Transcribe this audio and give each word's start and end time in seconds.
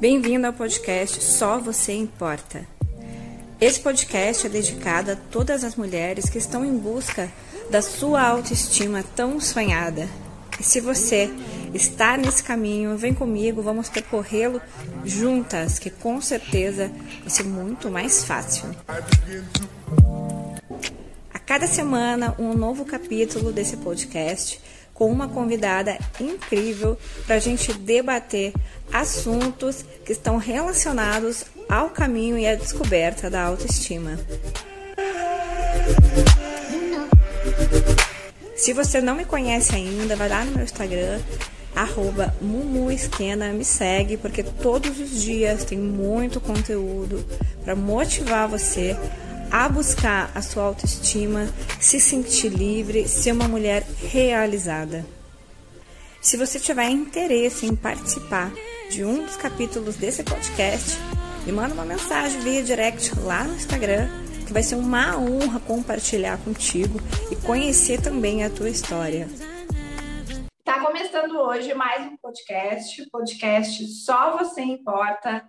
Bem-vindo 0.00 0.46
ao 0.46 0.52
podcast 0.52 1.20
Só 1.24 1.58
Você 1.58 1.92
Importa. 1.92 2.64
Esse 3.60 3.80
podcast 3.80 4.46
é 4.46 4.48
dedicado 4.48 5.10
a 5.10 5.16
todas 5.16 5.64
as 5.64 5.74
mulheres 5.74 6.30
que 6.30 6.38
estão 6.38 6.64
em 6.64 6.78
busca 6.78 7.28
da 7.68 7.82
sua 7.82 8.22
autoestima 8.22 9.02
tão 9.16 9.40
sonhada. 9.40 10.08
E 10.60 10.62
se 10.62 10.80
você 10.80 11.28
está 11.74 12.16
nesse 12.16 12.44
caminho, 12.44 12.96
vem 12.96 13.12
comigo, 13.12 13.60
vamos 13.60 13.88
percorrê-lo 13.88 14.62
juntas, 15.04 15.80
que 15.80 15.90
com 15.90 16.20
certeza 16.20 16.92
vai 17.20 17.30
ser 17.30 17.42
muito 17.42 17.90
mais 17.90 18.22
fácil. 18.22 18.66
A 21.34 21.38
cada 21.40 21.66
semana, 21.66 22.36
um 22.38 22.54
novo 22.54 22.84
capítulo 22.84 23.50
desse 23.50 23.76
podcast 23.76 24.60
com 24.98 25.08
uma 25.08 25.28
convidada 25.28 25.96
incrível 26.20 26.98
para 27.24 27.36
a 27.36 27.38
gente 27.38 27.72
debater 27.72 28.52
assuntos 28.92 29.84
que 30.04 30.10
estão 30.10 30.38
relacionados 30.38 31.44
ao 31.68 31.90
caminho 31.90 32.36
e 32.36 32.48
à 32.48 32.56
descoberta 32.56 33.30
da 33.30 33.44
autoestima. 33.44 34.18
Se 38.56 38.72
você 38.72 39.00
não 39.00 39.14
me 39.14 39.24
conhece 39.24 39.72
ainda, 39.76 40.16
vai 40.16 40.28
lá 40.28 40.44
no 40.44 40.50
meu 40.50 40.64
Instagram, 40.64 41.20
arroba 41.76 42.34
me 42.40 43.64
segue, 43.64 44.16
porque 44.16 44.42
todos 44.42 44.98
os 44.98 45.22
dias 45.22 45.64
tem 45.64 45.78
muito 45.78 46.40
conteúdo 46.40 47.24
para 47.62 47.76
motivar 47.76 48.48
você 48.48 48.96
a 49.50 49.68
buscar 49.68 50.30
a 50.34 50.42
sua 50.42 50.64
autoestima, 50.64 51.46
se 51.80 51.98
sentir 51.98 52.48
livre, 52.48 53.08
ser 53.08 53.32
uma 53.32 53.48
mulher 53.48 53.82
realizada. 53.98 55.04
Se 56.20 56.36
você 56.36 56.58
tiver 56.60 56.90
interesse 56.90 57.66
em 57.66 57.74
participar 57.74 58.52
de 58.90 59.04
um 59.04 59.24
dos 59.24 59.36
capítulos 59.36 59.96
desse 59.96 60.22
podcast, 60.22 60.98
me 61.46 61.52
manda 61.52 61.74
uma 61.74 61.84
mensagem 61.84 62.40
via 62.40 62.62
direct 62.62 63.18
lá 63.20 63.44
no 63.44 63.54
Instagram, 63.54 64.08
que 64.46 64.52
vai 64.52 64.62
ser 64.62 64.74
uma 64.74 65.16
honra 65.16 65.60
compartilhar 65.60 66.38
contigo 66.38 67.00
e 67.30 67.36
conhecer 67.36 68.00
também 68.00 68.44
a 68.44 68.50
tua 68.50 68.68
história. 68.68 69.28
Está 70.58 70.84
começando 70.84 71.38
hoje 71.38 71.72
mais 71.72 72.06
um 72.12 72.16
podcast, 72.18 73.08
podcast 73.10 73.86
Só 73.86 74.36
Você 74.36 74.60
Importa. 74.60 75.46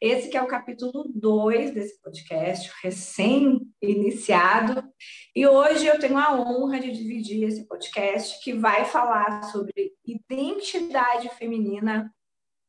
Esse 0.00 0.28
que 0.28 0.36
é 0.36 0.42
o 0.42 0.46
capítulo 0.46 1.10
2 1.14 1.72
desse 1.72 1.98
podcast, 2.02 2.70
recém-iniciado. 2.82 4.86
E 5.34 5.46
hoje 5.46 5.86
eu 5.86 5.98
tenho 5.98 6.18
a 6.18 6.38
honra 6.38 6.78
de 6.78 6.92
dividir 6.92 7.44
esse 7.44 7.66
podcast 7.66 8.44
que 8.44 8.52
vai 8.52 8.84
falar 8.84 9.44
sobre 9.44 9.94
identidade 10.04 11.30
feminina. 11.30 12.14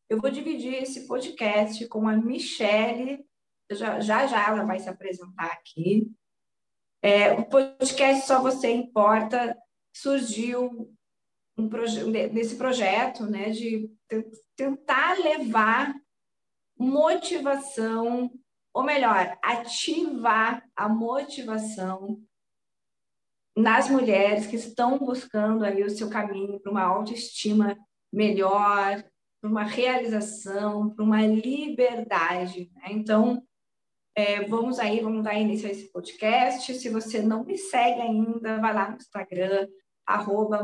Eu 0.09 0.21
vou 0.21 0.31
dividir 0.31 0.75
esse 0.75 1.05
podcast 1.05 1.85
com 1.89 2.07
a 2.07 2.15
Michele, 2.15 3.25
já 3.71 3.99
já, 3.99 4.25
já 4.25 4.47
ela 4.47 4.63
vai 4.63 4.79
se 4.79 4.87
apresentar 4.87 5.47
aqui. 5.47 6.09
É, 7.01 7.33
o 7.33 7.43
podcast 7.43 8.25
Só 8.25 8.41
Você 8.41 8.71
Importa 8.71 9.53
surgiu 9.93 10.95
um 11.57 11.67
proje 11.67 12.05
nesse 12.31 12.55
projeto 12.55 13.25
né, 13.25 13.49
de 13.49 13.91
tentar 14.55 15.19
levar 15.19 15.93
motivação, 16.77 18.31
ou 18.73 18.83
melhor, 18.83 19.37
ativar 19.41 20.63
a 20.75 20.87
motivação 20.87 22.21
nas 23.55 23.89
mulheres 23.89 24.45
que 24.45 24.55
estão 24.55 24.99
buscando 24.99 25.65
aí 25.65 25.83
o 25.83 25.89
seu 25.89 26.09
caminho 26.09 26.59
para 26.59 26.71
uma 26.71 26.83
autoestima 26.83 27.75
melhor, 28.13 29.03
para 29.41 29.49
uma 29.49 29.63
realização, 29.63 30.91
para 30.91 31.03
uma 31.03 31.25
liberdade. 31.25 32.69
Né? 32.75 32.89
Então, 32.91 33.41
é, 34.15 34.43
vamos 34.45 34.79
aí, 34.79 34.99
vamos 34.99 35.23
dar 35.23 35.35
início 35.35 35.67
a 35.67 35.71
esse 35.71 35.91
podcast. 35.91 36.73
Se 36.73 36.89
você 36.89 37.21
não 37.21 37.43
me 37.43 37.57
segue 37.57 38.01
ainda, 38.01 38.59
vai 38.59 38.73
lá 38.73 38.89
no 38.89 38.97
Instagram, 38.97 39.67
arroba 40.05 40.63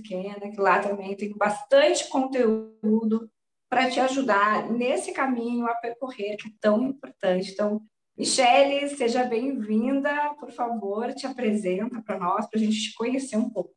que 0.00 0.60
lá 0.60 0.80
também 0.80 1.16
tem 1.16 1.36
bastante 1.36 2.08
conteúdo 2.08 3.30
para 3.70 3.88
te 3.88 4.00
ajudar 4.00 4.68
nesse 4.68 5.12
caminho 5.12 5.64
a 5.68 5.74
percorrer 5.76 6.36
que 6.36 6.48
é 6.48 6.52
tão 6.60 6.82
importante. 6.88 7.52
Então, 7.52 7.80
Michele, 8.18 8.88
seja 8.88 9.22
bem-vinda, 9.22 10.34
por 10.40 10.50
favor, 10.50 11.14
te 11.14 11.24
apresenta 11.24 12.02
para 12.02 12.18
nós, 12.18 12.50
para 12.50 12.58
a 12.58 12.62
gente 12.62 12.90
te 12.90 12.94
conhecer 12.94 13.36
um 13.36 13.48
pouco. 13.48 13.72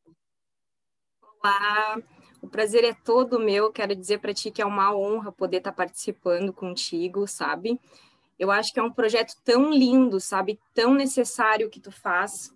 Olá, 1.22 2.02
o 2.42 2.48
prazer 2.48 2.84
é 2.84 2.94
todo 2.94 3.40
meu. 3.40 3.72
Quero 3.72 3.96
dizer 3.96 4.20
para 4.20 4.34
ti 4.34 4.50
que 4.50 4.64
é 4.64 4.66
uma 4.66 4.96
honra 4.96 5.32
poder 5.32 5.58
estar 5.58 5.72
tá 5.72 5.78
participando 5.78 6.52
contigo, 6.52 7.28
sabe? 7.28 7.80
Eu 8.40 8.50
acho 8.50 8.74
que 8.74 8.80
é 8.80 8.84
um 8.84 8.92
projeto 8.92 9.36
tão 9.44 9.72
lindo, 9.72 10.20
sabe? 10.20 10.60
Tão 10.74 10.96
necessário 10.96 11.70
que 11.70 11.80
tu 11.80 11.92
faz, 11.92 12.52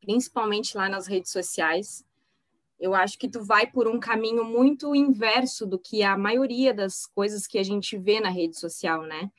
principalmente 0.00 0.76
lá 0.76 0.88
nas 0.88 1.08
redes 1.08 1.32
sociais 1.32 2.04
eu 2.78 2.94
acho 2.94 3.18
que 3.18 3.28
tu 3.28 3.42
vai 3.42 3.66
por 3.66 3.86
um 3.86 3.98
caminho 3.98 4.44
muito 4.44 4.94
inverso 4.94 5.66
do 5.66 5.78
que 5.78 6.02
a 6.02 6.16
maioria 6.18 6.74
das 6.74 7.06
coisas 7.06 7.46
que 7.46 7.58
a 7.58 7.62
gente 7.62 7.96
vê 7.96 8.20
na 8.20 8.28
rede 8.28 8.58
social, 8.58 9.02
né? 9.02 9.30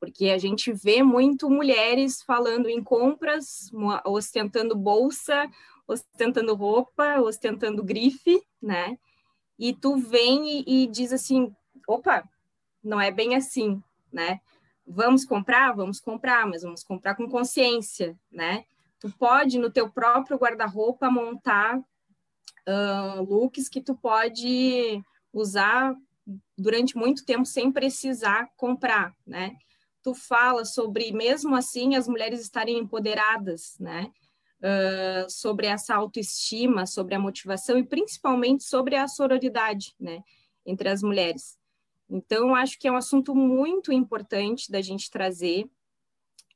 Porque 0.00 0.30
a 0.30 0.38
gente 0.38 0.72
vê 0.72 1.02
muito 1.02 1.50
mulheres 1.50 2.22
falando 2.22 2.68
em 2.68 2.82
compras, 2.82 3.70
ostentando 4.04 4.74
bolsa, 4.74 5.48
ostentando 5.86 6.54
roupa, 6.54 7.20
ostentando 7.20 7.84
grife, 7.84 8.42
né? 8.62 8.98
E 9.58 9.74
tu 9.74 9.96
vem 9.96 10.64
e, 10.66 10.84
e 10.84 10.86
diz 10.86 11.12
assim: 11.12 11.54
opa, 11.86 12.26
não 12.82 13.00
é 13.00 13.10
bem 13.10 13.34
assim, 13.34 13.82
né? 14.10 14.40
Vamos 14.86 15.24
comprar? 15.24 15.72
Vamos 15.72 16.00
comprar, 16.00 16.46
mas 16.46 16.62
vamos 16.62 16.82
comprar 16.82 17.14
com 17.14 17.28
consciência, 17.28 18.18
né? 18.32 18.64
Tu 18.98 19.10
pode, 19.18 19.58
no 19.58 19.70
teu 19.70 19.90
próprio 19.90 20.38
guarda-roupa, 20.38 21.10
montar 21.10 21.80
looks 23.28 23.68
que 23.68 23.80
tu 23.80 23.94
pode 23.94 25.02
usar 25.32 25.94
durante 26.56 26.96
muito 26.96 27.24
tempo 27.24 27.44
sem 27.44 27.72
precisar 27.72 28.48
comprar, 28.56 29.14
né? 29.26 29.56
Tu 30.02 30.14
fala 30.14 30.64
sobre, 30.64 31.12
mesmo 31.12 31.54
assim, 31.54 31.94
as 31.94 32.08
mulheres 32.08 32.40
estarem 32.40 32.78
empoderadas, 32.78 33.76
né? 33.78 34.10
Uh, 34.60 35.30
sobre 35.30 35.66
essa 35.66 35.94
autoestima, 35.94 36.86
sobre 36.86 37.14
a 37.14 37.18
motivação 37.18 37.78
e 37.78 37.82
principalmente 37.82 38.64
sobre 38.64 38.94
a 38.94 39.08
sororidade, 39.08 39.94
né? 39.98 40.22
Entre 40.66 40.88
as 40.88 41.02
mulheres. 41.02 41.58
Então, 42.08 42.54
acho 42.54 42.78
que 42.78 42.88
é 42.88 42.92
um 42.92 42.96
assunto 42.96 43.34
muito 43.34 43.92
importante 43.92 44.70
da 44.70 44.80
gente 44.80 45.10
trazer 45.10 45.68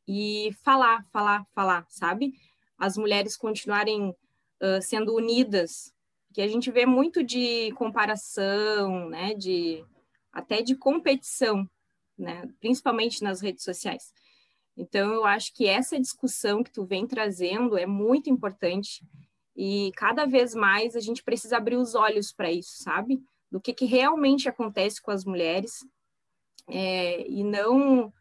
e 0.07 0.51
falar, 0.63 1.05
falar, 1.11 1.47
falar, 1.55 1.87
sabe? 1.89 2.35
As 2.77 2.97
mulheres 2.97 3.37
continuarem 3.37 4.11
uh, 4.11 4.83
sendo 4.83 5.15
unidas 5.15 5.94
que 6.35 6.43
a 6.43 6.49
gente 6.49 6.69
vê 6.69 6.85
muito 6.85 7.23
de 7.23 7.71
comparação, 7.73 9.09
né, 9.09 9.35
de 9.35 9.85
até 10.33 10.63
de 10.63 10.75
competição, 10.75 11.65
né, 12.19 12.51
principalmente 12.61 13.23
nas 13.23 13.41
redes 13.41 13.63
sociais. 13.63 14.13
Então, 14.77 15.15
eu 15.15 15.25
acho 15.25 15.55
que 15.55 15.69
essa 15.69 15.99
discussão 15.99 16.65
que 16.65 16.73
tu 16.73 16.85
vem 16.85 17.07
trazendo 17.07 17.79
é 17.79 17.87
muito 17.87 18.29
importante 18.29 19.07
e 19.57 19.93
cada 19.95 20.27
vez 20.27 20.57
mais 20.57 20.97
a 20.97 21.01
gente 21.01 21.23
precisa 21.23 21.57
abrir 21.57 21.77
os 21.77 21.95
olhos 21.95 22.33
para 22.33 22.51
isso, 22.51 22.83
sabe? 22.83 23.23
Do 23.49 23.61
que, 23.61 23.73
que 23.73 23.85
realmente 23.85 24.49
acontece 24.49 25.01
com 25.01 25.13
as 25.13 25.25
mulheres 25.25 25.87
é, 26.69 27.25
e 27.29 27.45
não 27.45 28.13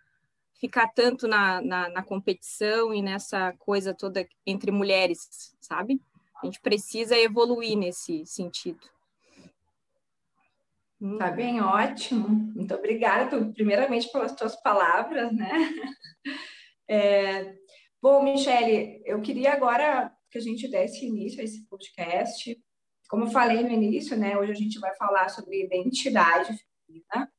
ficar 0.59 0.87
tanto 0.89 1.27
na, 1.27 1.59
na, 1.61 1.89
na 1.89 2.03
competição 2.03 2.93
e 2.93 3.01
nessa 3.01 3.53
coisa 3.53 3.91
toda 3.91 4.27
entre 4.45 4.69
mulheres, 4.69 5.55
sabe? 5.59 5.99
A 6.43 6.45
gente 6.45 6.59
precisa 6.59 7.17
evoluir 7.17 7.77
nesse 7.77 8.25
sentido. 8.25 8.81
Hum. 11.01 11.17
Tá 11.17 11.31
bem, 11.31 11.61
ótimo. 11.61 12.27
Muito 12.27 12.75
obrigada, 12.75 13.45
primeiramente, 13.53 14.11
pelas 14.11 14.35
tuas 14.35 14.55
palavras, 14.61 15.33
né? 15.33 15.49
É... 16.85 17.55
Bom, 18.01 18.21
Michele, 18.21 19.01
eu 19.05 19.21
queria 19.21 19.53
agora 19.53 20.13
que 20.29 20.37
a 20.37 20.41
gente 20.41 20.67
desse 20.67 21.05
início 21.05 21.39
a 21.39 21.43
esse 21.45 21.65
podcast. 21.69 22.61
Como 23.09 23.23
eu 23.23 23.31
falei 23.31 23.63
no 23.63 23.71
início, 23.71 24.17
né? 24.17 24.37
Hoje 24.37 24.51
a 24.51 24.55
gente 24.55 24.77
vai 24.79 24.93
falar 24.97 25.29
sobre 25.29 25.63
identidade 25.63 26.53
feminina. 26.85 27.31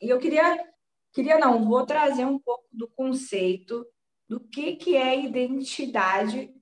E 0.00 0.08
eu 0.08 0.20
queria, 0.20 0.64
queria 1.12 1.40
não, 1.40 1.64
vou 1.64 1.84
trazer 1.84 2.24
um 2.24 2.38
pouco 2.38 2.68
do 2.72 2.86
conceito 2.86 3.84
do 4.28 4.38
que, 4.38 4.76
que 4.76 4.96
é 4.96 5.20
identidade 5.20 6.53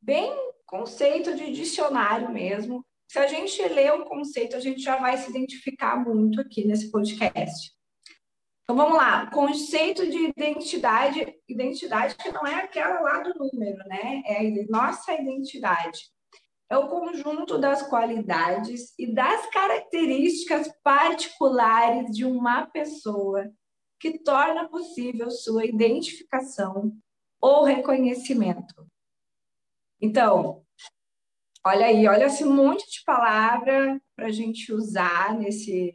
bem 0.00 0.32
conceito 0.66 1.34
de 1.34 1.52
dicionário 1.52 2.30
mesmo. 2.30 2.84
Se 3.10 3.18
a 3.18 3.26
gente 3.26 3.60
lê 3.68 3.90
o 3.90 4.04
conceito, 4.04 4.56
a 4.56 4.60
gente 4.60 4.80
já 4.80 4.96
vai 4.96 5.16
se 5.16 5.30
identificar 5.30 5.96
muito 5.96 6.40
aqui 6.40 6.64
nesse 6.64 6.90
podcast. 6.90 7.72
Então 8.62 8.76
vamos 8.76 8.96
lá, 8.96 9.28
conceito 9.32 10.08
de 10.08 10.28
identidade, 10.28 11.36
identidade 11.48 12.14
que 12.14 12.30
não 12.30 12.46
é 12.46 12.54
aquela 12.54 13.00
lá 13.00 13.18
do 13.20 13.34
número, 13.36 13.78
né? 13.88 14.22
É 14.24 14.46
a 14.46 14.66
nossa 14.68 15.12
identidade. 15.12 16.08
é 16.70 16.78
o 16.78 16.86
conjunto 16.86 17.58
das 17.58 17.82
qualidades 17.82 18.94
e 18.96 19.12
das 19.12 19.44
características 19.50 20.70
particulares 20.84 22.14
de 22.14 22.24
uma 22.24 22.64
pessoa 22.64 23.50
que 23.98 24.20
torna 24.20 24.68
possível 24.68 25.32
sua 25.32 25.66
identificação 25.66 26.92
ou 27.40 27.64
reconhecimento. 27.64 28.86
Então, 30.00 30.64
olha 31.64 31.86
aí, 31.86 32.08
olha 32.08 32.26
esse 32.26 32.44
monte 32.44 32.90
de 32.90 33.04
palavra 33.04 34.00
para 34.16 34.26
a 34.26 34.32
gente 34.32 34.72
usar 34.72 35.34
nesse, 35.38 35.92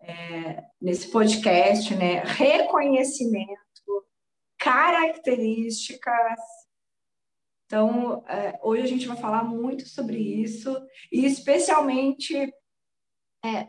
é, 0.00 0.62
nesse 0.80 1.10
podcast, 1.10 1.94
né? 1.94 2.22
Reconhecimento, 2.24 4.06
características. 4.58 6.40
Então, 7.64 8.24
é, 8.28 8.58
hoje 8.62 8.82
a 8.82 8.86
gente 8.86 9.08
vai 9.08 9.16
falar 9.16 9.42
muito 9.44 9.88
sobre 9.88 10.18
isso, 10.18 10.76
e 11.10 11.24
especialmente 11.24 12.52
é, 13.42 13.64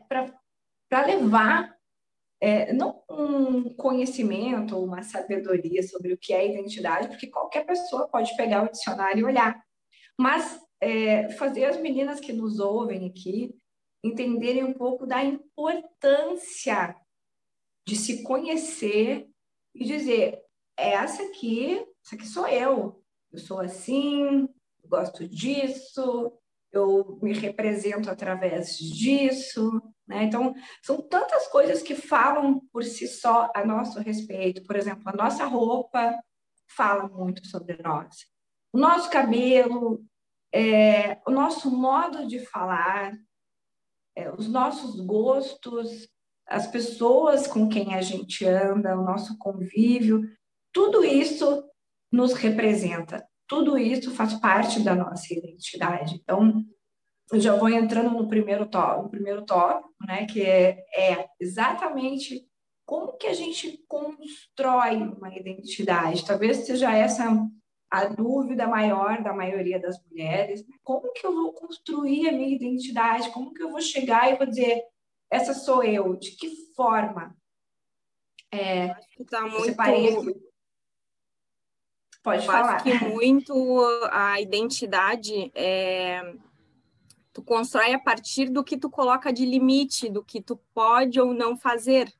para 0.89 1.05
levar 1.05 1.76
é, 2.39 2.71
não 2.71 3.03
um 3.09 3.73
conhecimento 3.75 4.75
ou 4.75 4.85
uma 4.85 5.01
sabedoria 5.01 5.81
sobre 5.83 6.13
o 6.13 6.17
que 6.17 6.33
é 6.33 6.47
identidade, 6.47 7.07
porque 7.07 7.27
qualquer 7.27 7.65
pessoa 7.65 8.07
pode 8.07 8.35
pegar 8.35 8.63
o 8.63 8.71
dicionário 8.71 9.21
e 9.21 9.23
olhar, 9.23 9.59
mas 10.17 10.59
é, 10.79 11.29
fazer 11.31 11.65
as 11.65 11.77
meninas 11.77 12.19
que 12.19 12.31
nos 12.31 12.59
ouvem 12.59 13.07
aqui 13.07 13.55
entenderem 14.03 14.63
um 14.63 14.73
pouco 14.73 15.05
da 15.05 15.23
importância 15.23 16.95
de 17.87 17.95
se 17.95 18.23
conhecer 18.23 19.27
e 19.73 19.85
dizer: 19.85 20.41
essa 20.77 21.23
aqui, 21.23 21.83
essa 22.05 22.15
aqui 22.15 22.27
sou 22.27 22.47
eu, 22.47 23.03
eu 23.31 23.39
sou 23.39 23.59
assim, 23.59 24.47
gosto 24.85 25.27
disso, 25.27 26.36
eu 26.71 27.19
me 27.21 27.33
represento 27.33 28.09
através 28.09 28.77
disso, 28.77 29.81
né? 30.07 30.23
Então, 30.23 30.53
são 30.81 31.01
tantas 31.01 31.47
coisas 31.47 31.81
que 31.81 31.95
falam 31.95 32.61
por 32.71 32.83
si 32.83 33.07
só 33.07 33.51
a 33.53 33.65
nosso 33.65 33.99
respeito. 33.99 34.63
Por 34.63 34.75
exemplo, 34.75 35.03
a 35.05 35.15
nossa 35.15 35.45
roupa 35.45 36.17
fala 36.67 37.07
muito 37.07 37.45
sobre 37.47 37.77
nós. 37.83 38.25
O 38.71 38.77
nosso 38.79 39.09
cabelo, 39.09 40.03
é, 40.53 41.19
o 41.27 41.31
nosso 41.31 41.69
modo 41.69 42.25
de 42.25 42.39
falar, 42.39 43.13
é, 44.15 44.31
os 44.31 44.47
nossos 44.47 44.99
gostos, 45.01 46.09
as 46.47 46.67
pessoas 46.67 47.45
com 47.45 47.67
quem 47.67 47.93
a 47.93 48.01
gente 48.01 48.45
anda, 48.45 48.97
o 48.97 49.03
nosso 49.03 49.37
convívio, 49.37 50.23
tudo 50.71 51.03
isso 51.03 51.63
nos 52.11 52.33
representa. 52.33 53.27
Tudo 53.47 53.77
isso 53.77 54.13
faz 54.13 54.33
parte 54.35 54.79
da 54.81 54.95
nossa 54.95 55.33
identidade. 55.33 56.15
Então, 56.15 56.63
eu 57.31 57.39
já 57.39 57.55
vou 57.55 57.69
entrando 57.69 58.11
no 58.11 58.27
primeiro 58.27 58.65
tópico, 58.65 59.03
no 59.03 59.09
primeiro 59.09 59.45
tópico, 59.45 59.94
né, 60.05 60.25
que 60.25 60.41
é, 60.41 60.85
é 60.95 61.29
exatamente 61.39 62.47
como 62.85 63.17
que 63.17 63.27
a 63.27 63.33
gente 63.33 63.83
constrói 63.88 64.97
uma 64.97 65.35
identidade. 65.35 66.25
Talvez 66.25 66.57
seja 66.57 66.91
essa 66.91 67.25
a 67.89 68.05
dúvida 68.05 68.67
maior 68.67 69.23
da 69.23 69.33
maioria 69.33 69.79
das 69.79 70.01
mulheres. 70.05 70.65
Né? 70.67 70.75
Como 70.83 71.11
que 71.13 71.25
eu 71.25 71.33
vou 71.33 71.53
construir 71.53 72.29
a 72.29 72.31
minha 72.31 72.55
identidade? 72.55 73.31
Como 73.31 73.53
que 73.53 73.63
eu 73.63 73.71
vou 73.71 73.81
chegar 73.81 74.31
e 74.31 74.38
vou 74.38 74.45
dizer 74.45 74.83
essa 75.29 75.53
sou 75.53 75.83
eu? 75.83 76.15
De 76.15 76.31
que 76.31 76.49
forma? 76.75 77.35
É, 78.51 78.95
tá 79.29 79.41
muito... 79.41 80.46
Pode 82.27 82.45
eu 82.45 82.51
falar. 82.51 82.75
Acho 82.75 82.83
que 82.83 83.06
muito 83.06 83.83
a 84.12 84.41
identidade 84.41 85.51
é 85.56 86.35
Tu 87.38 87.44
constrói 87.44 87.94
a 87.94 88.00
partir 88.00 88.50
do 88.50 88.63
que 88.63 88.75
tu 88.75 88.89
coloca 88.89 89.31
de 89.31 89.45
limite, 89.45 90.09
do 90.09 90.24
que 90.24 90.41
tu 90.41 90.57
pode 90.74 91.21
ou 91.21 91.35
não 91.35 91.56
fazer, 91.56 92.12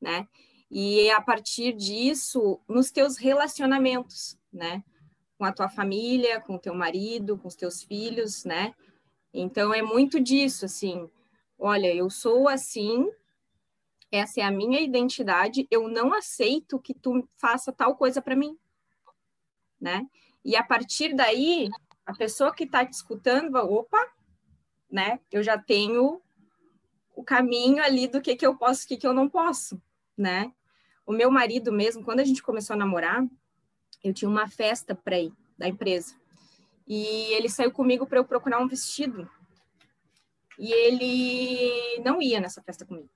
né? 0.00 0.28
E 0.70 1.10
a 1.10 1.20
partir 1.20 1.72
disso, 1.72 2.60
nos 2.68 2.92
teus 2.92 3.16
relacionamentos, 3.16 4.38
né? 4.52 4.84
Com 5.36 5.44
a 5.44 5.50
tua 5.52 5.68
família, 5.68 6.40
com 6.40 6.54
o 6.54 6.58
teu 6.60 6.72
marido, 6.72 7.36
com 7.36 7.48
os 7.48 7.56
teus 7.56 7.82
filhos, 7.82 8.44
né? 8.44 8.72
Então 9.34 9.74
é 9.74 9.82
muito 9.82 10.20
disso, 10.20 10.66
assim. 10.66 11.10
Olha, 11.58 11.92
eu 11.92 12.08
sou 12.08 12.48
assim, 12.48 13.10
essa 14.08 14.40
é 14.40 14.44
a 14.44 14.52
minha 14.52 14.80
identidade, 14.80 15.66
eu 15.68 15.88
não 15.88 16.14
aceito 16.14 16.78
que 16.78 16.94
tu 16.94 17.28
faça 17.36 17.72
tal 17.72 17.96
coisa 17.96 18.22
para 18.22 18.36
mim, 18.36 18.56
né? 19.80 20.06
E 20.44 20.56
a 20.56 20.62
partir 20.62 21.14
daí, 21.14 21.68
a 22.04 22.12
pessoa 22.14 22.54
que 22.54 22.64
está 22.64 22.84
te 22.84 22.92
escutando 22.92 23.56
opa, 23.56 23.98
né? 24.90 25.20
Eu 25.30 25.42
já 25.42 25.56
tenho 25.56 26.20
o 27.14 27.22
caminho 27.22 27.82
ali 27.82 28.06
do 28.06 28.20
que, 28.20 28.36
que 28.36 28.46
eu 28.46 28.56
posso, 28.56 28.84
o 28.84 28.88
que, 28.88 28.96
que 28.96 29.06
eu 29.06 29.12
não 29.12 29.28
posso, 29.28 29.80
né? 30.16 30.52
O 31.06 31.12
meu 31.12 31.30
marido 31.30 31.72
mesmo, 31.72 32.04
quando 32.04 32.20
a 32.20 32.24
gente 32.24 32.42
começou 32.42 32.74
a 32.74 32.78
namorar, 32.78 33.26
eu 34.02 34.12
tinha 34.14 34.28
uma 34.28 34.48
festa 34.48 34.94
para 34.94 35.18
ir 35.18 35.32
da 35.56 35.68
empresa. 35.68 36.14
E 36.86 37.04
ele 37.34 37.48
saiu 37.48 37.70
comigo 37.70 38.06
para 38.06 38.18
eu 38.18 38.24
procurar 38.24 38.58
um 38.58 38.68
vestido. 38.68 39.30
E 40.58 40.72
ele 40.72 42.02
não 42.02 42.20
ia 42.20 42.40
nessa 42.40 42.62
festa 42.62 42.84
comigo. 42.84 43.08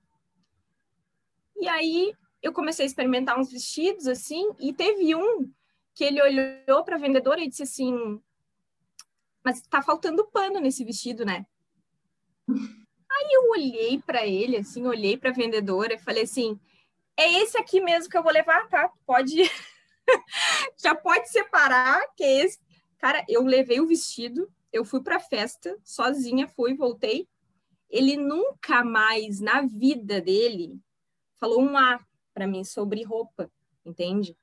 E 1.57 1.67
aí 1.67 2.13
eu 2.41 2.53
comecei 2.53 2.85
a 2.85 2.87
experimentar 2.87 3.39
uns 3.39 3.51
vestidos 3.51 4.07
assim, 4.07 4.51
e 4.59 4.71
teve 4.71 5.15
um 5.15 5.51
que 5.95 6.03
ele 6.03 6.21
olhou 6.21 6.83
para 6.83 6.97
a 6.97 6.99
vendedora 6.99 7.41
e 7.41 7.47
disse 7.47 7.63
assim: 7.63 8.21
Mas 9.43 9.61
tá 9.61 9.81
faltando 9.81 10.27
pano 10.27 10.59
nesse 10.59 10.83
vestido, 10.83 11.25
né? 11.25 11.45
Aí 12.47 13.29
eu 13.31 13.49
olhei 13.49 14.01
para 14.05 14.27
ele, 14.27 14.57
assim, 14.57 14.85
olhei 14.85 15.17
para 15.17 15.29
a 15.29 15.33
vendedora 15.33 15.93
e 15.93 15.99
falei 15.99 16.23
assim: 16.23 16.59
é 17.17 17.31
esse 17.41 17.57
aqui 17.57 17.79
mesmo 17.79 18.09
que 18.09 18.17
eu 18.17 18.23
vou 18.23 18.31
levar, 18.31 18.67
tá? 18.67 18.91
Pode. 19.05 19.37
Já 20.77 20.93
pode 20.93 21.29
separar, 21.29 22.01
que 22.15 22.23
é 22.23 22.45
esse. 22.45 22.59
Cara, 22.99 23.23
eu 23.27 23.43
levei 23.43 23.79
o 23.79 23.87
vestido, 23.87 24.51
eu 24.71 24.83
fui 24.83 25.01
para 25.01 25.15
a 25.15 25.19
festa, 25.19 25.77
sozinha, 25.83 26.47
fui, 26.47 26.75
voltei. 26.75 27.27
Ele 27.89 28.17
nunca 28.17 28.83
mais 28.83 29.39
na 29.39 29.61
vida 29.61 30.19
dele 30.19 30.77
falou 31.39 31.61
um 31.61 31.77
A 31.77 32.03
para 32.33 32.47
mim 32.47 32.63
sobre 32.63 33.03
roupa, 33.03 33.49
entende? 33.85 34.35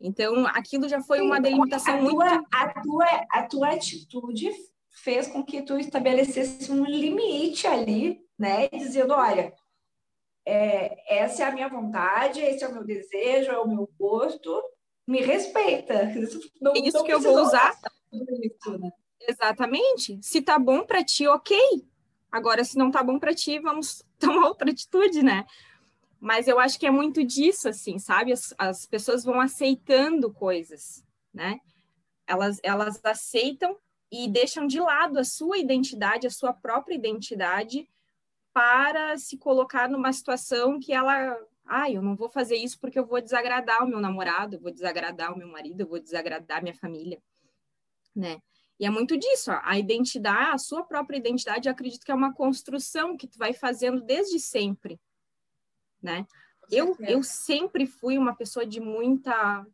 Então, 0.00 0.46
aquilo 0.46 0.88
já 0.88 1.00
foi 1.00 1.20
uma 1.20 1.40
delimitação 1.40 1.94
a 1.94 2.02
muito. 2.02 2.18
Tua, 2.18 2.44
a, 2.52 2.82
tua, 2.82 3.06
a 3.30 3.42
tua 3.42 3.68
atitude 3.70 4.50
fez 4.90 5.26
com 5.26 5.42
que 5.42 5.62
tu 5.62 5.78
estabelecesse 5.78 6.70
um 6.70 6.84
limite 6.84 7.66
ali, 7.66 8.20
né? 8.38 8.68
Dizendo, 8.68 9.14
olha, 9.14 9.54
é, 10.44 11.18
essa 11.18 11.42
é 11.42 11.46
a 11.46 11.52
minha 11.52 11.68
vontade, 11.68 12.40
esse 12.40 12.62
é 12.62 12.68
o 12.68 12.72
meu 12.72 12.84
desejo, 12.84 13.50
é 13.50 13.58
o 13.58 13.68
meu 13.68 13.90
gosto, 13.98 14.62
me 15.06 15.20
respeita. 15.20 16.12
Não, 16.60 16.72
é 16.72 16.78
isso 16.78 17.02
que 17.02 17.12
eu 17.12 17.20
vou 17.20 17.40
usar. 17.40 17.74
Isso, 18.12 18.78
né? 18.78 18.90
Exatamente. 19.20 20.18
Se 20.22 20.40
tá 20.40 20.58
bom 20.58 20.84
para 20.84 21.04
ti, 21.04 21.26
ok. 21.26 21.58
Agora, 22.30 22.64
se 22.64 22.76
não 22.76 22.90
tá 22.90 23.02
bom 23.02 23.18
para 23.18 23.34
ti, 23.34 23.58
vamos 23.58 24.04
tomar 24.18 24.48
outra 24.48 24.70
atitude, 24.70 25.22
né? 25.22 25.44
Mas 26.20 26.48
eu 26.48 26.58
acho 26.58 26.78
que 26.78 26.86
é 26.86 26.90
muito 26.90 27.24
disso, 27.24 27.68
assim, 27.68 27.98
sabe? 27.98 28.32
As, 28.32 28.54
as 28.58 28.86
pessoas 28.86 29.24
vão 29.24 29.40
aceitando 29.40 30.32
coisas, 30.32 31.04
né? 31.32 31.58
Elas, 32.26 32.58
elas 32.62 33.00
aceitam 33.04 33.76
e 34.10 34.28
deixam 34.28 34.66
de 34.66 34.80
lado 34.80 35.18
a 35.18 35.24
sua 35.24 35.58
identidade, 35.58 36.26
a 36.26 36.30
sua 36.30 36.52
própria 36.52 36.94
identidade, 36.94 37.88
para 38.52 39.18
se 39.18 39.36
colocar 39.36 39.88
numa 39.88 40.12
situação 40.12 40.80
que 40.80 40.92
ela, 40.92 41.36
ah, 41.66 41.90
eu 41.90 42.00
não 42.00 42.16
vou 42.16 42.30
fazer 42.30 42.56
isso 42.56 42.78
porque 42.80 42.98
eu 42.98 43.06
vou 43.06 43.20
desagradar 43.20 43.84
o 43.84 43.86
meu 43.86 44.00
namorado, 44.00 44.56
eu 44.56 44.60
vou 44.60 44.72
desagradar 44.72 45.34
o 45.34 45.36
meu 45.36 45.48
marido, 45.48 45.82
eu 45.82 45.86
vou 45.86 46.00
desagradar 46.00 46.62
minha 46.62 46.74
família, 46.74 47.20
né? 48.14 48.38
E 48.78 48.86
é 48.86 48.90
muito 48.90 49.16
disso, 49.16 49.50
ó, 49.50 49.60
a 49.62 49.78
identidade, 49.78 50.54
a 50.54 50.58
sua 50.58 50.82
própria 50.82 51.16
identidade, 51.16 51.68
eu 51.68 51.72
acredito 51.72 52.04
que 52.04 52.10
é 52.10 52.14
uma 52.14 52.32
construção 52.32 53.16
que 53.16 53.26
tu 53.26 53.38
vai 53.38 53.52
fazendo 53.52 54.00
desde 54.02 54.38
sempre, 54.38 54.98
né? 56.06 56.24
Eu, 56.70 56.96
eu 57.00 57.22
sempre 57.22 57.84
fui 57.86 58.16
uma 58.16 58.34
pessoa 58.34 58.64
de 58.64 58.80
muita 58.80 59.66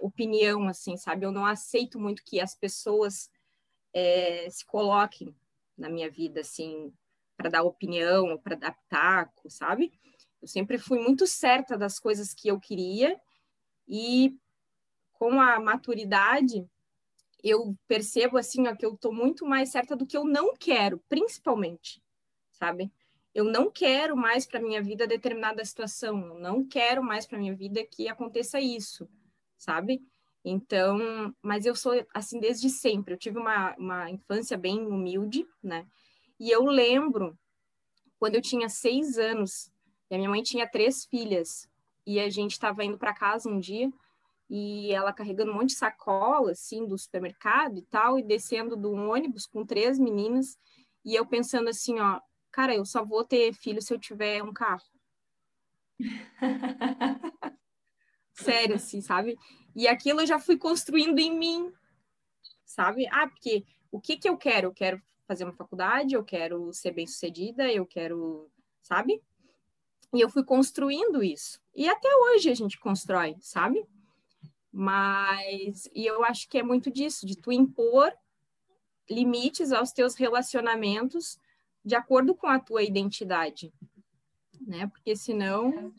opinião, 0.00 0.68
assim, 0.68 0.96
sabe? 0.96 1.26
Eu 1.26 1.32
não 1.32 1.44
aceito 1.44 1.98
muito 1.98 2.22
que 2.24 2.40
as 2.40 2.54
pessoas 2.54 3.28
é, 3.92 4.48
se 4.48 4.64
coloquem 4.64 5.34
na 5.76 5.88
minha 5.88 6.08
vida, 6.08 6.40
assim, 6.40 6.92
para 7.36 7.50
dar 7.50 7.62
opinião, 7.64 8.38
para 8.38 8.54
dar 8.54 8.78
taco, 8.88 9.50
sabe? 9.50 9.92
Eu 10.40 10.46
sempre 10.46 10.78
fui 10.78 11.00
muito 11.00 11.26
certa 11.26 11.76
das 11.76 11.98
coisas 11.98 12.32
que 12.32 12.48
eu 12.48 12.60
queria 12.60 13.20
e 13.88 14.36
com 15.12 15.40
a 15.40 15.58
maturidade 15.60 16.68
eu 17.42 17.76
percebo 17.88 18.38
assim 18.38 18.68
ó, 18.68 18.76
que 18.76 18.86
eu 18.86 18.94
estou 18.94 19.12
muito 19.12 19.44
mais 19.44 19.70
certa 19.70 19.96
do 19.96 20.06
que 20.06 20.16
eu 20.16 20.24
não 20.24 20.54
quero, 20.54 21.02
principalmente, 21.08 22.00
sabe? 22.52 22.92
Eu 23.34 23.44
não 23.44 23.70
quero 23.70 24.16
mais 24.16 24.44
para 24.44 24.60
minha 24.60 24.82
vida 24.82 25.06
determinada 25.06 25.64
situação, 25.64 26.26
eu 26.26 26.38
não 26.38 26.64
quero 26.66 27.02
mais 27.02 27.26
para 27.26 27.38
minha 27.38 27.54
vida 27.54 27.84
que 27.84 28.08
aconteça 28.08 28.60
isso, 28.60 29.08
sabe? 29.56 30.02
Então, 30.44 31.34
mas 31.40 31.64
eu 31.64 31.74
sou 31.74 31.92
assim 32.12 32.40
desde 32.40 32.68
sempre. 32.68 33.14
Eu 33.14 33.18
tive 33.18 33.38
uma, 33.38 33.74
uma 33.76 34.10
infância 34.10 34.58
bem 34.58 34.86
humilde, 34.86 35.46
né? 35.62 35.86
E 36.38 36.50
eu 36.50 36.64
lembro 36.64 37.38
quando 38.18 38.34
eu 38.34 38.42
tinha 38.42 38.68
seis 38.68 39.18
anos, 39.18 39.70
e 40.10 40.14
a 40.14 40.18
minha 40.18 40.30
mãe 40.30 40.42
tinha 40.42 40.68
três 40.68 41.04
filhas, 41.04 41.68
e 42.06 42.20
a 42.20 42.28
gente 42.28 42.52
estava 42.52 42.84
indo 42.84 42.98
para 42.98 43.14
casa 43.14 43.48
um 43.48 43.58
dia, 43.58 43.90
e 44.50 44.92
ela 44.92 45.12
carregando 45.12 45.50
um 45.50 45.54
monte 45.54 45.70
de 45.70 45.76
sacola, 45.76 46.52
assim, 46.52 46.86
do 46.86 46.98
supermercado 46.98 47.78
e 47.78 47.82
tal, 47.82 48.18
e 48.18 48.22
descendo 48.22 48.76
do 48.76 48.92
ônibus 48.92 49.46
com 49.46 49.64
três 49.64 49.98
meninas, 49.98 50.58
e 51.04 51.14
eu 51.14 51.24
pensando 51.24 51.68
assim, 51.68 51.98
ó, 51.98 52.20
cara, 52.52 52.74
eu 52.74 52.84
só 52.84 53.04
vou 53.04 53.24
ter 53.24 53.54
filho 53.54 53.82
se 53.82 53.92
eu 53.92 53.98
tiver 53.98 54.42
um 54.42 54.52
carro. 54.52 54.84
Sério, 58.34 58.76
assim, 58.76 59.00
sabe? 59.00 59.38
E 59.74 59.88
aquilo 59.88 60.20
eu 60.20 60.26
já 60.26 60.38
fui 60.38 60.56
construindo 60.58 61.18
em 61.18 61.36
mim, 61.36 61.72
sabe? 62.64 63.06
Ah, 63.10 63.26
porque 63.26 63.64
o 63.90 64.00
que 64.00 64.16
que 64.16 64.28
eu 64.28 64.36
quero? 64.36 64.68
Eu 64.68 64.72
quero 64.72 65.02
fazer 65.26 65.44
uma 65.44 65.52
faculdade, 65.52 66.14
eu 66.14 66.24
quero 66.24 66.72
ser 66.72 66.92
bem-sucedida, 66.92 67.70
eu 67.72 67.86
quero, 67.86 68.50
sabe? 68.82 69.22
E 70.12 70.20
eu 70.20 70.28
fui 70.28 70.44
construindo 70.44 71.22
isso. 71.22 71.60
E 71.74 71.88
até 71.88 72.08
hoje 72.14 72.50
a 72.50 72.54
gente 72.54 72.78
constrói, 72.78 73.36
sabe? 73.40 73.86
Mas 74.70 75.88
e 75.94 76.06
eu 76.06 76.24
acho 76.24 76.48
que 76.48 76.58
é 76.58 76.62
muito 76.62 76.90
disso, 76.90 77.26
de 77.26 77.36
tu 77.36 77.52
impor 77.52 78.12
limites 79.08 79.72
aos 79.72 79.92
teus 79.92 80.14
relacionamentos 80.14 81.38
de 81.84 81.94
acordo 81.94 82.34
com 82.34 82.46
a 82.46 82.58
tua 82.58 82.82
identidade, 82.82 83.72
né? 84.60 84.86
Porque 84.86 85.16
senão 85.16 85.92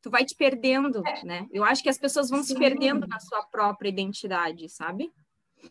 tu 0.00 0.10
vai 0.10 0.24
te 0.24 0.34
perdendo, 0.34 1.02
né? 1.24 1.46
Eu 1.52 1.64
acho 1.64 1.82
que 1.82 1.88
as 1.88 1.98
pessoas 1.98 2.28
vão 2.28 2.42
Sim. 2.42 2.54
se 2.54 2.58
perdendo 2.58 3.06
na 3.06 3.20
sua 3.20 3.44
própria 3.44 3.88
identidade, 3.88 4.68
sabe? 4.68 5.12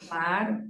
Claro. 0.08 0.64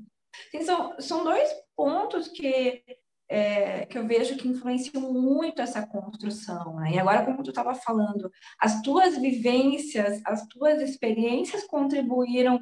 Sim, 0.50 0.64
são, 0.64 1.00
são 1.00 1.24
dois 1.24 1.50
pontos 1.76 2.28
que, 2.28 2.84
é, 3.30 3.86
que 3.86 3.98
eu 3.98 4.08
vejo 4.08 4.38
que 4.38 4.48
influenciam 4.48 5.12
muito 5.14 5.62
essa 5.62 5.86
construção. 5.86 6.76
Né? 6.78 6.94
E 6.94 7.00
agora, 7.00 7.24
como 7.26 7.44
tu 7.44 7.50
estava 7.50 7.76
falando, 7.76 8.32
as 8.60 8.82
tuas 8.82 9.18
vivências, 9.18 10.22
as 10.26 10.48
tuas 10.48 10.82
experiências 10.82 11.64
contribuíram 11.66 12.60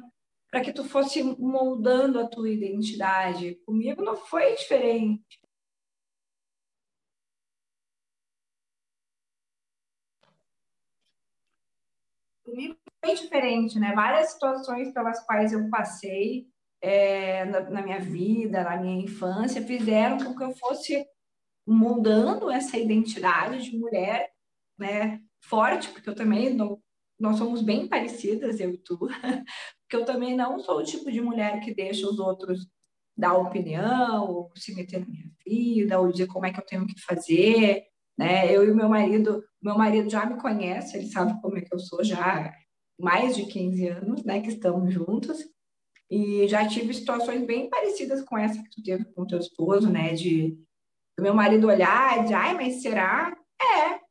para 0.50 0.60
que 0.60 0.72
tu 0.72 0.84
fosse 0.84 1.22
moldando 1.22 2.18
a 2.18 2.26
tua 2.26 2.50
identidade. 2.50 3.54
Comigo 3.64 4.02
não 4.02 4.16
foi 4.16 4.54
diferente. 4.56 5.39
Comigo 12.50 12.76
diferente, 13.14 13.78
né? 13.78 13.94
Várias 13.94 14.32
situações 14.32 14.92
pelas 14.92 15.24
quais 15.24 15.52
eu 15.52 15.68
passei, 15.70 16.46
é, 16.82 17.44
na, 17.44 17.60
na, 17.70 17.82
minha 17.82 18.00
vida, 18.00 18.64
na 18.64 18.76
minha 18.76 19.02
infância, 19.02 19.62
fizeram 19.62 20.18
com 20.18 20.34
que 20.34 20.42
eu 20.42 20.54
fosse 20.56 21.06
moldando 21.66 22.50
essa 22.50 22.78
identidade 22.78 23.62
de 23.62 23.76
mulher, 23.76 24.30
né, 24.78 25.20
forte, 25.44 25.90
porque 25.90 26.08
eu 26.08 26.14
também 26.14 26.52
não, 26.54 26.80
nós 27.18 27.36
somos 27.36 27.62
bem 27.62 27.86
parecidas, 27.86 28.58
eu 28.60 28.70
e 28.72 28.78
tu, 28.78 28.98
porque 29.82 29.96
eu 29.96 30.04
também 30.04 30.34
não 30.34 30.58
sou 30.58 30.78
o 30.78 30.84
tipo 30.84 31.10
de 31.12 31.20
mulher 31.20 31.60
que 31.60 31.74
deixa 31.74 32.06
os 32.06 32.18
outros 32.18 32.66
dar 33.16 33.36
opinião, 33.36 34.26
ou 34.26 34.50
se 34.56 34.74
meter 34.74 35.00
na 35.00 35.06
minha 35.06 35.30
vida, 35.46 36.00
ou 36.00 36.10
dizer 36.10 36.26
como 36.26 36.46
é 36.46 36.52
que 36.52 36.58
eu 36.58 36.64
tenho 36.64 36.86
que 36.86 36.98
fazer, 37.00 37.84
né? 38.18 38.54
Eu 38.54 38.68
e 38.68 38.74
meu 38.74 38.88
marido, 38.88 39.42
meu 39.62 39.76
marido 39.76 40.10
já 40.10 40.26
me 40.26 40.40
conhece, 40.40 40.96
ele 40.96 41.08
sabe 41.08 41.40
como 41.40 41.58
é 41.58 41.60
que 41.60 41.74
eu 41.74 41.78
sou 41.78 42.04
já 42.04 42.52
mais 42.98 43.34
de 43.34 43.46
15 43.46 43.88
anos, 43.88 44.24
né, 44.24 44.40
que 44.40 44.48
estamos 44.48 44.92
juntos. 44.92 45.38
E 46.10 46.46
já 46.48 46.66
tive 46.66 46.92
situações 46.92 47.46
bem 47.46 47.70
parecidas 47.70 48.22
com 48.22 48.36
essa 48.36 48.60
que 48.62 48.70
tu 48.70 48.82
teve 48.82 49.04
com 49.14 49.26
teu 49.26 49.38
esposo, 49.38 49.88
né? 49.88 50.12
De 50.12 50.58
meu 51.18 51.32
marido 51.32 51.68
olhar, 51.68 52.24
de 52.24 52.34
ai, 52.34 52.54
mas 52.54 52.82
será? 52.82 53.36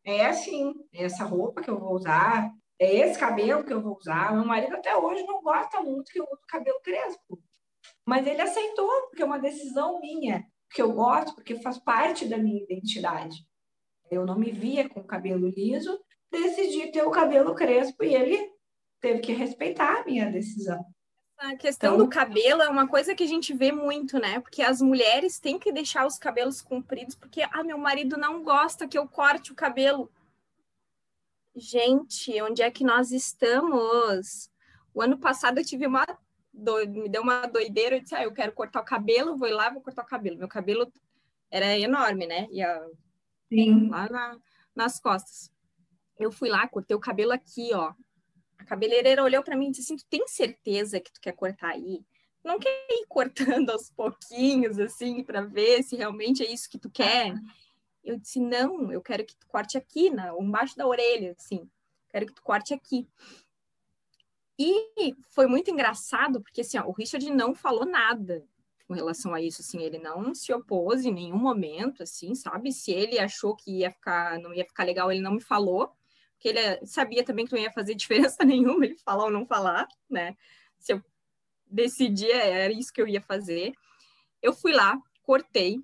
É, 0.06 0.16
é 0.16 0.26
assim, 0.28 0.74
é 0.94 1.04
essa 1.04 1.26
roupa 1.26 1.62
que 1.62 1.70
eu 1.70 1.78
vou 1.78 1.94
usar, 1.94 2.54
é 2.80 2.96
esse 2.96 3.20
cabelo 3.20 3.66
que 3.66 3.74
eu 3.74 3.82
vou 3.82 3.98
usar. 3.98 4.34
Meu 4.34 4.46
marido 4.46 4.76
até 4.76 4.96
hoje 4.96 5.24
não 5.24 5.42
gosta 5.42 5.82
muito 5.82 6.12
que 6.12 6.20
eu 6.20 6.24
use 6.24 6.42
cabelo 6.48 6.80
crespo. 6.82 7.38
Mas 8.06 8.26
ele 8.26 8.42
aceitou, 8.42 8.90
porque 9.08 9.22
é 9.22 9.26
uma 9.26 9.40
decisão 9.40 10.00
minha, 10.00 10.46
que 10.72 10.82
eu 10.82 10.94
gosto, 10.94 11.36
porque 11.36 11.62
faz 11.62 11.78
parte 11.78 12.26
da 12.26 12.38
minha 12.38 12.64
identidade. 12.64 13.46
Eu 14.12 14.26
não 14.26 14.38
me 14.38 14.52
via 14.52 14.90
com 14.90 15.00
o 15.02 15.08
cabelo 15.08 15.48
liso, 15.48 16.00
decidi 16.32 16.92
ter 16.92 17.04
o 17.04 17.12
cabelo 17.12 17.56
crespo 17.56 18.04
e 18.04 18.14
ele 18.14 18.52
teve 19.00 19.20
que 19.20 19.32
respeitar 19.34 20.02
a 20.02 20.06
minha 20.06 20.32
decisão. 20.32 20.84
A 21.38 21.56
questão 21.56 21.94
então, 21.94 22.06
do 22.06 22.12
cabelo 22.12 22.62
é 22.62 22.68
uma 22.68 22.86
coisa 22.86 23.16
que 23.16 23.24
a 23.24 23.28
gente 23.28 23.54
vê 23.54 23.72
muito, 23.72 24.20
né? 24.20 24.42
Porque 24.42 24.62
as 24.62 24.82
mulheres 24.82 25.40
têm 25.40 25.58
que 25.58 25.72
deixar 25.72 26.06
os 26.06 26.18
cabelos 26.18 26.62
compridos, 26.62 27.16
porque 27.16 27.42
ah, 27.44 27.64
meu 27.64 27.78
marido 27.78 28.18
não 28.18 28.44
gosta 28.44 28.88
que 28.88 28.98
eu 28.98 29.08
corte 29.08 29.54
o 29.54 29.56
cabelo. 29.56 30.12
Gente, 31.56 32.42
onde 32.42 32.62
é 32.62 32.70
que 32.70 32.84
nós 32.84 33.12
estamos? 33.12 34.52
O 34.94 35.02
ano 35.02 35.18
passado 35.18 35.60
eu 35.60 35.66
tive 35.66 35.88
uma 35.88 36.06
do... 36.54 36.86
me 36.90 37.08
deu 37.08 37.22
uma 37.22 37.46
doideira, 37.46 37.96
eu 37.96 38.02
disse, 38.02 38.16
ah, 38.16 38.24
eu 38.24 38.34
quero 38.34 38.52
cortar 38.52 38.82
o 38.82 38.86
cabelo, 38.86 39.38
vou 39.38 39.50
lá, 39.50 39.70
vou 39.70 39.82
cortar 39.82 40.04
o 40.04 40.08
cabelo. 40.08 40.38
Meu 40.38 40.48
cabelo 40.50 40.92
era 41.50 41.80
enorme, 41.80 42.28
né? 42.28 42.50
Ia 42.52 42.86
Sim. 43.50 43.90
lá 43.90 44.08
na... 44.10 44.40
nas 44.76 45.00
costas. 45.00 45.52
Eu 46.18 46.32
fui 46.32 46.50
lá, 46.50 46.68
cortei 46.68 46.96
o 46.96 47.00
cabelo 47.00 47.32
aqui, 47.32 47.70
ó, 47.74 47.94
a 48.60 48.66
cabeleireira 48.66 49.24
olhou 49.24 49.42
para 49.42 49.56
mim 49.56 49.70
e 49.70 49.72
disse 49.72 49.94
assim: 49.94 49.98
Tu 49.98 50.06
tem 50.10 50.28
certeza 50.28 51.00
que 51.00 51.12
tu 51.12 51.22
quer 51.22 51.32
cortar 51.32 51.70
aí? 51.70 52.06
Não 52.44 52.60
quer 52.60 52.88
ir 52.90 53.06
cortando 53.08 53.70
aos 53.72 53.90
pouquinhos, 53.90 54.78
assim, 54.78 55.24
para 55.24 55.42
ver 55.42 55.82
se 55.84 55.96
realmente 55.96 56.44
é 56.44 56.52
isso 56.52 56.70
que 56.70 56.78
tu 56.78 56.90
quer? 56.90 57.34
Eu 58.04 58.18
disse: 58.18 58.40
Não, 58.40 58.92
eu 58.92 59.02
quero 59.02 59.26
que 59.26 59.36
tu 59.36 59.48
corte 59.48 59.78
aqui, 59.78 60.10
na, 60.10 60.34
embaixo 60.38 60.76
da 60.76 60.86
orelha, 60.86 61.36
assim. 61.38 61.70
Quero 62.10 62.26
que 62.26 62.34
tu 62.34 62.44
corte 62.44 62.74
aqui. 62.74 63.08
E 64.58 65.16
foi 65.30 65.48
muito 65.48 65.72
engraçado, 65.72 66.42
porque 66.42 66.62
assim, 66.62 66.78
ó, 66.78 66.86
o 66.86 66.92
Richard 66.92 67.30
não 67.32 67.56
falou 67.56 67.86
nada 67.86 68.46
com 68.90 68.96
relação 68.96 69.36
a 69.36 69.40
isso, 69.40 69.62
assim, 69.62 69.84
ele 69.84 70.00
não 70.00 70.34
se 70.34 70.52
opôs 70.52 71.06
em 71.06 71.14
nenhum 71.14 71.38
momento, 71.38 72.02
assim, 72.02 72.34
sabe? 72.34 72.72
Se 72.72 72.92
ele 72.92 73.20
achou 73.20 73.56
que 73.56 73.70
ia 73.70 73.92
ficar, 73.92 74.40
não 74.40 74.52
ia 74.52 74.66
ficar 74.66 74.84
legal, 74.84 75.12
ele 75.12 75.22
não 75.22 75.34
me 75.34 75.42
falou 75.42 75.96
que 76.40 76.48
ele 76.48 76.84
sabia 76.88 77.24
também 77.24 77.46
que 77.46 77.52
não 77.54 77.62
ia 77.62 77.72
fazer 77.72 77.94
diferença 77.94 78.44
nenhuma 78.44 78.84
ele 78.84 78.98
falar 78.98 79.26
ou 79.26 79.30
não 79.30 79.46
falar, 79.46 79.88
né? 80.10 80.36
Se 80.80 80.94
eu 80.94 81.04
decidia, 81.70 82.36
era 82.36 82.74
isso 82.74 82.92
que 82.92 83.00
eu 83.00 83.08
ia 83.08 83.22
fazer. 83.22 83.74
Eu 84.42 84.54
fui 84.54 84.72
lá, 84.72 85.00
cortei, 85.22 85.80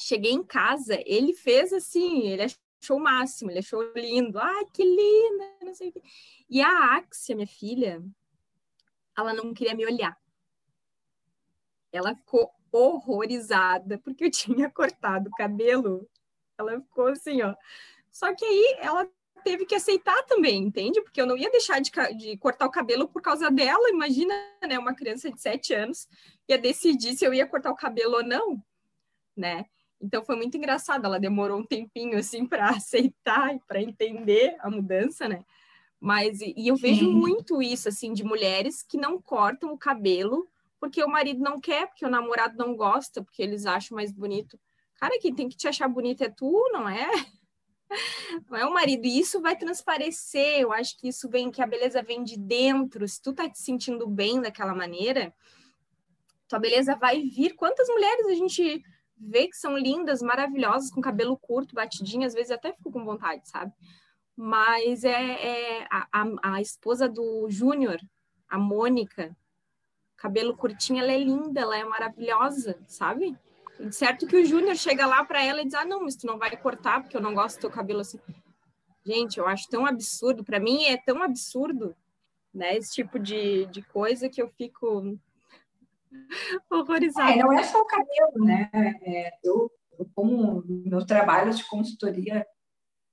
cheguei 0.00 0.32
em 0.32 0.42
casa, 0.42 0.98
ele 1.04 1.34
fez 1.34 1.70
assim, 1.70 2.28
ele 2.28 2.44
achou 2.44 2.96
o 2.96 3.02
máximo, 3.02 3.50
ele 3.50 3.58
achou 3.58 3.82
lindo, 3.94 4.38
ai, 4.38 4.64
que 4.72 4.82
linda, 4.82 5.44
não 5.60 5.74
sei 5.74 5.90
o 5.90 5.92
quê. 5.92 6.00
E 6.48 6.62
a 6.62 6.94
Axia, 6.94 7.36
minha 7.36 7.46
filha, 7.46 8.02
ela 9.18 9.34
não 9.34 9.52
queria 9.52 9.74
me 9.74 9.84
olhar. 9.84 10.16
Ela 11.92 12.14
ficou 12.14 12.50
horrorizada 12.72 13.98
porque 13.98 14.24
eu 14.24 14.30
tinha 14.32 14.70
cortado 14.70 15.28
o 15.28 15.36
cabelo. 15.36 16.08
Ela 16.58 16.80
ficou 16.80 17.08
assim, 17.08 17.42
ó. 17.42 17.54
Só 18.10 18.34
que 18.34 18.44
aí 18.44 18.76
ela 18.80 19.08
teve 19.42 19.66
que 19.66 19.74
aceitar 19.74 20.22
também, 20.24 20.62
entende? 20.62 21.00
Porque 21.02 21.20
eu 21.20 21.26
não 21.26 21.36
ia 21.36 21.50
deixar 21.50 21.80
de, 21.80 21.90
de, 22.16 22.36
cortar 22.36 22.66
o 22.66 22.70
cabelo 22.70 23.08
por 23.08 23.20
causa 23.20 23.50
dela. 23.50 23.90
Imagina, 23.90 24.34
né, 24.66 24.78
uma 24.78 24.94
criança 24.94 25.30
de 25.30 25.40
sete 25.40 25.74
anos 25.74 26.08
ia 26.48 26.58
decidir 26.58 27.16
se 27.16 27.24
eu 27.24 27.34
ia 27.34 27.46
cortar 27.46 27.70
o 27.70 27.76
cabelo 27.76 28.16
ou 28.16 28.24
não, 28.24 28.62
né? 29.36 29.66
Então 30.00 30.24
foi 30.24 30.36
muito 30.36 30.56
engraçado. 30.56 31.04
Ela 31.06 31.18
demorou 31.20 31.58
um 31.58 31.66
tempinho 31.66 32.18
assim 32.18 32.44
para 32.46 32.70
aceitar 32.70 33.54
e 33.54 33.60
para 33.60 33.82
entender 33.82 34.56
a 34.60 34.70
mudança, 34.70 35.28
né? 35.28 35.44
Mas 36.00 36.40
e, 36.40 36.52
e 36.56 36.68
eu 36.68 36.76
vejo 36.76 37.10
muito 37.10 37.62
isso 37.62 37.88
assim 37.88 38.12
de 38.12 38.24
mulheres 38.24 38.82
que 38.82 38.96
não 38.96 39.20
cortam 39.20 39.72
o 39.72 39.78
cabelo 39.78 40.48
porque 40.82 41.00
o 41.04 41.08
marido 41.08 41.38
não 41.38 41.60
quer, 41.60 41.86
porque 41.86 42.04
o 42.04 42.10
namorado 42.10 42.58
não 42.58 42.74
gosta, 42.74 43.22
porque 43.22 43.40
eles 43.40 43.66
acham 43.66 43.94
mais 43.94 44.10
bonito. 44.10 44.58
Cara, 44.96 45.16
quem 45.20 45.32
tem 45.32 45.48
que 45.48 45.56
te 45.56 45.68
achar 45.68 45.86
bonita 45.86 46.24
é 46.24 46.28
tu, 46.28 46.68
não 46.72 46.88
é? 46.88 47.08
não 48.50 48.58
é 48.58 48.66
o 48.66 48.74
marido. 48.74 49.06
E 49.06 49.20
isso 49.20 49.40
vai 49.40 49.56
transparecer. 49.56 50.58
Eu 50.58 50.72
acho 50.72 50.98
que 50.98 51.06
isso 51.06 51.28
vem, 51.28 51.52
que 51.52 51.62
a 51.62 51.68
beleza 51.68 52.02
vem 52.02 52.24
de 52.24 52.36
dentro. 52.36 53.06
Se 53.06 53.22
tu 53.22 53.32
tá 53.32 53.48
te 53.48 53.60
sentindo 53.60 54.08
bem 54.08 54.40
daquela 54.40 54.74
maneira, 54.74 55.32
tua 56.48 56.58
beleza 56.58 56.96
vai 56.96 57.22
vir. 57.22 57.54
Quantas 57.54 57.86
mulheres 57.86 58.26
a 58.26 58.34
gente 58.34 58.82
vê 59.16 59.46
que 59.46 59.56
são 59.56 59.78
lindas, 59.78 60.20
maravilhosas, 60.20 60.90
com 60.90 61.00
cabelo 61.00 61.38
curto, 61.38 61.76
batidinho, 61.76 62.26
às 62.26 62.34
vezes 62.34 62.50
até 62.50 62.72
fico 62.72 62.90
com 62.90 63.04
vontade, 63.04 63.48
sabe? 63.48 63.72
Mas 64.34 65.04
é, 65.04 65.12
é 65.12 65.86
a, 65.88 66.08
a, 66.12 66.54
a 66.54 66.60
esposa 66.60 67.08
do 67.08 67.48
Júnior, 67.48 68.00
a 68.48 68.58
Mônica, 68.58 69.36
cabelo 70.22 70.56
curtinho, 70.56 71.00
ela 71.00 71.12
é 71.12 71.18
linda, 71.18 71.60
ela 71.60 71.76
é 71.76 71.84
maravilhosa, 71.84 72.78
sabe? 72.86 73.36
Certo 73.90 74.26
que 74.26 74.36
o 74.36 74.44
Júnior 74.44 74.76
chega 74.76 75.06
lá 75.06 75.24
para 75.24 75.44
ela 75.44 75.60
e 75.60 75.64
diz: 75.64 75.74
Ah, 75.74 75.84
não, 75.84 76.04
mas 76.04 76.14
tu 76.14 76.26
não 76.26 76.38
vai 76.38 76.56
cortar 76.56 77.02
porque 77.02 77.16
eu 77.16 77.20
não 77.20 77.34
gosto 77.34 77.56
do 77.56 77.60
teu 77.62 77.70
cabelo 77.70 78.00
assim. 78.00 78.20
Gente, 79.04 79.38
eu 79.38 79.48
acho 79.48 79.68
tão 79.68 79.84
absurdo. 79.84 80.44
Para 80.44 80.60
mim 80.60 80.84
é 80.84 80.96
tão 80.96 81.22
absurdo 81.22 81.96
né? 82.52 82.76
Esse 82.76 82.92
tipo 82.92 83.18
de, 83.18 83.66
de 83.66 83.82
coisa 83.82 84.28
que 84.28 84.42
eu 84.42 84.48
fico 84.48 85.18
horrorizada. 86.70 87.32
É, 87.32 87.36
não 87.36 87.52
é 87.52 87.62
só 87.62 87.80
o 87.80 87.86
cabelo, 87.86 88.44
né? 88.44 88.70
É, 88.72 89.30
eu, 89.42 89.70
como 90.14 90.62
meus 90.66 91.04
trabalhos 91.04 91.58
de 91.58 91.64
consultoria, 91.68 92.46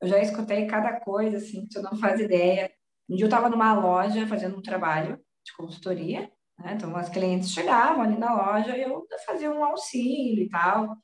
eu 0.02 0.08
já 0.08 0.20
escutei 0.20 0.68
cada 0.68 1.00
coisa, 1.00 1.38
assim, 1.38 1.68
que 1.68 1.78
eu 1.78 1.84
não 1.84 1.96
faz 1.98 2.20
ideia. 2.20 2.72
Um 3.10 3.16
dia 3.16 3.26
eu 3.26 3.30
estava 3.30 3.50
numa 3.50 3.74
loja 3.74 4.28
fazendo 4.28 4.58
um 4.58 4.62
trabalho 4.62 5.20
de 5.44 5.54
consultoria, 5.54 6.32
né? 6.60 6.74
Então, 6.76 6.96
as 6.96 7.10
clientes 7.10 7.52
chegavam 7.52 8.02
ali 8.02 8.18
na 8.18 8.34
loja 8.34 8.78
e 8.78 8.82
eu 8.82 9.08
fazia 9.26 9.52
um 9.52 9.64
auxílio 9.64 10.44
e 10.44 10.50
tal, 10.50 10.98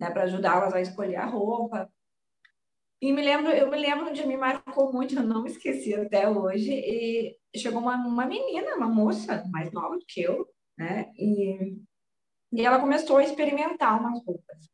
né? 0.00 0.10
Para 0.10 0.24
ajudá-las 0.24 0.74
a 0.74 0.80
escolher 0.80 1.16
a 1.16 1.26
roupa. 1.26 1.90
E 3.00 3.12
me 3.12 3.20
lembro, 3.20 3.50
eu 3.50 3.70
me 3.70 3.76
lembro 3.76 4.12
de 4.12 4.26
me 4.26 4.36
marcou 4.36 4.92
muito, 4.92 5.16
eu 5.16 5.22
não 5.22 5.42
me 5.42 5.50
esqueci 5.50 5.94
até 5.94 6.28
hoje. 6.28 6.72
E 6.72 7.36
chegou 7.56 7.80
uma, 7.80 7.96
uma 7.96 8.26
menina, 8.26 8.76
uma 8.76 8.88
moça 8.88 9.44
mais 9.50 9.70
nova 9.72 9.98
do 9.98 10.04
que 10.06 10.22
eu, 10.22 10.48
né? 10.78 11.10
E, 11.16 11.76
e 12.52 12.64
ela 12.64 12.80
começou 12.80 13.16
a 13.18 13.24
experimentar 13.24 14.00
umas 14.00 14.24
roupas. 14.24 14.70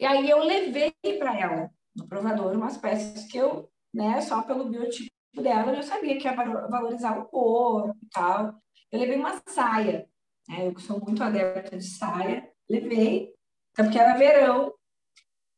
E 0.00 0.04
aí 0.04 0.28
eu 0.28 0.42
levei 0.42 0.92
para 1.18 1.38
ela 1.38 1.70
no 1.94 2.08
provador 2.08 2.52
umas 2.56 2.76
peças 2.76 3.24
que 3.26 3.38
eu, 3.38 3.70
né, 3.92 4.20
só 4.20 4.42
pelo 4.42 4.68
biotipo 4.68 5.10
dela, 5.36 5.72
eu 5.72 5.82
sabia 5.82 6.18
que 6.18 6.26
ia 6.26 6.34
valorizar 6.34 7.18
o 7.18 7.26
corpo 7.26 7.96
e 8.02 8.08
tal. 8.08 8.54
Eu 8.94 9.00
levei 9.00 9.16
uma 9.16 9.42
saia, 9.48 10.08
né? 10.48 10.68
Eu 10.68 10.72
que 10.72 10.80
sou 10.80 11.00
muito 11.00 11.20
adepta 11.20 11.76
de 11.76 11.84
saia, 11.84 12.48
levei, 12.70 13.34
porque 13.74 13.98
era 13.98 14.16
verão, 14.16 14.72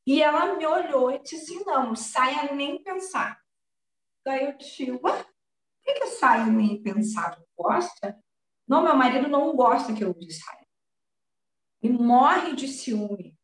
e 0.07 0.23
ela 0.23 0.57
me 0.57 0.67
olhou 0.67 1.11
e 1.11 1.19
disse 1.19 1.35
assim: 1.37 1.63
não, 1.67 1.95
saia 1.95 2.55
nem 2.55 2.83
pensar. 2.83 3.39
Daí 4.25 4.47
eu 4.47 4.57
disse: 4.57 4.91
ué, 4.91 4.99
por 5.01 5.27
que, 5.85 5.93
que 6.01 6.07
saia 6.07 6.47
nem 6.47 6.83
pensar? 6.83 7.39
Gosta? 7.55 8.19
Não, 8.67 8.83
meu 8.83 8.97
marido 8.97 9.29
não 9.29 9.55
gosta 9.55 9.93
que 9.93 10.03
eu 10.03 10.17
use 10.17 10.33
saia. 10.33 10.67
E 11.83 11.91
morre 11.91 12.57
de 12.57 12.67
ciúme. 12.67 13.39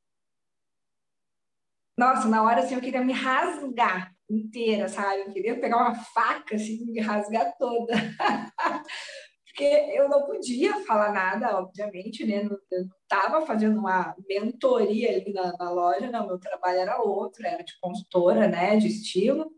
Nossa, 1.99 2.26
na 2.28 2.42
hora 2.42 2.62
assim 2.62 2.76
eu 2.76 2.80
queria 2.80 3.04
me 3.04 3.12
rasgar 3.12 4.16
inteira, 4.30 4.88
sabe? 4.88 5.20
Eu 5.20 5.32
queria 5.34 5.61
pegar 5.61 5.76
uma 5.76 5.94
faca 5.94 6.54
assim 6.54 6.82
e 6.82 6.92
me 6.92 7.00
rasgar 7.00 7.54
toda. 7.58 7.92
porque 9.52 9.64
eu 9.64 10.09
não 10.09 10.25
podia 10.25 10.82
falar 10.87 11.12
nada, 11.12 11.59
obviamente, 11.59 12.25
né? 12.25 12.42
Eu 12.42 12.49
não 12.49 12.59
estava 13.02 13.44
fazendo 13.44 13.78
uma 13.78 14.16
mentoria 14.26 15.11
ali 15.11 15.30
na, 15.30 15.52
na, 15.59 15.71
loja, 15.71 16.11
não, 16.11 16.26
meu 16.26 16.38
trabalho 16.38 16.78
era 16.78 17.02
outro, 17.02 17.47
era 17.47 17.62
de 17.62 17.78
consultora, 17.78 18.49
né, 18.49 18.76
de 18.76 18.87
estilo. 18.88 19.52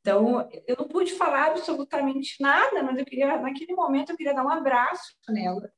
Então, 0.00 0.48
eu 0.66 0.76
não 0.78 0.88
pude 0.88 1.12
falar 1.12 1.48
absolutamente 1.48 2.40
nada, 2.40 2.82
mas 2.82 2.96
eu 2.98 3.04
queria, 3.04 3.38
naquele 3.38 3.74
momento, 3.74 4.10
eu 4.12 4.16
queria 4.16 4.34
dar 4.34 4.46
um 4.46 4.48
abraço 4.48 5.14
nela, 5.28 5.70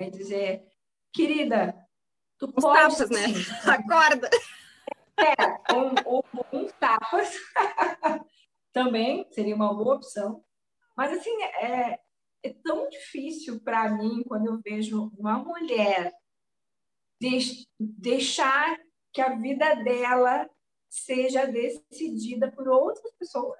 e 0.00 0.10
dizer, 0.10 0.64
querida, 1.12 1.76
tu 2.38 2.46
Os 2.46 2.64
pode... 2.64 2.96
Tapas, 2.96 3.10
né? 3.10 3.26
Acorda! 3.68 4.30
É, 5.18 5.74
ou, 6.06 6.24
ou 6.50 6.72
tapas, 6.80 7.36
também 8.72 9.26
seria 9.32 9.54
uma 9.54 9.74
boa 9.74 9.96
opção. 9.96 10.42
Mas, 10.96 11.12
assim, 11.12 11.42
é, 11.42 11.98
é 12.44 12.52
tão 12.62 12.88
difícil 12.88 13.60
para 13.60 13.90
mim 13.90 14.22
quando 14.24 14.46
eu 14.46 14.60
vejo 14.60 15.10
uma 15.18 15.38
mulher 15.38 16.12
deixar 17.80 18.78
que 19.12 19.20
a 19.20 19.34
vida 19.34 19.74
dela 19.76 20.48
seja 20.90 21.46
decidida 21.46 22.52
por 22.52 22.68
outras 22.68 23.10
pessoas, 23.14 23.58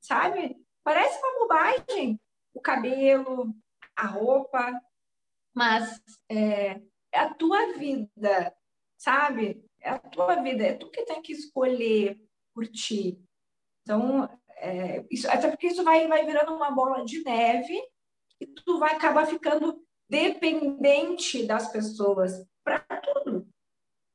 sabe? 0.00 0.56
Parece 0.84 1.18
uma 1.18 1.38
bobagem 1.40 2.20
o 2.52 2.60
cabelo, 2.60 3.54
a 3.96 4.06
roupa, 4.06 4.80
mas 5.54 6.00
é, 6.28 6.80
é 7.12 7.18
a 7.18 7.34
tua 7.34 7.72
vida, 7.74 8.54
sabe? 8.98 9.64
É 9.80 9.90
a 9.90 9.98
tua 9.98 10.36
vida, 10.42 10.64
é 10.64 10.74
tu 10.74 10.90
que 10.90 11.04
tem 11.04 11.22
que 11.22 11.32
escolher 11.32 12.20
por 12.54 12.66
ti. 12.66 13.18
Então, 13.82 14.28
é, 14.56 15.06
isso, 15.10 15.30
até 15.30 15.48
porque 15.48 15.68
isso 15.68 15.82
vai, 15.82 16.06
vai 16.06 16.26
virando 16.26 16.54
uma 16.54 16.70
bola 16.70 17.04
de 17.04 17.22
neve 17.24 17.80
e 18.40 18.46
tu 18.46 18.78
vai 18.78 18.94
acabar 18.94 19.26
ficando 19.26 19.84
dependente 20.08 21.46
das 21.46 21.70
pessoas 21.70 22.44
para 22.64 22.80
tudo, 22.80 23.46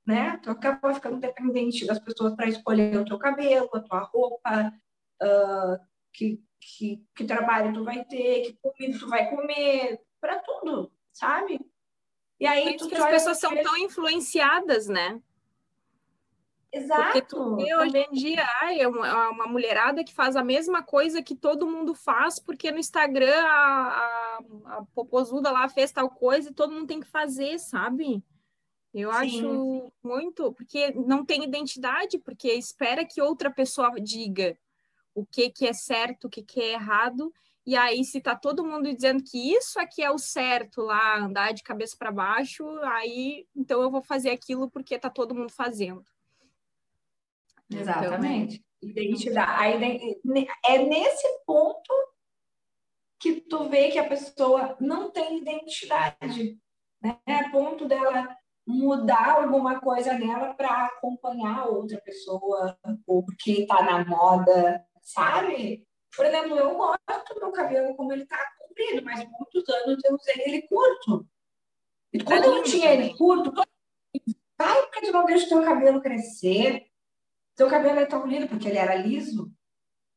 né? 0.05 0.37
Tu 0.37 0.49
acaba 0.49 0.93
ficando 0.93 1.19
dependente 1.19 1.85
das 1.85 1.99
pessoas 1.99 2.35
para 2.35 2.47
escolher 2.47 2.97
o 2.97 3.05
teu 3.05 3.17
cabelo, 3.17 3.69
a 3.73 3.79
tua 3.79 3.99
roupa, 3.99 4.73
uh, 5.21 5.79
que, 6.13 6.43
que, 6.59 7.03
que 7.15 7.23
trabalho 7.23 7.73
tu 7.73 7.83
vai 7.83 8.03
ter, 8.03 8.41
que 8.41 8.59
comida 8.61 8.99
tu 8.99 9.07
vai 9.07 9.29
comer, 9.29 10.01
para 10.19 10.39
tudo, 10.39 10.91
sabe? 11.13 11.59
E 12.39 12.45
aí 12.45 12.75
tu, 12.75 12.93
as 12.93 13.05
pessoas 13.05 13.39
são 13.39 13.55
tão 13.63 13.77
influenciadas, 13.77 14.87
né? 14.87 15.21
Exato. 16.75 17.03
Porque 17.03 17.21
tu 17.21 17.55
vê 17.55 17.75
hoje 17.75 17.97
em 17.97 18.11
dia 18.11 18.45
é 18.77 18.87
uma, 18.87 19.07
é 19.07 19.29
uma, 19.29 19.47
mulherada 19.47 20.03
que 20.03 20.13
faz 20.13 20.35
a 20.35 20.43
mesma 20.43 20.83
coisa 20.83 21.23
que 21.23 21.35
todo 21.35 21.69
mundo 21.69 21.93
faz, 21.93 22.37
porque 22.39 22.71
no 22.71 22.79
Instagram 22.79 23.39
a, 23.45 23.47
a, 23.47 24.39
a 24.65 24.85
popozuda 24.93 25.51
lá 25.51 25.69
fez 25.69 25.91
tal 25.91 26.09
coisa 26.09 26.49
e 26.49 26.53
todo 26.53 26.73
mundo 26.73 26.87
tem 26.87 26.99
que 26.99 27.07
fazer, 27.07 27.57
sabe? 27.59 28.21
Eu 28.93 29.11
Sim. 29.11 29.17
acho 29.17 29.93
muito, 30.03 30.51
porque 30.53 30.91
não 30.91 31.23
tem 31.25 31.43
identidade, 31.43 32.17
porque 32.19 32.51
espera 32.53 33.05
que 33.05 33.21
outra 33.21 33.49
pessoa 33.49 33.91
diga 34.01 34.57
o 35.13 35.25
que, 35.25 35.49
que 35.49 35.65
é 35.65 35.73
certo, 35.73 36.25
o 36.25 36.29
que, 36.29 36.43
que 36.43 36.59
é 36.59 36.73
errado, 36.73 37.31
e 37.65 37.75
aí, 37.75 38.03
se 38.03 38.21
tá 38.21 38.35
todo 38.35 38.63
mundo 38.63 38.93
dizendo 38.93 39.23
que 39.23 39.51
isso 39.53 39.79
aqui 39.79 40.03
é 40.03 40.11
o 40.11 40.19
certo 40.19 40.81
lá, 40.81 41.17
andar 41.17 41.51
de 41.51 41.63
cabeça 41.63 41.95
para 41.97 42.11
baixo, 42.11 42.63
aí 42.83 43.47
então 43.55 43.81
eu 43.81 43.89
vou 43.89 44.03
fazer 44.03 44.29
aquilo 44.29 44.69
porque 44.69 44.99
tá 44.99 45.09
todo 45.09 45.33
mundo 45.33 45.51
fazendo. 45.51 46.05
Exatamente. 47.71 48.63
Então, 48.83 49.03
identidade. 49.03 50.19
É 50.65 50.77
nesse 50.77 51.27
ponto 51.45 51.93
que 53.19 53.41
tu 53.41 53.69
vê 53.69 53.89
que 53.89 53.97
a 53.97 54.07
pessoa 54.07 54.77
não 54.79 55.09
tem 55.09 55.39
identidade. 55.39 56.59
Né? 57.01 57.17
É 57.25 57.49
ponto 57.49 57.85
dela 57.87 58.35
mudar 58.67 59.41
alguma 59.41 59.79
coisa 59.79 60.13
nela 60.13 60.53
para 60.53 60.85
acompanhar 60.85 61.67
outra 61.67 62.01
pessoa, 62.01 62.77
ou 63.05 63.23
porque 63.23 63.61
está 63.61 63.83
na 63.83 64.03
moda, 64.03 64.83
sabe? 65.01 65.87
Por 66.15 66.25
exemplo, 66.25 66.57
eu 66.57 66.75
gosto 66.75 67.33
do 67.33 67.41
meu 67.41 67.51
cabelo 67.51 67.95
como 67.95 68.11
ele 68.11 68.23
está 68.23 68.37
comprido, 68.59 69.03
mas 69.03 69.23
muitos 69.27 69.69
anos 69.69 70.03
eu 70.03 70.15
usei 70.15 70.43
ele 70.45 70.61
curto. 70.63 71.27
E 72.11 72.23
quando 72.23 72.45
eu 72.45 72.63
tinha 72.63 72.93
ele 72.93 73.15
curto, 73.15 73.53
ai, 74.57 74.81
porque 74.83 75.01
tu 75.01 75.11
não 75.11 75.25
deixa 75.25 75.45
o 75.45 75.49
teu 75.49 75.63
cabelo 75.63 76.01
crescer? 76.01 76.87
Seu 77.55 77.69
cabelo 77.69 77.99
é 77.99 78.05
tão 78.05 78.27
lindo 78.27 78.47
porque 78.47 78.67
ele 78.67 78.77
era 78.77 78.95
liso, 78.95 79.51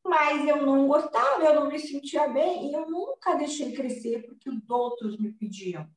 mas 0.04 0.46
eu 0.46 0.64
não 0.64 0.88
gostava, 0.88 1.44
eu 1.44 1.54
não 1.54 1.68
me 1.68 1.78
sentia 1.78 2.26
bem 2.28 2.70
e 2.70 2.74
eu 2.74 2.90
nunca 2.90 3.34
deixei 3.34 3.72
crescer 3.72 4.26
porque 4.26 4.50
os 4.50 4.68
outros 4.68 5.16
me 5.18 5.32
pediam. 5.32 5.88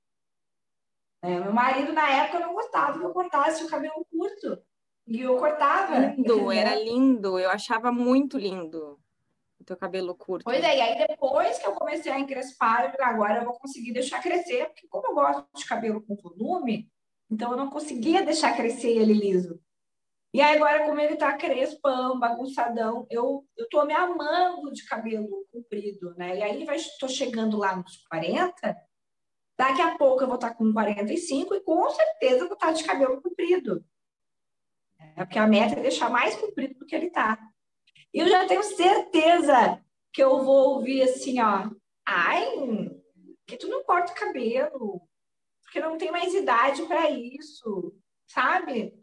É, 1.23 1.39
meu 1.39 1.53
marido, 1.53 1.93
na 1.93 2.09
época, 2.09 2.39
não 2.39 2.53
gostava 2.53 2.97
que 2.99 3.05
eu 3.05 3.11
cortasse 3.11 3.63
o 3.63 3.69
cabelo 3.69 4.05
curto. 4.09 4.61
E 5.07 5.21
eu 5.21 5.37
cortava. 5.37 5.97
Lindo, 5.99 6.51
era 6.51 6.75
lindo. 6.75 7.39
Eu 7.39 7.49
achava 7.49 7.91
muito 7.91 8.37
lindo 8.37 8.99
o 9.59 9.63
teu 9.63 9.77
cabelo 9.77 10.15
curto. 10.15 10.43
Pois 10.43 10.63
é, 10.63 10.77
e 10.77 10.81
aí 10.81 11.07
depois 11.07 11.59
que 11.59 11.67
eu 11.67 11.73
comecei 11.73 12.11
a 12.11 12.19
encrespar, 12.19 12.95
eu, 12.97 13.05
agora 13.05 13.39
eu 13.39 13.45
vou 13.45 13.53
conseguir 13.53 13.93
deixar 13.93 14.21
crescer, 14.21 14.65
porque 14.67 14.87
como 14.87 15.07
eu 15.07 15.13
gosto 15.13 15.47
de 15.55 15.65
cabelo 15.65 16.01
com 16.01 16.15
volume, 16.15 16.89
então 17.29 17.51
eu 17.51 17.57
não 17.57 17.69
conseguia 17.69 18.25
deixar 18.25 18.55
crescer 18.55 18.89
ele 18.89 19.13
liso. 19.13 19.59
E 20.33 20.39
aí 20.39 20.55
agora, 20.55 20.85
como 20.85 20.99
ele 20.99 21.17
tá 21.17 21.35
crespão, 21.35 22.17
bagunçadão, 22.17 23.05
eu, 23.09 23.45
eu 23.57 23.67
tô 23.69 23.83
me 23.85 23.93
amando 23.93 24.71
de 24.71 24.85
cabelo 24.85 25.45
comprido, 25.51 26.15
né? 26.15 26.37
E 26.37 26.41
aí 26.41 26.65
vai, 26.65 26.77
tô 26.99 27.07
chegando 27.09 27.57
lá 27.57 27.75
nos 27.75 27.97
40, 28.07 28.77
daqui 29.57 29.81
a 29.81 29.97
pouco 29.97 30.23
eu 30.23 30.27
vou 30.27 30.35
estar 30.35 30.51
tá 30.51 30.55
com 30.55 30.71
45 30.71 31.55
e 31.55 31.61
com 31.61 31.89
certeza 31.89 32.45
vou 32.45 32.53
estar 32.53 32.67
tá 32.67 32.71
de 32.71 32.83
cabelo 32.85 33.21
comprido. 33.21 33.83
É, 34.97 35.25
porque 35.25 35.37
a 35.37 35.47
meta 35.47 35.77
é 35.77 35.83
deixar 35.83 36.09
mais 36.09 36.35
comprido 36.35 36.79
do 36.79 36.85
que 36.85 36.95
ele 36.95 37.09
tá. 37.09 37.37
E 38.13 38.19
eu 38.19 38.27
já 38.29 38.47
tenho 38.47 38.63
certeza 38.63 39.83
que 40.13 40.23
eu 40.23 40.43
vou 40.43 40.75
ouvir 40.75 41.03
assim, 41.03 41.41
ó, 41.41 41.69
ai, 42.05 42.45
que 43.45 43.57
tu 43.57 43.67
não 43.67 43.83
corta 43.83 44.13
o 44.13 44.15
cabelo, 44.15 45.01
porque 45.63 45.81
não 45.81 45.97
tem 45.97 46.11
mais 46.11 46.33
idade 46.33 46.83
para 46.83 47.09
isso, 47.09 47.93
sabe? 48.27 49.00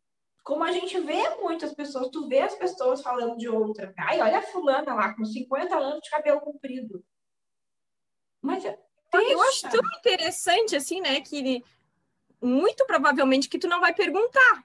Como 0.49 0.65
a 0.65 0.73
gente 0.73 0.99
vê 1.01 1.29
muitas 1.37 1.75
pessoas, 1.75 2.09
tu 2.09 2.27
vê 2.27 2.41
as 2.41 2.55
pessoas 2.55 3.03
falando 3.03 3.37
de 3.37 3.47
outra. 3.51 3.93
Ai, 3.99 4.19
olha 4.19 4.39
a 4.39 4.43
fulana 4.43 4.95
lá 4.95 5.15
com 5.15 5.23
50 5.23 5.77
anos 5.77 6.01
de 6.01 6.09
cabelo 6.09 6.41
comprido. 6.41 7.05
Mas 8.41 8.63
deixa. 8.63 8.79
eu 9.13 9.43
acho 9.43 9.69
tão 9.69 9.83
interessante 9.99 10.75
assim, 10.75 11.03
né, 11.03 11.21
que 11.21 11.63
muito 12.41 12.87
provavelmente 12.87 13.47
que 13.47 13.59
tu 13.59 13.69
não 13.69 13.79
vai 13.79 13.93
perguntar, 13.93 14.65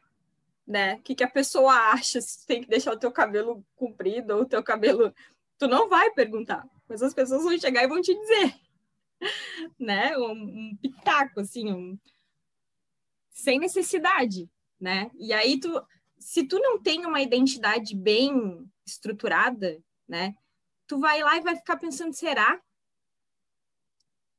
né? 0.66 0.96
O 0.96 1.02
que, 1.02 1.16
que 1.16 1.24
a 1.26 1.30
pessoa 1.30 1.74
acha 1.74 2.22
se 2.22 2.48
tem 2.48 2.62
que 2.62 2.70
deixar 2.70 2.94
o 2.94 3.00
teu 3.00 3.12
cabelo 3.12 3.62
comprido 3.76 4.38
ou 4.38 4.44
o 4.44 4.48
teu 4.48 4.64
cabelo. 4.64 5.14
Tu 5.58 5.68
não 5.68 5.90
vai 5.90 6.10
perguntar. 6.12 6.66
mas 6.88 7.04
as 7.04 7.14
pessoas 7.14 7.44
vão 7.44 7.60
chegar 7.60 7.84
e 7.84 7.88
vão 7.90 8.02
te 8.02 8.18
dizer, 8.18 8.56
né? 9.78 10.18
Um, 10.18 10.32
um 10.32 10.78
pitaco, 10.82 11.42
assim, 11.42 11.74
um... 11.74 12.00
sem 13.32 13.60
necessidade, 13.60 14.50
né? 14.84 15.10
E 15.18 15.32
aí 15.32 15.58
tu, 15.58 15.82
se 16.20 16.46
tu 16.46 16.60
não 16.60 16.78
tem 16.78 17.06
uma 17.06 17.22
identidade 17.22 17.96
bem 17.96 18.70
estruturada, 18.86 19.82
né? 20.06 20.36
Tu 20.86 21.00
vai 21.00 21.24
lá 21.24 21.38
e 21.38 21.42
vai 21.42 21.56
ficar 21.56 21.78
pensando, 21.78 22.14
será? 22.14 22.62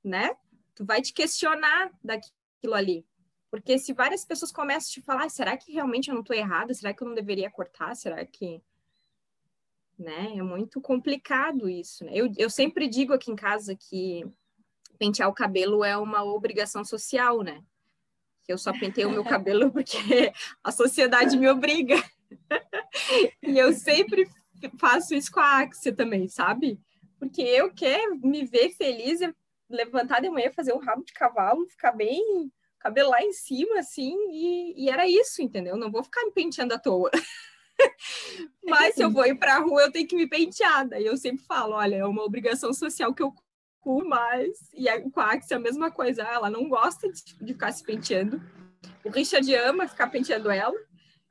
Né? 0.05 0.37
Tu 0.75 0.85
vai 0.85 1.01
te 1.01 1.15
questionar 1.15 1.91
daquilo 2.05 2.75
ali. 2.75 3.07
Porque 3.51 3.79
se 3.79 3.95
várias 3.95 4.23
pessoas 4.23 4.53
começam 4.53 4.91
a 4.91 4.93
te 4.93 5.01
falar, 5.01 5.31
será 5.31 5.57
que 5.57 5.73
realmente 5.73 6.09
eu 6.09 6.15
não 6.15 6.21
estou 6.21 6.37
errada? 6.37 6.75
Será 6.75 6.93
que 6.93 7.03
eu 7.03 7.09
não 7.09 7.15
deveria 7.15 7.51
cortar? 7.51 7.97
Será 7.97 8.23
que 8.27 8.61
né? 9.99 10.37
É 10.37 10.43
muito 10.43 10.79
complicado 10.79 11.71
isso, 11.71 12.05
né? 12.05 12.11
Eu, 12.15 12.31
eu 12.37 12.51
sempre 12.51 12.87
digo 12.87 13.15
aqui 13.15 13.31
em 13.31 13.37
casa 13.37 13.75
que 13.75 14.27
pentear 14.99 15.31
o 15.31 15.35
cabelo 15.35 15.83
é 15.83 15.97
uma 15.97 16.23
obrigação 16.23 16.85
social, 16.85 17.43
né? 17.43 17.65
Que 18.45 18.53
eu 18.53 18.59
só 18.59 18.73
pentei 18.73 19.05
o 19.05 19.11
meu 19.11 19.25
cabelo 19.25 19.71
porque 19.73 20.33
a 20.63 20.71
sociedade 20.71 21.37
me 21.37 21.49
obriga. 21.49 21.97
e 23.43 23.59
eu 23.59 23.73
sempre 23.73 24.29
faço 24.79 25.15
isso 25.15 25.31
com 25.31 25.41
a 25.41 25.61
Axia 25.61 25.95
também, 25.95 26.29
sabe? 26.29 26.79
Porque 27.19 27.43
eu 27.43 27.73
quero 27.73 28.17
me 28.17 28.45
ver 28.45 28.71
feliz 28.71 29.21
levantar 29.69 30.21
de 30.21 30.29
manhã, 30.29 30.51
fazer 30.53 30.73
um 30.73 30.79
rabo 30.79 31.05
de 31.05 31.13
cavalo, 31.13 31.67
ficar 31.69 31.93
bem, 31.93 32.51
cabelo 32.79 33.11
lá 33.11 33.23
em 33.23 33.33
cima, 33.33 33.79
assim, 33.79 34.15
e, 34.31 34.85
e 34.85 34.91
era 34.91 35.09
isso, 35.09 35.41
entendeu? 35.41 35.77
Não 35.77 35.91
vou 35.91 36.05
ficar 36.05 36.23
me 36.25 36.33
penteando 36.33 36.75
à 36.75 36.79
toa. 36.79 37.11
Mas 38.63 38.95
se 38.95 39.03
eu 39.03 39.11
vou 39.11 39.27
ir 39.27 39.37
para 39.37 39.57
a 39.57 39.61
rua, 39.61 39.83
eu 39.83 39.93
tenho 39.93 40.07
que 40.07 40.15
me 40.15 40.29
pentear. 40.29 40.87
Daí 40.89 41.05
eu 41.05 41.17
sempre 41.17 41.45
falo, 41.45 41.75
olha, 41.75 41.97
é 41.97 42.05
uma 42.05 42.23
obrigação 42.23 42.73
social 42.73 43.15
que 43.15 43.23
eu 43.23 43.35
cumpro 43.85 44.09
mais. 44.09 44.73
E 44.73 44.89
a, 44.89 44.95
Axie 45.17 45.53
é 45.53 45.57
a 45.57 45.61
mesma 45.61 45.91
coisa, 45.91 46.23
ela 46.23 46.51
não 46.51 46.69
gosta 46.69 47.09
de, 47.13 47.23
de 47.23 47.53
ficar 47.53 47.71
se 47.71 47.85
penteando. 47.85 48.41
O 49.05 49.11
Richard 49.11 49.55
ama 49.55 49.87
ficar 49.87 50.09
penteando 50.09 50.51
ela. 50.51 50.75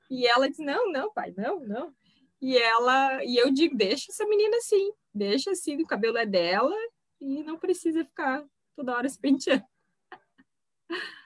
E 0.10 0.28
ela 0.28 0.48
diz, 0.48 0.60
não, 0.60 0.92
não, 0.92 1.12
pai, 1.12 1.34
não, 1.36 1.60
não. 1.62 1.94
E 2.40 2.58
ela, 2.58 3.24
e 3.24 3.36
eu 3.36 3.52
digo, 3.52 3.76
deixa 3.76 4.12
essa 4.12 4.26
menina 4.28 4.58
assim, 4.58 4.92
deixa 5.14 5.52
assim, 5.52 5.82
o 5.82 5.88
cabelo 5.88 6.18
é 6.18 6.26
dela 6.26 6.76
e 7.20 7.42
não 7.42 7.58
precisa 7.58 8.06
ficar 8.06 8.46
toda 8.76 8.96
hora 8.96 9.10
se 9.10 9.20
penteando. 9.20 9.64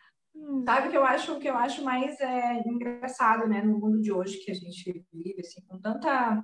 Sabe 0.66 0.90
que 0.90 0.98
eu 0.98 1.04
acho 1.04 1.40
que 1.40 1.50
eu 1.50 1.58
acho 1.58 1.84
mais 1.84 2.20
é, 2.22 2.62
engraçado, 2.68 3.48
né, 3.48 3.62
no 3.62 3.80
mundo 3.80 4.00
de 4.00 4.12
hoje 4.12 4.38
que 4.38 4.52
a 4.52 4.54
gente 4.54 5.06
vive, 5.12 5.42
assim, 5.42 5.62
com 5.66 5.80
tanta. 5.82 6.44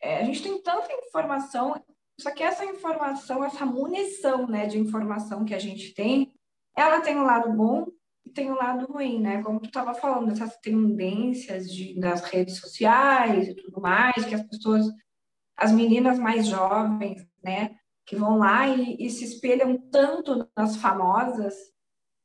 É, 0.00 0.20
a 0.20 0.24
gente 0.24 0.42
tem 0.42 0.62
tanta 0.62 0.92
informação, 0.92 1.74
só 2.18 2.30
que 2.30 2.42
essa 2.42 2.64
informação, 2.64 3.44
essa 3.44 3.66
munição, 3.66 4.46
né, 4.46 4.66
de 4.66 4.78
informação 4.78 5.44
que 5.44 5.54
a 5.54 5.58
gente 5.58 5.94
tem, 5.94 6.32
ela 6.76 7.00
tem 7.00 7.16
um 7.16 7.24
lado 7.24 7.52
bom 7.52 7.86
e 8.24 8.30
tem 8.30 8.50
um 8.50 8.56
lado 8.56 8.86
ruim, 8.86 9.20
né? 9.20 9.42
Como 9.42 9.60
tu 9.60 9.66
estava 9.66 9.94
falando, 9.94 10.32
essas 10.32 10.56
tendências 10.58 11.70
de, 11.70 11.98
das 11.98 12.22
redes 12.22 12.58
sociais 12.58 13.48
e 13.48 13.54
tudo 13.54 13.80
mais, 13.80 14.24
que 14.24 14.34
as 14.34 14.42
pessoas, 14.42 14.86
as 15.56 15.72
meninas 15.72 16.18
mais 16.18 16.46
jovens, 16.46 17.26
né, 17.42 17.76
que 18.06 18.16
vão 18.16 18.38
lá 18.38 18.68
e, 18.68 18.96
e 18.98 19.10
se 19.10 19.24
espelham 19.24 19.78
tanto 19.90 20.48
nas 20.56 20.76
famosas 20.76 21.54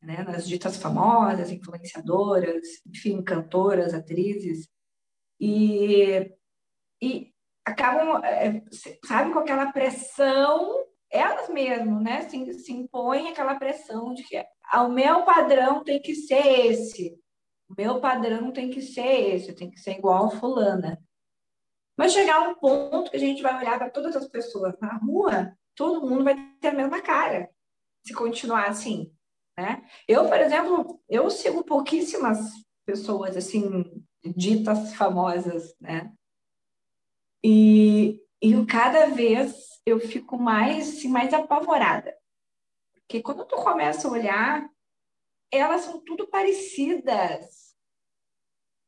né, 0.01 0.23
nas 0.23 0.47
ditas 0.47 0.77
famosas, 0.77 1.51
influenciadoras, 1.51 2.67
enfim, 2.87 3.21
cantoras, 3.21 3.93
atrizes, 3.93 4.69
e, 5.39 6.31
e 7.01 7.33
acabam, 7.65 8.23
é, 8.23 8.63
sabe, 9.05 9.31
com 9.31 9.39
aquela 9.39 9.71
pressão, 9.71 10.85
elas 11.11 11.49
mesmas, 11.49 12.01
né, 12.01 12.21
se, 12.29 12.53
se 12.53 12.71
impõem 12.71 13.29
aquela 13.29 13.55
pressão 13.55 14.13
de 14.13 14.23
que 14.23 14.37
ah, 14.71 14.83
o 14.83 14.91
meu 14.91 15.23
padrão 15.23 15.83
tem 15.83 16.01
que 16.01 16.13
ser 16.13 16.67
esse, 16.67 17.19
o 17.69 17.75
meu 17.77 17.99
padrão 17.99 18.51
tem 18.51 18.69
que 18.69 18.81
ser 18.81 19.35
esse, 19.35 19.53
tem 19.53 19.69
que 19.69 19.79
ser 19.79 19.97
igual 19.97 20.25
a 20.25 20.31
fulana. 20.31 20.99
Mas 21.97 22.13
chegar 22.13 22.47
um 22.47 22.55
ponto 22.55 23.11
que 23.11 23.17
a 23.17 23.19
gente 23.19 23.41
vai 23.41 23.57
olhar 23.57 23.77
para 23.77 23.89
todas 23.89 24.15
as 24.15 24.27
pessoas 24.27 24.73
na 24.79 24.97
rua, 24.97 25.53
todo 25.75 26.07
mundo 26.07 26.23
vai 26.23 26.35
ter 26.61 26.69
a 26.69 26.73
mesma 26.73 27.01
cara, 27.01 27.49
se 28.05 28.13
continuar 28.13 28.69
assim. 28.69 29.11
Né? 29.57 29.83
Eu, 30.07 30.27
por 30.29 30.39
exemplo, 30.39 31.01
eu 31.09 31.29
sigo 31.29 31.63
pouquíssimas 31.63 32.39
pessoas 32.85 33.35
assim 33.35 33.83
ditas 34.23 34.93
famosas, 34.93 35.75
né? 35.79 36.11
E, 37.43 38.21
e 38.41 38.65
cada 38.65 39.07
vez 39.07 39.81
eu 39.85 39.99
fico 39.99 40.37
mais 40.37 40.89
assim, 40.89 41.07
mais 41.07 41.33
apavorada. 41.33 42.15
Porque 42.93 43.21
quando 43.21 43.45
tu 43.45 43.55
começa 43.55 44.07
a 44.07 44.11
olhar, 44.11 44.69
elas 45.51 45.81
são 45.81 45.99
tudo 46.01 46.27
parecidas. 46.27 47.75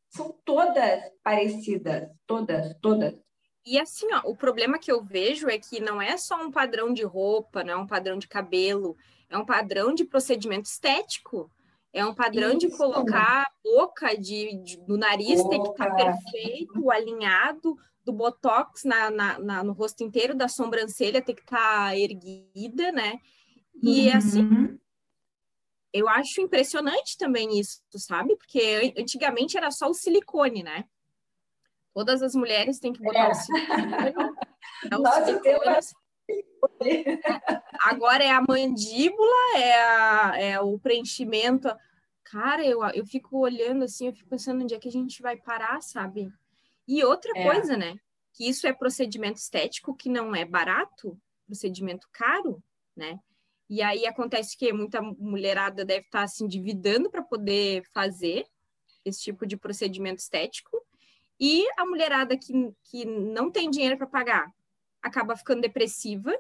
São 0.10 0.38
todas 0.44 1.12
parecidas, 1.24 2.10
todas, 2.28 2.76
todas. 2.82 3.18
E 3.66 3.80
assim, 3.80 4.08
ó, 4.14 4.22
o 4.26 4.36
problema 4.36 4.78
que 4.80 4.92
eu 4.92 5.04
vejo 5.04 5.48
é 5.48 5.58
que 5.58 5.80
não 5.80 6.02
é 6.02 6.18
só 6.18 6.42
um 6.42 6.52
padrão 6.52 6.94
de 6.94 7.04
roupa, 7.04 7.64
não 7.64 7.74
é 7.74 7.78
um 7.78 7.88
padrão 7.88 8.18
de 8.18 8.28
cabelo, 8.28 8.98
é 9.30 9.38
um 9.38 9.46
padrão 9.46 9.94
de 9.94 10.04
procedimento 10.04 10.66
estético. 10.68 11.50
É 11.94 12.06
um 12.06 12.16
padrão 12.16 12.52
Isso. 12.52 12.60
de 12.60 12.78
colocar 12.78 13.44
a 13.44 13.52
boca 13.64 14.16
de, 14.16 14.56
de 14.64 14.78
do 14.78 14.98
nariz 14.98 15.44
tem 15.44 15.62
que 15.62 15.70
estar 15.70 15.90
tá 15.90 15.96
perfeito, 15.96 16.90
alinhado, 16.90 17.78
do 18.04 18.14
botox 18.14 18.84
na, 18.84 19.10
na, 19.12 19.40
na, 19.40 19.64
no 19.64 19.74
rosto 19.74 20.04
inteiro, 20.04 20.36
da 20.36 20.48
sobrancelha 20.48 21.22
tem 21.22 21.36
que 21.36 21.42
estar 21.42 21.90
tá 21.90 21.98
erguida, 21.98 22.92
né? 22.92 23.20
E 23.82 24.10
uhum. 24.10 24.18
assim, 24.18 24.80
eu 25.94 26.08
acho 26.08 26.42
impressionante 26.42 27.18
também 27.18 27.60
isso, 27.60 27.82
sabe? 27.96 28.36
Porque 28.36 28.94
antigamente 28.98 29.58
era 29.58 29.72
só 29.72 29.90
o 29.90 29.94
silicone, 29.94 30.64
né? 30.64 30.86
Todas 31.94 32.22
as 32.22 32.34
mulheres 32.34 32.80
têm 32.80 32.94
que 32.94 33.02
botar 33.02 33.28
é. 33.28 33.30
o 33.30 33.34
silicone. 33.34 34.36
É 34.92 34.98
o 34.98 35.02
Nossa, 35.02 35.26
silicone. 35.26 35.54
Agora 37.84 38.24
é 38.24 38.32
a 38.32 38.42
mandíbula, 38.42 39.58
é, 39.58 39.82
a, 39.82 40.34
é 40.40 40.60
o 40.60 40.80
preenchimento. 40.80 41.70
Cara, 42.24 42.66
eu, 42.66 42.84
eu 42.94 43.06
fico 43.06 43.38
olhando 43.38 43.84
assim, 43.84 44.08
eu 44.08 44.14
fico 44.14 44.30
pensando 44.30 44.64
onde 44.64 44.74
é 44.74 44.80
que 44.80 44.88
a 44.88 44.92
gente 44.92 45.22
vai 45.22 45.38
parar, 45.38 45.82
sabe? 45.82 46.32
E 46.88 47.04
outra 47.04 47.32
é. 47.36 47.44
coisa, 47.44 47.78
né? 47.78 47.96
Que 48.34 48.48
isso 48.48 48.68
é 48.68 48.74
procedimento 48.74 49.38
estético 49.38 49.96
que 49.96 50.10
não 50.10 50.36
é 50.36 50.46
barato, 50.46 51.20
procedimento 51.46 52.08
caro, 52.12 52.64
né? 52.96 53.20
E 53.70 53.82
aí 53.82 54.06
acontece 54.06 54.58
que 54.58 54.74
muita 54.74 55.02
mulherada 55.02 55.86
deve 55.86 56.06
estar 56.06 56.28
se 56.28 56.44
endividando 56.44 57.10
para 57.10 57.22
poder 57.22 57.84
fazer 57.94 58.46
esse 59.06 59.22
tipo 59.22 59.46
de 59.46 59.56
procedimento 59.56 60.20
estético. 60.20 60.78
E 61.40 61.66
a 61.78 61.86
mulherada 61.86 62.38
que, 62.38 62.54
que 62.84 63.06
não 63.06 63.50
tem 63.50 63.70
dinheiro 63.70 63.98
para 63.98 64.08
pagar 64.08 64.54
acaba 65.02 65.36
ficando 65.36 65.62
depressiva. 65.62 66.38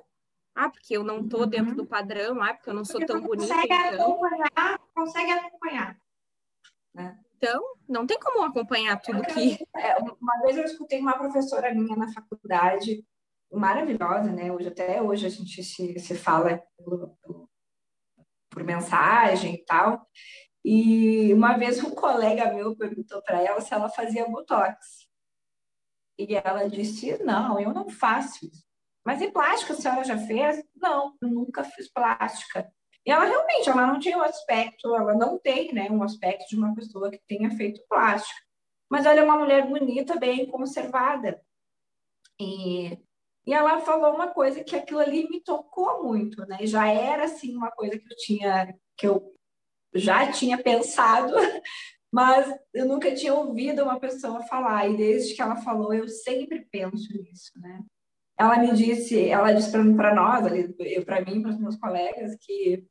Ah, 0.53 0.69
porque 0.69 0.97
eu 0.97 1.03
não 1.03 1.21
estou 1.21 1.41
uhum. 1.41 1.47
dentro 1.47 1.75
do 1.75 1.85
padrão, 1.85 2.41
ah, 2.43 2.53
porque 2.53 2.69
eu 2.69 2.73
não 2.73 2.83
porque 2.83 2.97
sou 2.97 3.05
tão 3.05 3.21
bonita. 3.21 3.53
Consegue 3.53 3.73
então... 3.73 4.11
acompanhar, 4.11 4.79
consegue 4.93 5.31
acompanhar. 5.31 5.97
Né? 6.93 7.19
Então, 7.43 7.63
não 7.89 8.05
tem 8.05 8.19
como 8.19 8.43
acompanhar 8.43 9.01
tudo 9.01 9.23
que. 9.23 9.57
É, 9.75 9.97
uma 9.97 10.41
vez 10.43 10.57
eu 10.57 10.63
escutei 10.63 10.99
uma 10.99 11.17
professora 11.17 11.73
minha 11.73 11.95
na 11.95 12.13
faculdade, 12.13 13.03
maravilhosa, 13.51 14.31
né? 14.31 14.51
Hoje, 14.51 14.67
até 14.67 15.01
hoje 15.01 15.25
a 15.25 15.29
gente 15.29 15.63
se, 15.63 15.97
se 15.97 16.15
fala 16.15 16.61
por, 16.77 17.17
por 18.47 18.63
mensagem 18.63 19.55
e 19.55 19.65
tal. 19.65 20.07
E 20.63 21.33
uma 21.33 21.57
vez 21.57 21.83
um 21.83 21.95
colega 21.95 22.53
meu 22.53 22.77
perguntou 22.77 23.19
para 23.23 23.41
ela 23.41 23.59
se 23.59 23.73
ela 23.73 23.89
fazia 23.89 24.29
botox. 24.29 25.07
E 26.19 26.35
ela 26.35 26.69
disse: 26.69 27.17
Não, 27.23 27.59
eu 27.59 27.73
não 27.73 27.89
faço. 27.89 28.51
Mas 29.03 29.19
e 29.19 29.31
plástica 29.31 29.73
a 29.73 29.75
senhora 29.75 30.03
já 30.03 30.15
fez? 30.15 30.63
Não, 30.75 31.17
eu 31.19 31.27
nunca 31.27 31.63
fiz 31.63 31.91
plástica. 31.91 32.71
E 33.05 33.11
ela 33.11 33.25
realmente, 33.25 33.69
ela 33.69 33.87
não 33.87 33.99
tinha 33.99 34.17
um 34.17 34.21
aspecto, 34.21 34.95
ela 34.95 35.13
não 35.15 35.37
tem, 35.39 35.73
né, 35.73 35.89
um 35.89 36.03
aspecto 36.03 36.47
de 36.49 36.55
uma 36.55 36.73
pessoa 36.75 37.09
que 37.09 37.19
tenha 37.27 37.49
feito 37.51 37.81
plástica. 37.89 38.39
Mas 38.89 39.05
ela 39.05 39.19
é 39.19 39.23
uma 39.23 39.37
mulher 39.37 39.67
bonita, 39.67 40.19
bem 40.19 40.45
conservada. 40.45 41.41
E, 42.39 42.97
e 43.45 43.53
ela 43.53 43.79
falou 43.79 44.13
uma 44.13 44.27
coisa 44.27 44.63
que 44.63 44.75
aquilo 44.75 44.99
ali 44.99 45.27
me 45.29 45.41
tocou 45.41 46.03
muito, 46.03 46.45
né? 46.45 46.59
Já 46.65 46.87
era 46.87 47.23
assim 47.23 47.55
uma 47.55 47.71
coisa 47.71 47.97
que 47.97 48.05
eu 48.11 48.17
tinha, 48.17 48.75
que 48.97 49.07
eu 49.07 49.33
já 49.93 50.31
tinha 50.31 50.57
pensado, 50.61 51.33
mas 52.11 52.53
eu 52.73 52.85
nunca 52.85 53.13
tinha 53.15 53.33
ouvido 53.33 53.83
uma 53.83 53.99
pessoa 53.99 54.43
falar, 54.43 54.87
e 54.89 54.97
desde 54.97 55.33
que 55.33 55.41
ela 55.41 55.55
falou, 55.55 55.93
eu 55.93 56.07
sempre 56.07 56.67
penso 56.71 57.11
nisso, 57.13 57.51
né? 57.55 57.81
Ela 58.37 58.57
me 58.57 58.73
disse, 58.73 59.29
ela 59.29 59.53
disse 59.53 59.71
para 59.71 60.15
nós, 60.15 60.43
para 61.05 61.21
mim, 61.21 61.41
para 61.41 61.51
os 61.51 61.59
meus 61.59 61.75
colegas, 61.77 62.35
que 62.41 62.83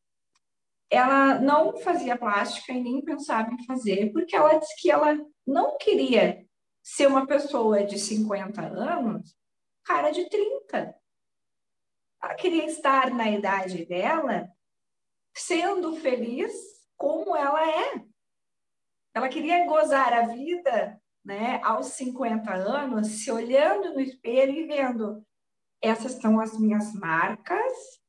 ela 0.90 1.38
não 1.38 1.78
fazia 1.78 2.18
plástica 2.18 2.72
e 2.72 2.82
nem 2.82 3.00
pensava 3.00 3.50
em 3.52 3.64
fazer, 3.64 4.12
porque 4.12 4.34
ela 4.34 4.58
disse 4.58 4.74
que 4.80 4.90
ela 4.90 5.16
não 5.46 5.78
queria 5.78 6.44
ser 6.82 7.06
uma 7.06 7.26
pessoa 7.26 7.84
de 7.84 7.98
50 7.98 8.60
anos, 8.60 9.36
cara 9.84 10.10
de 10.10 10.28
30. 10.28 10.96
ela 12.22 12.34
queria 12.34 12.66
estar 12.66 13.10
na 13.10 13.30
idade 13.30 13.86
dela 13.86 14.48
sendo 15.34 15.94
feliz 15.96 16.52
como 16.96 17.36
ela 17.36 17.66
é. 17.68 18.04
Ela 19.14 19.28
queria 19.28 19.64
gozar 19.66 20.12
a 20.12 20.26
vida, 20.26 21.00
né, 21.24 21.60
aos 21.62 21.86
50 21.86 22.52
anos, 22.52 23.22
se 23.22 23.30
olhando 23.30 23.94
no 23.94 24.00
espelho 24.00 24.52
e 24.52 24.66
vendo 24.66 25.24
essas 25.80 26.12
são 26.12 26.40
as 26.40 26.58
minhas 26.58 26.92
marcas 26.94 27.99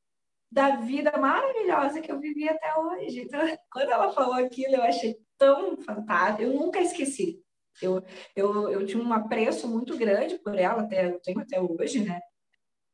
da 0.52 0.76
vida 0.76 1.16
maravilhosa 1.16 2.02
que 2.02 2.12
eu 2.12 2.20
vivi 2.20 2.46
até 2.46 2.76
hoje. 2.76 3.22
Então, 3.22 3.40
quando 3.72 3.90
ela 3.90 4.12
falou 4.12 4.34
aquilo, 4.34 4.76
eu 4.76 4.82
achei 4.82 5.16
tão 5.38 5.76
fantástico. 5.78 6.42
Eu 6.42 6.52
nunca 6.52 6.80
esqueci. 6.80 7.42
Eu, 7.80 8.04
eu, 8.36 8.68
eu 8.68 8.86
tinha 8.86 9.02
um 9.02 9.12
apreço 9.14 9.66
muito 9.66 9.96
grande 9.96 10.38
por 10.38 10.54
ela, 10.54 10.82
até, 10.82 11.08
eu 11.08 11.18
tenho 11.20 11.40
até 11.40 11.58
hoje, 11.58 12.04
né? 12.04 12.20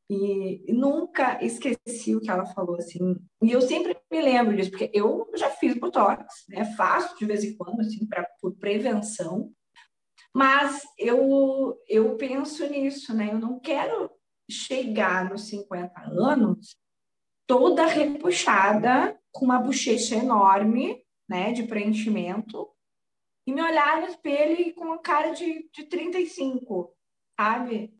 E, 0.09 0.71
nunca 0.73 1.43
esqueci 1.43 2.15
o 2.15 2.21
que 2.21 2.31
ela 2.31 2.45
falou, 2.45 2.77
assim. 2.77 3.15
E 3.43 3.51
eu 3.51 3.61
sempre 3.61 3.95
me 4.09 4.21
lembro 4.21 4.55
disso, 4.55 4.71
porque 4.71 4.89
eu 4.93 5.29
já 5.35 5.49
fiz 5.49 5.77
botox, 5.77 6.45
né? 6.47 6.63
Faço 6.77 7.17
de 7.17 7.25
vez 7.25 7.43
em 7.43 7.57
quando, 7.57 7.81
assim, 7.81 8.07
pra, 8.07 8.25
por 8.41 8.55
prevenção. 8.55 9.51
Mas 10.33 10.81
eu, 10.97 11.77
eu 11.87 12.15
penso 12.15 12.65
nisso, 12.69 13.13
né? 13.13 13.31
Eu 13.33 13.37
não 13.37 13.59
quero 13.59 14.09
chegar 14.49 15.29
nos 15.29 15.49
50 15.49 16.01
anos 16.01 16.75
toda 17.49 17.87
repuxada, 17.87 19.19
com 19.31 19.45
uma 19.45 19.57
bochecha 19.57 20.13
enorme, 20.13 21.03
né, 21.27 21.51
de 21.51 21.63
preenchimento, 21.63 22.69
e 23.47 23.51
me 23.51 23.59
olhar 23.59 23.99
no 23.99 24.05
espelho 24.05 24.61
e 24.61 24.71
com 24.71 24.85
uma 24.85 24.99
cara 24.99 25.31
de, 25.31 25.67
de 25.73 25.85
35, 25.85 26.95
sabe? 27.35 27.91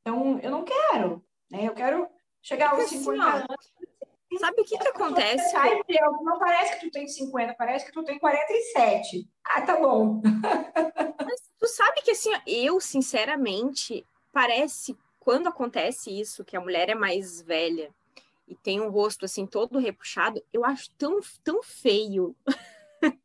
Então, 0.00 0.40
eu 0.40 0.50
não 0.50 0.64
quero, 0.64 1.24
né? 1.48 1.68
Eu 1.68 1.74
quero 1.74 2.08
chegar 2.42 2.70
aos 2.70 2.88
50 2.88 3.22
assim, 3.22 3.44
anos. 3.44 4.40
Sabe 4.40 4.60
o 4.60 4.64
que 4.64 4.76
que 4.76 4.88
acontece? 4.88 5.54
Não 6.22 6.38
parece 6.40 6.80
que 6.80 6.86
tu 6.86 6.90
tem 6.90 7.06
50, 7.06 7.54
parece 7.54 7.86
que 7.86 7.92
tu 7.92 8.02
tem 8.02 8.18
47. 8.18 9.30
Ah, 9.44 9.62
tá 9.62 9.76
bom. 9.76 10.20
Mas 11.24 11.40
tu 11.60 11.68
sabe 11.68 12.02
que 12.02 12.10
assim, 12.10 12.32
eu, 12.44 12.80
sinceramente, 12.80 14.04
parece 14.32 14.98
quando 15.20 15.46
acontece 15.46 16.10
isso, 16.10 16.44
que 16.44 16.56
a 16.56 16.60
mulher 16.60 16.88
é 16.88 16.94
mais 16.96 17.40
velha 17.40 17.94
e 18.46 18.54
tem 18.54 18.80
um 18.80 18.90
rosto 18.90 19.24
assim 19.24 19.46
todo 19.46 19.78
repuxado, 19.78 20.42
eu 20.52 20.64
acho 20.64 20.90
tão, 20.92 21.18
tão 21.42 21.62
feio. 21.62 22.36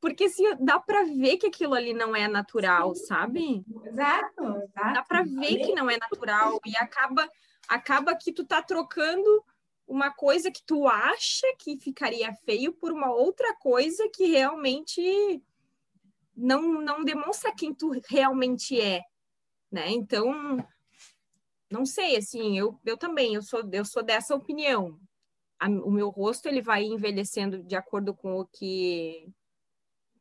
Porque 0.00 0.24
assim, 0.24 0.44
dá 0.60 0.78
para 0.78 1.04
ver 1.04 1.38
que 1.38 1.46
aquilo 1.46 1.74
ali 1.74 1.92
não 1.92 2.14
é 2.14 2.28
natural, 2.28 2.94
Sim. 2.94 3.06
sabe? 3.06 3.64
Exato, 3.84 4.44
exato. 4.62 4.94
Dá 4.94 5.02
para 5.02 5.22
ver 5.24 5.58
que 5.58 5.74
não 5.74 5.90
é 5.90 5.98
natural 5.98 6.60
e 6.64 6.76
acaba 6.76 7.28
acaba 7.66 8.16
que 8.16 8.32
tu 8.32 8.44
tá 8.46 8.62
trocando 8.62 9.44
uma 9.86 10.10
coisa 10.10 10.50
que 10.50 10.62
tu 10.62 10.86
acha 10.86 11.46
que 11.58 11.78
ficaria 11.78 12.32
feio 12.44 12.72
por 12.72 12.92
uma 12.92 13.10
outra 13.10 13.54
coisa 13.56 14.08
que 14.14 14.26
realmente 14.26 15.42
não 16.36 16.80
não 16.80 17.04
demonstra 17.04 17.52
quem 17.52 17.74
tu 17.74 17.90
realmente 18.08 18.80
é, 18.80 19.02
né? 19.70 19.90
Então, 19.90 20.64
não 21.70 21.84
sei, 21.84 22.16
assim, 22.16 22.58
eu, 22.58 22.78
eu 22.84 22.96
também, 22.96 23.34
eu 23.34 23.42
sou, 23.42 23.62
eu 23.72 23.84
sou 23.84 24.02
dessa 24.02 24.34
opinião. 24.34 24.98
A, 25.58 25.68
o 25.68 25.90
meu 25.90 26.08
rosto, 26.08 26.46
ele 26.46 26.62
vai 26.62 26.84
envelhecendo 26.84 27.62
de 27.62 27.76
acordo 27.76 28.14
com 28.14 28.40
o 28.40 28.46
que... 28.46 29.28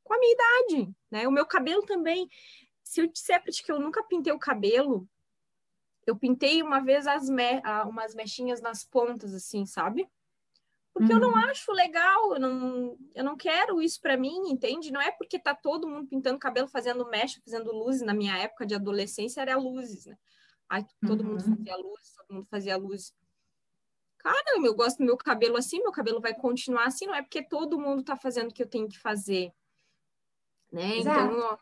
com 0.04 0.14
a 0.14 0.20
minha 0.20 0.34
idade, 0.34 0.96
né? 1.10 1.28
O 1.28 1.32
meu 1.32 1.46
cabelo 1.46 1.84
também. 1.84 2.28
Se 2.84 3.02
eu 3.02 3.08
disser 3.08 3.42
para 3.42 3.52
ti 3.52 3.64
que 3.64 3.72
eu 3.72 3.80
nunca 3.80 4.04
pintei 4.04 4.34
o 4.34 4.40
cabelo, 4.40 5.08
eu 6.06 6.16
pintei 6.16 6.62
uma 6.62 6.80
vez 6.80 7.06
as 7.06 7.30
me, 7.30 7.62
umas 7.86 8.16
mechinhas 8.16 8.62
nas 8.62 8.84
pontas, 8.84 9.34
assim, 9.34 9.66
sabe? 9.66 10.10
Porque 10.94 11.14
uhum. 11.14 11.20
eu 11.20 11.30
não 11.30 11.30
uhum. 11.30 11.50
acho 11.50 11.72
legal, 11.72 12.34
eu 12.34 12.40
não, 12.40 12.98
eu 13.14 13.24
não 13.24 13.38
quero 13.38 13.82
isso 13.82 14.02
para 14.02 14.18
mim, 14.18 14.50
entende? 14.50 14.92
Não 14.92 15.00
é 15.00 15.12
porque 15.12 15.38
tá 15.38 15.54
todo 15.54 15.88
mundo 15.88 16.08
pintando 16.08 16.40
cabelo, 16.40 16.68
fazendo 16.68 17.08
mecha, 17.08 17.40
fazendo 17.46 17.72
luzes. 17.72 18.02
Na 18.02 18.14
minha 18.14 18.36
época 18.38 18.66
de 18.66 18.74
adolescência 18.74 19.42
era 19.42 19.56
luzes, 19.58 20.08
né? 20.08 20.18
Ai, 20.70 20.86
todo 21.06 21.22
uhum. 21.22 21.32
mundo 21.32 21.44
fazia 21.44 21.76
luz, 21.78 22.16
todo 22.16 22.36
mundo 22.36 22.48
fazia 22.50 22.78
luz. 22.78 23.14
Cara, 24.18 24.44
eu 24.58 24.76
gosto 24.76 24.98
do 24.98 25.06
meu 25.06 25.18
cabelo 25.18 25.58
assim, 25.58 25.80
meu 25.80 25.92
cabelo 25.92 26.20
vai 26.20 26.34
continuar 26.34 26.86
assim, 26.86 27.06
não 27.06 27.16
é 27.16 27.22
porque 27.22 27.42
todo 27.42 27.80
mundo 27.80 28.04
tá 28.04 28.16
fazendo 28.18 28.50
o 28.50 28.54
que 28.54 28.64
eu 28.64 28.68
tenho 28.68 28.90
que 28.90 29.00
fazer. 29.00 29.54
Né? 30.72 30.98
Então, 30.98 31.40
ó, 31.40 31.58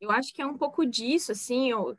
eu 0.00 0.10
acho 0.10 0.34
que 0.34 0.42
é 0.42 0.46
um 0.46 0.58
pouco 0.58 0.84
disso, 0.84 1.32
assim, 1.32 1.72
o, 1.72 1.96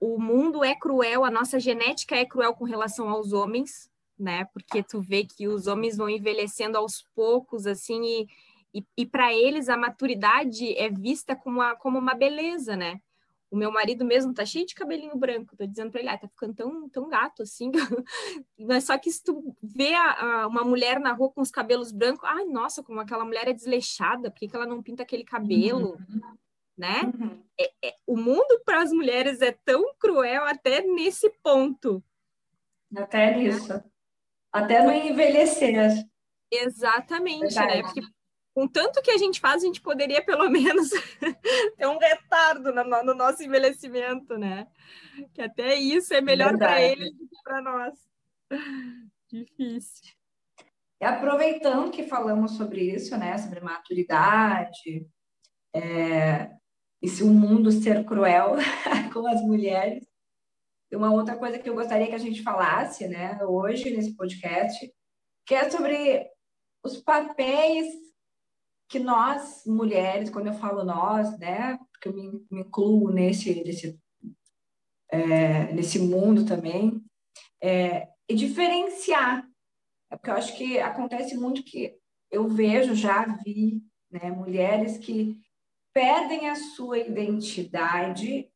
o 0.00 0.18
mundo 0.20 0.62
é 0.62 0.74
cruel, 0.74 1.24
a 1.24 1.30
nossa 1.30 1.58
genética 1.58 2.14
é 2.14 2.24
cruel 2.24 2.54
com 2.54 2.64
relação 2.64 3.08
aos 3.08 3.32
homens, 3.32 3.90
né? 4.18 4.44
Porque 4.46 4.82
tu 4.82 5.00
vê 5.00 5.24
que 5.24 5.48
os 5.48 5.66
homens 5.66 5.96
vão 5.96 6.08
envelhecendo 6.08 6.78
aos 6.78 7.02
poucos, 7.14 7.66
assim, 7.66 8.02
e, 8.04 8.28
e, 8.72 8.86
e 8.98 9.06
para 9.06 9.34
eles 9.34 9.68
a 9.68 9.76
maturidade 9.76 10.76
é 10.78 10.88
vista 10.88 11.34
como, 11.34 11.60
a, 11.60 11.74
como 11.74 11.98
uma 11.98 12.14
beleza, 12.14 12.76
né? 12.76 13.00
O 13.50 13.56
meu 13.56 13.70
marido 13.70 14.04
mesmo 14.04 14.34
tá 14.34 14.44
cheio 14.44 14.66
de 14.66 14.74
cabelinho 14.74 15.16
branco. 15.16 15.56
Tô 15.56 15.66
dizendo 15.66 15.90
para 15.90 16.00
ele, 16.00 16.08
ah, 16.08 16.18
tá 16.18 16.28
ficando 16.28 16.54
tão, 16.54 16.88
tão 16.88 17.08
gato 17.08 17.42
assim. 17.42 17.70
Mas 18.58 18.84
só 18.84 18.98
que 18.98 19.10
se 19.10 19.22
tu 19.22 19.56
vê 19.62 19.94
a, 19.94 20.42
a, 20.42 20.46
uma 20.46 20.64
mulher 20.64 20.98
na 20.98 21.12
rua 21.12 21.30
com 21.30 21.40
os 21.40 21.50
cabelos 21.50 21.92
brancos, 21.92 22.24
ai, 22.24 22.44
nossa, 22.44 22.82
como 22.82 23.00
aquela 23.00 23.24
mulher 23.24 23.46
é 23.46 23.52
desleixada, 23.52 24.30
por 24.30 24.38
que, 24.38 24.48
que 24.48 24.56
ela 24.56 24.66
não 24.66 24.82
pinta 24.82 25.02
aquele 25.02 25.24
cabelo? 25.24 25.92
Uhum. 25.92 26.36
Né? 26.76 27.02
Uhum. 27.04 27.42
É, 27.58 27.72
é, 27.88 27.94
o 28.06 28.16
mundo 28.16 28.60
para 28.64 28.82
as 28.82 28.92
mulheres 28.92 29.40
é 29.40 29.52
tão 29.64 29.94
cruel 29.98 30.44
até 30.44 30.82
nesse 30.82 31.30
ponto. 31.42 32.02
Até 32.94 33.36
nisso. 33.36 33.82
Até 34.52 34.82
no 34.82 34.92
envelhecer. 34.92 36.06
Exatamente, 36.50 37.54
né? 37.54 37.66
Verdade. 37.66 37.76
né? 37.76 37.82
Porque 37.82 38.15
com 38.56 38.66
tanto 38.66 39.02
que 39.02 39.10
a 39.10 39.18
gente 39.18 39.38
faz, 39.38 39.62
a 39.62 39.66
gente 39.66 39.82
poderia 39.82 40.24
pelo 40.24 40.48
menos 40.50 40.88
ter 41.76 41.86
um 41.86 41.98
retardo 41.98 42.72
no, 42.72 42.84
no, 43.04 43.14
nosso 43.14 43.42
envelhecimento, 43.42 44.38
né? 44.38 44.66
Que 45.34 45.42
até 45.42 45.74
isso 45.74 46.14
é 46.14 46.22
melhor 46.22 46.56
para 46.56 46.80
eles 46.80 47.12
do 47.12 47.28
que 47.28 47.36
para 47.44 47.60
nós. 47.60 47.94
Difícil. 49.30 50.14
E 50.98 51.04
aproveitando 51.04 51.90
que 51.90 52.04
falamos 52.04 52.52
sobre 52.52 52.80
isso, 52.80 53.14
né? 53.18 53.36
Sobre 53.36 53.60
maturidade, 53.60 55.06
é, 55.74 56.50
e 57.02 57.08
se 57.08 57.22
o 57.22 57.28
mundo 57.28 57.70
ser 57.70 58.06
cruel 58.06 58.54
com 59.12 59.26
as 59.26 59.42
mulheres. 59.42 60.02
Uma 60.90 61.12
outra 61.12 61.36
coisa 61.36 61.58
que 61.58 61.68
eu 61.68 61.74
gostaria 61.74 62.06
que 62.06 62.14
a 62.14 62.18
gente 62.18 62.42
falasse, 62.42 63.06
né, 63.06 63.38
hoje 63.44 63.90
nesse 63.90 64.16
podcast, 64.16 64.90
que 65.44 65.54
é 65.54 65.68
sobre 65.68 66.26
os 66.82 67.02
papéis 67.02 68.05
que 68.88 68.98
nós, 68.98 69.64
mulheres, 69.66 70.30
quando 70.30 70.46
eu 70.48 70.54
falo 70.54 70.84
nós, 70.84 71.36
né, 71.38 71.78
porque 71.92 72.08
eu 72.08 72.14
me, 72.14 72.46
me 72.50 72.60
incluo 72.60 73.10
nesse, 73.10 73.62
nesse, 73.64 73.98
é, 75.10 75.72
nesse 75.72 75.98
mundo 75.98 76.46
também, 76.46 77.02
é, 77.60 78.08
e 78.28 78.34
diferenciar. 78.34 79.46
É 80.10 80.16
porque 80.16 80.30
eu 80.30 80.34
acho 80.34 80.56
que 80.56 80.78
acontece 80.78 81.36
muito 81.36 81.64
que 81.64 81.96
eu 82.30 82.48
vejo, 82.48 82.94
já 82.94 83.24
vi, 83.44 83.82
né, 84.10 84.30
mulheres 84.30 84.98
que 84.98 85.40
perdem 85.92 86.48
a 86.48 86.54
sua 86.54 86.98
identidade 86.98 88.50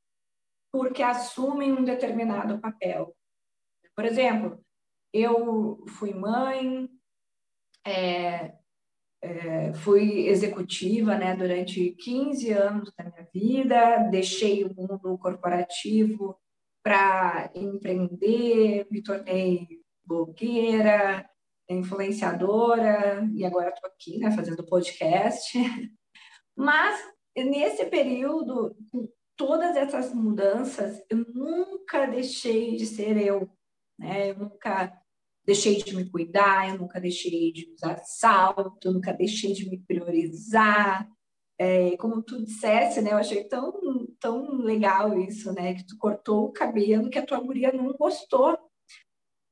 porque 0.73 1.03
assumem 1.03 1.73
um 1.73 1.83
determinado 1.83 2.61
papel. 2.61 3.17
Por 3.97 4.05
exemplo, 4.05 4.65
eu 5.13 5.85
fui 5.89 6.15
mãe, 6.15 6.89
é, 7.85 8.60
é, 9.23 9.73
fui 9.75 10.29
executiva 10.29 11.17
né, 11.17 11.37
durante 11.37 11.91
15 11.91 12.53
anos 12.53 12.93
da 12.97 13.05
minha 13.05 13.29
vida, 13.33 14.09
deixei 14.11 14.65
o 14.65 14.75
mundo 14.75 15.19
corporativo 15.19 16.39
para 16.83 17.51
empreender, 17.55 18.87
me 18.91 19.03
tornei 19.03 19.69
blogueira, 20.05 21.29
influenciadora, 21.69 23.29
e 23.35 23.45
agora 23.45 23.71
estou 23.71 23.91
aqui 23.91 24.19
né, 24.19 24.31
fazendo 24.31 24.67
podcast. 24.67 25.53
Mas 26.57 26.99
nesse 27.37 27.85
período, 27.87 28.75
com 28.91 29.09
todas 29.37 29.77
essas 29.77 30.13
mudanças, 30.13 31.03
eu 31.09 31.19
nunca 31.33 32.07
deixei 32.07 32.77
de 32.77 32.87
ser 32.87 33.17
eu. 33.17 33.49
Né? 33.99 34.31
Eu 34.31 34.39
nunca 34.39 35.00
deixei 35.45 35.83
de 35.83 35.95
me 35.95 36.09
cuidar, 36.09 36.69
eu 36.69 36.79
nunca 36.79 37.01
deixei 37.01 37.53
de 37.53 37.73
usar 37.73 37.99
salto, 38.05 38.89
eu 38.89 38.93
nunca 38.93 39.13
deixei 39.13 39.53
de 39.53 39.69
me 39.69 39.79
priorizar. 39.79 41.09
É, 41.59 41.95
como 41.99 42.23
tu 42.23 42.43
dissesse, 42.43 43.03
né? 43.03 43.13
Eu 43.13 43.19
achei 43.19 43.45
tão, 43.45 43.73
tão 44.19 44.57
legal 44.63 45.19
isso, 45.19 45.53
né? 45.53 45.75
Que 45.75 45.87
tu 45.87 45.97
cortou 45.99 46.47
o 46.47 46.53
cabelo 46.53 47.11
que 47.11 47.19
a 47.19 47.27
tua 47.27 47.39
guria 47.39 47.71
não 47.71 47.93
gostou. 47.93 48.59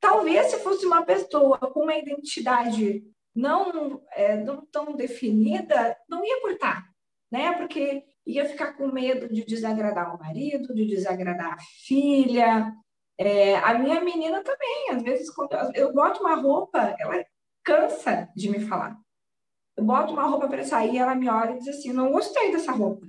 Talvez 0.00 0.46
se 0.46 0.58
fosse 0.58 0.86
uma 0.86 1.04
pessoa 1.04 1.58
com 1.58 1.80
uma 1.82 1.96
identidade 1.96 3.04
não, 3.34 4.02
é, 4.12 4.42
não 4.42 4.64
tão 4.66 4.96
definida, 4.96 5.96
não 6.08 6.24
ia 6.24 6.40
cortar, 6.40 6.88
né? 7.30 7.52
Porque 7.52 8.02
ia 8.26 8.46
ficar 8.46 8.72
com 8.74 8.92
medo 8.92 9.32
de 9.32 9.44
desagradar 9.44 10.14
o 10.14 10.18
marido, 10.18 10.74
de 10.74 10.86
desagradar 10.86 11.54
a 11.54 11.58
filha, 11.86 12.72
É, 13.18 13.56
a 13.56 13.76
minha 13.78 14.00
menina 14.00 14.42
também, 14.44 14.90
às 14.90 15.02
vezes, 15.02 15.30
quando 15.30 15.52
eu 15.74 15.92
boto 15.92 16.20
uma 16.20 16.36
roupa, 16.36 16.94
ela 16.98 17.24
cansa 17.64 18.30
de 18.34 18.48
me 18.48 18.60
falar. 18.60 18.96
Eu 19.76 19.84
boto 19.84 20.12
uma 20.12 20.24
roupa 20.24 20.48
para 20.48 20.64
sair, 20.64 20.98
ela 20.98 21.14
me 21.14 21.28
olha 21.28 21.52
e 21.52 21.58
diz 21.58 21.68
assim: 21.68 21.92
não 21.92 22.12
gostei 22.12 22.52
dessa 22.52 22.72
roupa. 22.72 23.06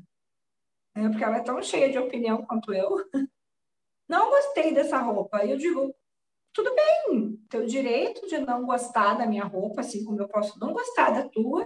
É, 0.96 1.08
porque 1.08 1.24
ela 1.24 1.38
é 1.38 1.42
tão 1.44 1.62
cheia 1.62 1.92
de 1.92 1.98
opinião 1.98 2.46
quanto 2.46 2.74
eu. 2.74 2.90
Não 4.10 4.32
gostei 4.32 4.74
dessa 4.74 4.98
roupa. 4.98 5.46
Eu 5.46 5.56
digo: 5.56 5.96
tudo 6.52 6.74
bem, 6.76 7.38
teu 7.48 7.66
direito 7.66 8.28
de 8.28 8.38
não 8.40 8.66
gostar 8.66 9.14
da 9.14 9.26
minha 9.26 9.46
roupa, 9.46 9.82
assim 9.82 10.04
como 10.04 10.20
eu 10.20 10.28
posso 10.28 10.60
não 10.60 10.74
gostar 10.74 11.12
da 11.12 11.30
tua, 11.30 11.66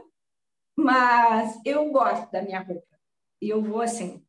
mas 0.77 1.59
eu 1.65 1.89
gosto 1.89 2.29
da 2.31 2.41
minha 2.41 2.61
roupa. 2.61 2.99
E 3.41 3.49
eu 3.49 3.61
vou 3.61 3.81
assim, 3.81 4.23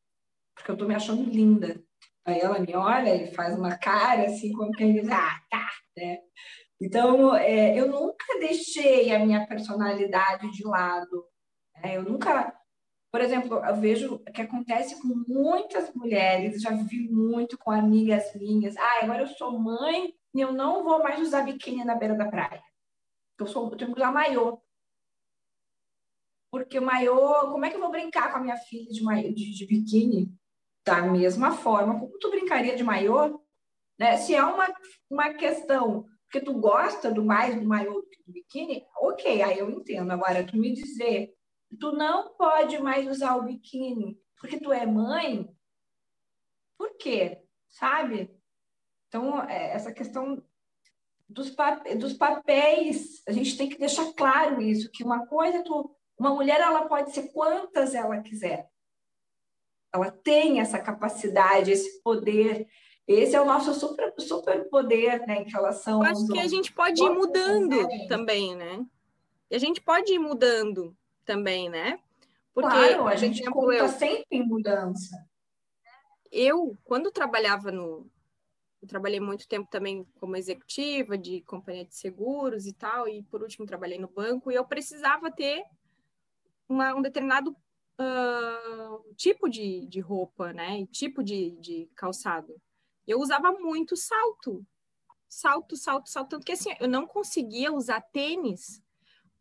porque 0.54 0.70
eu 0.70 0.76
tô 0.76 0.86
me 0.86 0.94
achando 0.94 1.28
linda. 1.28 1.83
Aí 2.24 2.40
ela 2.40 2.58
me 2.58 2.74
olha 2.74 3.14
e 3.14 3.34
faz 3.34 3.56
uma 3.56 3.76
cara 3.76 4.24
assim, 4.26 4.52
como 4.52 4.72
quem 4.72 4.94
diz, 4.94 5.08
ah, 5.10 5.40
tá, 5.50 5.68
né? 5.96 6.18
Então, 6.80 7.34
é, 7.36 7.78
eu 7.78 7.88
nunca 7.88 8.38
deixei 8.40 9.14
a 9.14 9.18
minha 9.18 9.46
personalidade 9.46 10.50
de 10.50 10.64
lado. 10.66 11.26
Né? 11.76 11.96
Eu 11.96 12.02
nunca, 12.02 12.54
por 13.12 13.20
exemplo, 13.20 13.64
eu 13.64 13.76
vejo 13.76 14.18
que 14.34 14.42
acontece 14.42 15.00
com 15.00 15.08
muitas 15.28 15.94
mulheres, 15.94 16.62
já 16.62 16.70
vi 16.70 17.08
muito 17.10 17.58
com 17.58 17.70
amigas 17.70 18.34
minhas. 18.34 18.76
Ah, 18.76 19.00
agora 19.02 19.22
eu 19.22 19.28
sou 19.28 19.58
mãe 19.58 20.14
e 20.34 20.40
eu 20.40 20.52
não 20.52 20.82
vou 20.82 21.02
mais 21.02 21.20
usar 21.20 21.42
biquíni 21.42 21.84
na 21.84 21.94
beira 21.94 22.14
da 22.14 22.28
praia. 22.28 22.62
Eu, 23.38 23.46
sou, 23.46 23.70
eu 23.70 23.76
tenho 23.76 23.92
que 23.92 24.00
usar 24.00 24.12
maiô. 24.12 24.60
Porque 26.50 26.80
maiô, 26.80 27.50
como 27.50 27.64
é 27.64 27.70
que 27.70 27.76
eu 27.76 27.80
vou 27.80 27.90
brincar 27.90 28.30
com 28.32 28.38
a 28.38 28.40
minha 28.40 28.56
filha 28.56 28.90
de, 28.90 29.02
maiô, 29.02 29.32
de, 29.32 29.54
de 29.54 29.66
biquíni? 29.66 30.32
Da 30.84 31.02
mesma 31.02 31.52
forma, 31.52 31.98
como 31.98 32.18
tu 32.18 32.30
brincaria 32.30 32.76
de 32.76 32.84
maiô? 32.84 33.40
Né? 33.98 34.16
Se 34.18 34.34
é 34.34 34.42
uma, 34.42 34.72
uma 35.10 35.32
questão 35.34 36.06
porque 36.34 36.44
tu 36.44 36.58
gosta 36.58 37.12
do 37.12 37.24
mais 37.24 37.54
do 37.54 37.64
maiô 37.64 38.00
do 38.00 38.08
que 38.08 38.22
do 38.24 38.32
biquíni, 38.32 38.84
ok, 39.00 39.40
aí 39.40 39.58
eu 39.58 39.70
entendo. 39.70 40.10
Agora, 40.10 40.44
tu 40.44 40.56
me 40.56 40.72
dizer, 40.72 41.32
tu 41.78 41.92
não 41.92 42.34
pode 42.34 42.76
mais 42.82 43.06
usar 43.06 43.36
o 43.36 43.44
biquíni 43.44 44.18
porque 44.40 44.58
tu 44.58 44.72
é 44.72 44.84
mãe, 44.84 45.48
por 46.76 46.96
quê? 46.98 47.42
Sabe? 47.68 48.30
Então, 49.08 49.40
é, 49.44 49.70
essa 49.70 49.92
questão 49.92 50.42
dos, 51.28 51.50
pap 51.50 51.94
dos 51.94 52.14
papéis, 52.14 53.22
a 53.26 53.32
gente 53.32 53.56
tem 53.56 53.68
que 53.68 53.78
deixar 53.78 54.12
claro 54.12 54.60
isso, 54.60 54.90
que 54.90 55.04
uma 55.04 55.26
coisa, 55.26 55.62
tu, 55.62 55.96
uma 56.18 56.34
mulher, 56.34 56.60
ela 56.60 56.88
pode 56.88 57.12
ser 57.12 57.32
quantas 57.32 57.94
ela 57.94 58.20
quiser. 58.20 58.68
Ela 59.94 60.10
tem 60.10 60.60
essa 60.60 60.78
capacidade, 60.78 61.70
esse 61.70 62.02
poder 62.02 62.66
esse 63.06 63.36
é 63.36 63.40
o 63.40 63.44
nosso 63.44 63.74
super, 63.74 64.14
super 64.18 64.68
poder 64.70 65.26
né, 65.26 65.42
em 65.42 65.50
relação. 65.50 66.02
Eu 66.02 66.10
acho 66.10 66.26
que 66.26 66.38
a 66.38 66.48
gente 66.48 66.72
pode 66.72 67.02
ir 67.02 67.10
mudando 67.10 67.86
também, 68.08 68.56
né? 68.56 68.84
E 69.50 69.56
a 69.56 69.58
gente 69.58 69.80
pode 69.80 70.14
ir 70.14 70.18
mudando 70.18 70.96
também, 71.24 71.68
né? 71.68 72.00
Porque, 72.54 72.70
claro, 72.70 73.06
a 73.06 73.16
gente 73.16 73.42
exemplo, 73.42 73.60
conta 73.60 73.74
eu, 73.74 73.88
sempre 73.88 74.26
em 74.30 74.46
mudança. 74.46 75.26
Eu, 76.32 76.76
quando 76.84 77.10
trabalhava 77.10 77.70
no. 77.70 78.10
Eu 78.80 78.88
trabalhei 78.88 79.20
muito 79.20 79.48
tempo 79.48 79.68
também 79.70 80.06
como 80.18 80.36
executiva 80.36 81.16
de 81.16 81.42
companhia 81.42 81.84
de 81.84 81.94
seguros 81.94 82.66
e 82.66 82.72
tal, 82.72 83.08
e 83.08 83.22
por 83.24 83.42
último 83.42 83.66
trabalhei 83.66 83.98
no 83.98 84.08
banco, 84.08 84.50
e 84.50 84.54
eu 84.54 84.64
precisava 84.64 85.30
ter 85.30 85.64
uma, 86.68 86.94
um 86.94 87.02
determinado 87.02 87.54
uh, 88.00 89.14
tipo 89.14 89.48
de, 89.48 89.86
de 89.86 90.00
roupa, 90.00 90.52
né? 90.52 90.80
E 90.80 90.86
tipo 90.86 91.22
de, 91.22 91.52
de 91.60 91.90
calçado 91.94 92.54
eu 93.06 93.20
usava 93.20 93.52
muito 93.52 93.96
salto. 93.96 94.66
Salto, 95.28 95.76
salto, 95.76 96.08
salto. 96.08 96.30
Tanto 96.30 96.46
que 96.46 96.52
assim, 96.52 96.70
eu 96.80 96.88
não 96.88 97.06
conseguia 97.06 97.72
usar 97.72 98.00
tênis, 98.00 98.82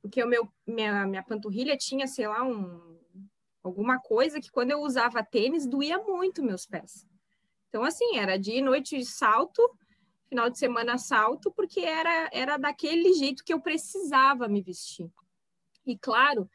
porque 0.01 0.23
o 0.23 0.27
meu, 0.27 0.51
minha, 0.65 1.05
minha 1.05 1.23
panturrilha 1.23 1.77
tinha, 1.77 2.07
sei 2.07 2.27
lá, 2.27 2.43
um, 2.43 2.99
alguma 3.63 3.99
coisa 3.99 4.41
que 4.41 4.51
quando 4.51 4.71
eu 4.71 4.81
usava 4.81 5.23
tênis 5.23 5.65
doía 5.65 5.97
muito 5.99 6.43
meus 6.43 6.65
pés. 6.65 7.07
Então, 7.69 7.83
assim, 7.83 8.17
era 8.17 8.37
dia 8.37 8.57
e 8.59 8.61
noite 8.61 9.03
salto, 9.05 9.61
final 10.27 10.49
de 10.49 10.57
semana 10.57 10.97
salto, 10.97 11.51
porque 11.51 11.79
era, 11.79 12.29
era 12.33 12.57
daquele 12.57 13.13
jeito 13.13 13.43
que 13.43 13.53
eu 13.53 13.61
precisava 13.61 14.47
me 14.47 14.61
vestir. 14.61 15.09
E 15.85 15.97
claro 15.97 16.49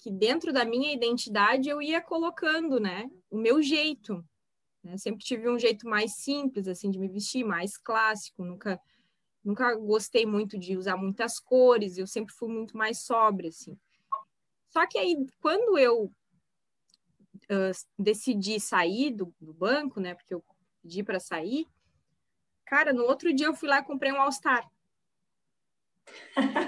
que 0.00 0.10
dentro 0.10 0.52
da 0.52 0.64
minha 0.64 0.92
identidade 0.92 1.68
eu 1.68 1.80
ia 1.80 2.00
colocando, 2.00 2.80
né, 2.80 3.08
o 3.30 3.36
meu 3.36 3.62
jeito. 3.62 4.24
Né? 4.82 4.96
Sempre 4.96 5.24
tive 5.24 5.48
um 5.48 5.58
jeito 5.58 5.86
mais 5.86 6.16
simples, 6.16 6.66
assim, 6.66 6.90
de 6.90 6.98
me 6.98 7.06
vestir, 7.06 7.44
mais 7.44 7.76
clássico. 7.76 8.42
Nunca, 8.42 8.80
nunca 9.44 9.74
gostei 9.74 10.24
muito 10.24 10.58
de 10.58 10.76
usar 10.76 10.96
muitas 10.96 11.38
cores. 11.38 11.98
Eu 11.98 12.06
sempre 12.06 12.34
fui 12.34 12.48
muito 12.48 12.76
mais 12.76 13.00
sóbria, 13.00 13.50
assim. 13.50 13.78
Só 14.70 14.86
que 14.86 14.96
aí, 14.96 15.16
quando 15.40 15.78
eu 15.78 16.04
uh, 16.04 17.72
decidi 17.98 18.58
sair 18.58 19.10
do, 19.10 19.34
do, 19.38 19.52
banco, 19.52 20.00
né? 20.00 20.14
Porque 20.14 20.32
eu 20.32 20.42
pedi 20.80 21.02
para 21.02 21.20
sair, 21.20 21.66
cara, 22.64 22.92
no 22.92 23.02
outro 23.04 23.34
dia 23.34 23.48
eu 23.48 23.54
fui 23.54 23.68
lá 23.68 23.80
e 23.80 23.84
comprei 23.84 24.12
um 24.12 24.20
All-Star. 24.20 24.66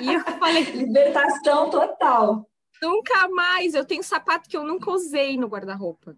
E 0.00 0.12
eu 0.12 0.20
falei. 0.38 0.64
Libertação 0.76 1.70
total. 1.70 2.51
Nunca 2.82 3.28
mais. 3.28 3.74
Eu 3.74 3.84
tenho 3.84 4.02
sapato 4.02 4.48
que 4.48 4.56
eu 4.56 4.64
nunca 4.64 4.90
usei 4.90 5.36
no 5.36 5.46
guarda-roupa, 5.46 6.16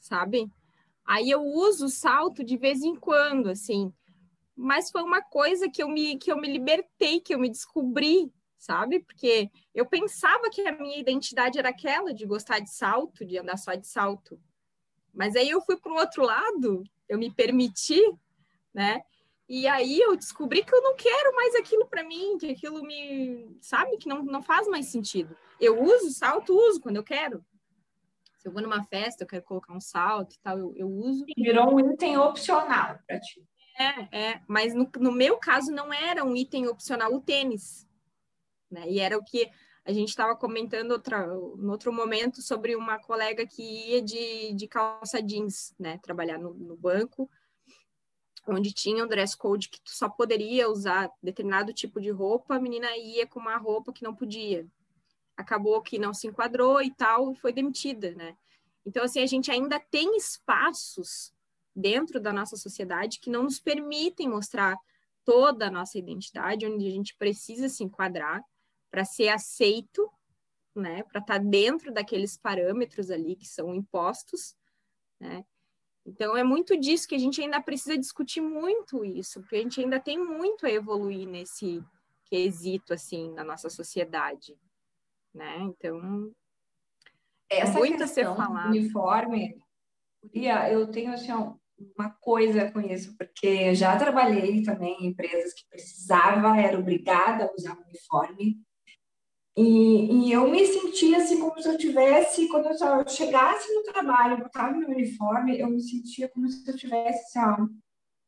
sabe? 0.00 0.50
Aí 1.06 1.30
eu 1.30 1.40
uso 1.40 1.88
salto 1.88 2.42
de 2.42 2.56
vez 2.56 2.82
em 2.82 2.96
quando, 2.96 3.48
assim. 3.48 3.92
Mas 4.56 4.90
foi 4.90 5.02
uma 5.02 5.22
coisa 5.22 5.70
que 5.70 5.80
eu 5.80 5.88
me, 5.88 6.18
que 6.18 6.32
eu 6.32 6.36
me 6.36 6.50
libertei, 6.50 7.20
que 7.20 7.32
eu 7.32 7.38
me 7.38 7.48
descobri, 7.48 8.30
sabe? 8.58 8.98
Porque 9.00 9.50
eu 9.72 9.86
pensava 9.86 10.50
que 10.50 10.62
a 10.62 10.76
minha 10.76 10.98
identidade 10.98 11.60
era 11.60 11.68
aquela 11.68 12.12
de 12.12 12.26
gostar 12.26 12.58
de 12.58 12.70
salto, 12.70 13.24
de 13.24 13.38
andar 13.38 13.56
só 13.56 13.74
de 13.74 13.86
salto. 13.86 14.38
Mas 15.14 15.36
aí 15.36 15.48
eu 15.48 15.60
fui 15.62 15.76
para 15.76 15.92
o 15.92 15.96
outro 15.96 16.24
lado, 16.24 16.82
eu 17.08 17.18
me 17.18 17.32
permiti, 17.32 18.00
né? 18.74 19.00
E 19.50 19.66
aí 19.66 19.98
eu 19.98 20.14
descobri 20.14 20.62
que 20.62 20.72
eu 20.72 20.80
não 20.80 20.94
quero 20.94 21.34
mais 21.34 21.56
aquilo 21.56 21.84
para 21.84 22.04
mim, 22.04 22.38
que 22.38 22.52
aquilo 22.52 22.84
me, 22.84 23.58
sabe, 23.60 23.96
que 23.96 24.08
não, 24.08 24.22
não 24.22 24.40
faz 24.40 24.68
mais 24.68 24.86
sentido. 24.86 25.36
Eu 25.60 25.82
uso 25.82 26.12
salto, 26.12 26.56
uso 26.56 26.80
quando 26.80 26.94
eu 26.94 27.02
quero, 27.02 27.44
se 28.38 28.46
eu 28.46 28.52
vou 28.52 28.62
numa 28.62 28.84
festa, 28.84 29.24
eu 29.24 29.26
quero 29.26 29.42
colocar 29.42 29.74
um 29.74 29.80
salto 29.80 30.36
e 30.36 30.38
tal, 30.38 30.56
eu, 30.56 30.72
eu 30.76 30.88
uso. 30.88 31.24
Virou 31.36 31.74
um 31.74 31.92
item 31.92 32.16
opcional 32.16 33.00
para 33.04 33.18
ti. 33.18 33.44
É, 33.76 34.18
é, 34.30 34.42
mas 34.46 34.72
no, 34.72 34.88
no 35.00 35.10
meu 35.10 35.36
caso 35.38 35.72
não 35.72 35.92
era 35.92 36.24
um 36.24 36.36
item 36.36 36.68
opcional 36.68 37.12
o 37.12 37.20
tênis, 37.20 37.88
né? 38.70 38.88
E 38.88 39.00
era 39.00 39.18
o 39.18 39.24
que 39.24 39.50
a 39.84 39.92
gente 39.92 40.10
estava 40.10 40.36
comentando 40.36 40.92
outra, 40.92 41.26
no 41.26 41.72
outro 41.72 41.92
momento 41.92 42.40
sobre 42.40 42.76
uma 42.76 43.00
colega 43.00 43.44
que 43.44 43.62
ia 43.62 44.00
de, 44.00 44.54
de 44.54 44.68
calça 44.68 45.20
jeans, 45.20 45.74
né? 45.76 45.98
Trabalhar 46.00 46.38
no, 46.38 46.54
no 46.54 46.76
banco, 46.76 47.28
onde 48.46 48.72
tinha 48.72 49.04
um 49.04 49.08
dress 49.08 49.36
code 49.36 49.68
que 49.68 49.80
tu 49.80 49.90
só 49.90 50.08
poderia 50.08 50.68
usar 50.68 51.10
determinado 51.22 51.72
tipo 51.72 52.00
de 52.00 52.10
roupa, 52.10 52.56
a 52.56 52.60
menina 52.60 52.96
ia 52.96 53.26
com 53.26 53.38
uma 53.38 53.56
roupa 53.56 53.92
que 53.92 54.02
não 54.02 54.14
podia 54.14 54.66
acabou 55.40 55.80
que 55.82 55.98
não 55.98 56.14
se 56.14 56.26
enquadrou 56.26 56.80
e 56.80 56.90
tal, 56.94 57.32
e 57.32 57.34
foi 57.34 57.52
demitida, 57.52 58.14
né? 58.14 58.36
Então, 58.84 59.02
assim, 59.02 59.20
a 59.20 59.26
gente 59.26 59.50
ainda 59.50 59.78
tem 59.78 60.16
espaços 60.16 61.32
dentro 61.74 62.20
da 62.20 62.32
nossa 62.32 62.56
sociedade 62.56 63.18
que 63.18 63.30
não 63.30 63.42
nos 63.42 63.60
permitem 63.60 64.28
mostrar 64.28 64.76
toda 65.24 65.66
a 65.66 65.70
nossa 65.70 65.98
identidade, 65.98 66.66
onde 66.66 66.86
a 66.86 66.90
gente 66.90 67.16
precisa 67.16 67.68
se 67.68 67.84
enquadrar 67.84 68.42
para 68.90 69.04
ser 69.04 69.28
aceito, 69.28 70.10
né? 70.74 71.02
Para 71.04 71.20
estar 71.20 71.38
tá 71.38 71.44
dentro 71.44 71.92
daqueles 71.92 72.36
parâmetros 72.36 73.10
ali 73.10 73.36
que 73.36 73.46
são 73.46 73.74
impostos, 73.74 74.56
né? 75.18 75.44
Então, 76.10 76.36
é 76.36 76.42
muito 76.42 76.76
disso 76.76 77.08
que 77.08 77.14
a 77.14 77.18
gente 77.18 77.40
ainda 77.40 77.60
precisa 77.60 77.96
discutir 77.96 78.40
muito 78.40 79.04
isso, 79.04 79.40
porque 79.40 79.56
a 79.56 79.62
gente 79.62 79.80
ainda 79.80 80.00
tem 80.00 80.18
muito 80.18 80.66
a 80.66 80.70
evoluir 80.70 81.26
nesse 81.26 81.82
quesito, 82.24 82.92
assim, 82.92 83.32
na 83.32 83.44
nossa 83.44 83.70
sociedade 83.70 84.56
né? 85.34 85.58
Então, 85.60 86.32
essa 87.48 87.78
muito 87.78 88.02
a 88.02 88.06
ser 88.06 88.24
falado. 88.24 88.70
uniforme, 88.70 89.56
eu 90.70 90.90
tenho 90.90 91.12
assim, 91.12 91.32
uma 91.96 92.10
coisa 92.20 92.70
com 92.70 92.80
isso, 92.80 93.16
porque 93.16 93.74
já 93.74 93.96
trabalhei 93.96 94.62
também 94.62 94.96
em 95.00 95.06
empresas 95.08 95.54
que 95.54 95.66
precisava, 95.68 96.58
era 96.58 96.78
obrigada 96.78 97.44
a 97.44 97.54
usar 97.54 97.78
uniforme. 97.78 98.60
E, 99.56 100.28
e 100.28 100.32
eu 100.32 100.48
me 100.48 100.64
sentia 100.64 101.18
assim 101.18 101.40
como 101.40 101.60
se 101.60 101.68
eu 101.68 101.76
tivesse, 101.76 102.48
quando 102.48 102.66
eu 102.66 103.08
chegasse 103.08 103.72
no 103.74 103.82
trabalho, 103.82 104.38
botava 104.38 104.76
meu 104.76 104.88
uniforme, 104.88 105.58
eu 105.58 105.68
me 105.68 105.82
sentia 105.82 106.28
como 106.28 106.48
se 106.48 106.68
eu 106.68 106.76
tivesse 106.76 107.38
assim, 107.38 107.68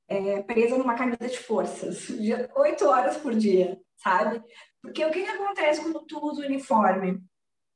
é, 0.09 0.43
presa 0.43 0.77
numa 0.77 0.95
camisa 0.95 1.29
de 1.29 1.39
forças, 1.39 2.09
oito 2.57 2.87
horas 2.87 3.17
por 3.17 3.35
dia, 3.35 3.81
sabe? 3.97 4.43
Porque 4.83 5.05
o 5.05 5.11
que, 5.11 5.23
que 5.23 5.31
acontece 5.31 5.81
quando 5.81 6.05
tu 6.07 6.19
usa 6.25 6.43
o 6.43 6.45
uniforme? 6.45 7.23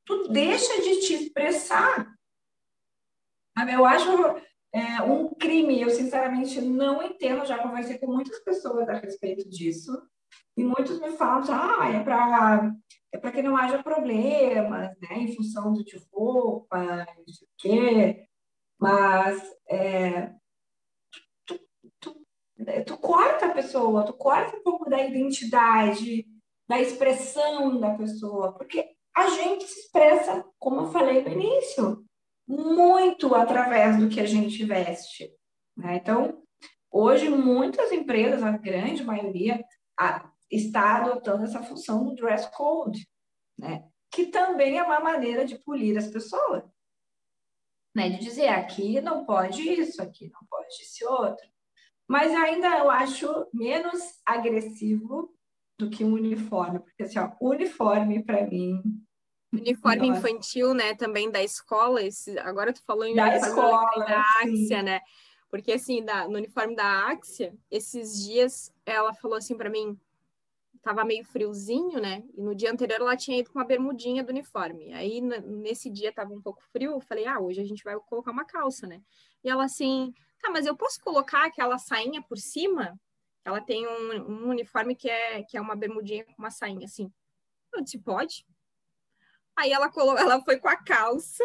Tu 0.05 0.29
deixa 0.29 0.83
de 0.83 1.01
te 1.01 1.15
expressar. 1.15 2.15
Eu 3.73 3.87
acho 3.87 4.11
é, 4.73 5.03
um 5.03 5.33
crime 5.35 5.47
crime, 5.57 5.81
eu 5.81 5.91
sinceramente 5.91 6.61
não 6.61 7.03
entendo, 7.03 7.47
já 7.47 7.59
conversei 7.59 7.99
com 7.99 8.13
muitas 8.13 8.39
pessoas 8.41 8.89
a 8.89 8.95
respeito 8.95 9.49
disso, 9.49 9.91
e 10.57 10.65
muitos 10.65 10.99
me 11.01 11.13
falam, 11.13 11.45
ah, 11.51 11.91
é 11.91 12.03
para 12.03 12.73
é 13.13 13.19
para 13.19 13.33
que 13.33 13.43
não 13.43 13.57
haja 13.57 13.83
problemas, 13.83 14.95
né, 15.01 15.19
em 15.19 15.35
função 15.35 15.73
do 15.73 15.85
de 15.85 15.97
roupa, 16.13 16.79
não 16.79 17.25
quê, 17.59 18.27
mas 18.79 19.43
é, 19.69 20.33
tu, 21.47 21.59
tu, 22.01 22.27
tu, 22.87 22.99
corta 22.99 23.47
a 23.47 23.55
pessoa, 23.55 24.05
tu 24.05 24.13
corta 24.13 24.57
um 24.57 24.63
pouco 24.63 24.89
da 24.89 25.03
identidade, 25.03 26.27
da 26.69 26.81
expressão 26.81 27.79
da 27.79 27.95
pessoa, 27.95 28.53
porque 28.53 28.87
a 29.17 29.29
gente 29.31 29.65
se 29.65 29.81
expressa, 29.81 30.45
como 30.59 30.83
eu 30.83 30.93
falei 30.93 31.23
no 31.23 31.31
início, 31.31 32.05
muito 32.47 33.35
através 33.35 33.99
do 33.99 34.09
que 34.09 34.21
a 34.21 34.27
gente 34.27 34.63
veste. 34.65 35.31
Né? 35.77 35.97
Então, 35.97 36.43
hoje, 36.91 37.29
muitas 37.29 37.91
empresas, 37.93 38.43
a 38.43 38.53
grande 38.53 39.03
maioria, 39.03 39.65
a, 39.99 40.31
está 40.51 40.97
adotando 40.97 41.45
essa 41.45 41.63
função 41.63 42.05
do 42.05 42.15
dress 42.15 42.51
code, 42.55 43.09
né? 43.59 43.89
que 44.11 44.27
também 44.27 44.79
é 44.79 44.83
uma 44.83 45.01
maneira 45.01 45.45
de 45.45 45.59
polir 45.59 45.97
as 45.99 46.09
pessoas. 46.09 46.65
Né? 47.95 48.11
De 48.11 48.19
dizer, 48.19 48.49
aqui 48.49 49.01
não 49.01 49.25
pode 49.25 49.63
isso, 49.63 50.01
aqui 50.03 50.31
não 50.33 50.41
pode 50.49 50.75
esse 50.81 51.05
outro. 51.05 51.47
Mas 52.09 52.33
ainda 52.33 52.79
eu 52.79 52.91
acho 52.91 53.47
menos 53.53 54.01
agressivo 54.25 55.35
do 55.79 55.91
que 55.91 56.05
um 56.05 56.15
uniforme, 56.15 56.79
porque 56.79 57.03
assim, 57.03 57.19
ó, 57.19 57.31
uniforme 57.41 58.25
para 58.25 58.47
mim 58.47 58.81
Uniforme 59.53 60.09
infantil, 60.09 60.75
né, 60.75 60.95
também 60.95 61.31
da 61.31 61.43
escola, 61.43 62.03
esse, 62.03 62.39
agora 62.41 62.73
tu 62.73 62.83
falou 62.85 63.05
em 63.05 63.15
da 63.15 63.37
escola, 63.37 64.05
da 64.05 64.83
né? 64.83 65.01
Porque 65.57 65.73
assim, 65.73 66.05
da, 66.05 66.29
no 66.29 66.37
uniforme 66.37 66.77
da 66.77 67.09
Axia, 67.09 67.57
esses 67.71 68.23
dias 68.23 68.71
ela 68.85 69.15
falou 69.15 69.39
assim 69.39 69.57
para 69.57 69.71
mim, 69.71 69.99
tava 70.83 71.03
meio 71.03 71.25
friozinho, 71.25 71.99
né? 71.99 72.23
E 72.37 72.43
no 72.43 72.55
dia 72.55 72.71
anterior 72.71 73.01
ela 73.01 73.17
tinha 73.17 73.39
ido 73.39 73.51
com 73.51 73.59
uma 73.59 73.65
bermudinha 73.65 74.23
do 74.23 74.29
uniforme. 74.29 74.93
Aí 74.93 75.23
nesse 75.23 75.89
dia 75.89 76.13
tava 76.13 76.35
um 76.35 76.43
pouco 76.43 76.63
frio, 76.71 76.93
eu 76.93 77.01
falei: 77.01 77.27
"Ah, 77.27 77.41
hoje 77.41 77.63
a 77.63 77.65
gente 77.65 77.83
vai 77.83 77.99
colocar 78.01 78.33
uma 78.33 78.45
calça, 78.45 78.87
né?" 78.87 79.01
E 79.43 79.49
ela 79.49 79.65
assim: 79.65 80.13
"Tá, 80.43 80.51
mas 80.51 80.67
eu 80.67 80.77
posso 80.77 81.01
colocar 81.01 81.47
aquela 81.47 81.79
sainha 81.79 82.21
por 82.21 82.37
cima?" 82.37 83.01
Ela 83.43 83.61
tem 83.63 83.87
um, 83.87 84.31
um 84.31 84.49
uniforme 84.51 84.95
que 84.95 85.09
é 85.09 85.43
que 85.43 85.57
é 85.57 85.61
uma 85.61 85.75
bermudinha 85.75 86.25
com 86.27 86.35
uma 86.37 86.51
sainha 86.51 86.85
assim. 86.85 87.11
Eu 87.73 87.83
disse: 87.83 87.99
"Pode?" 87.99 88.47
Aí 89.57 89.73
ela, 89.73 89.91
ela 90.19 90.43
foi 90.43 90.59
com 90.59 90.69
a 90.69 90.77
calça 90.77 91.43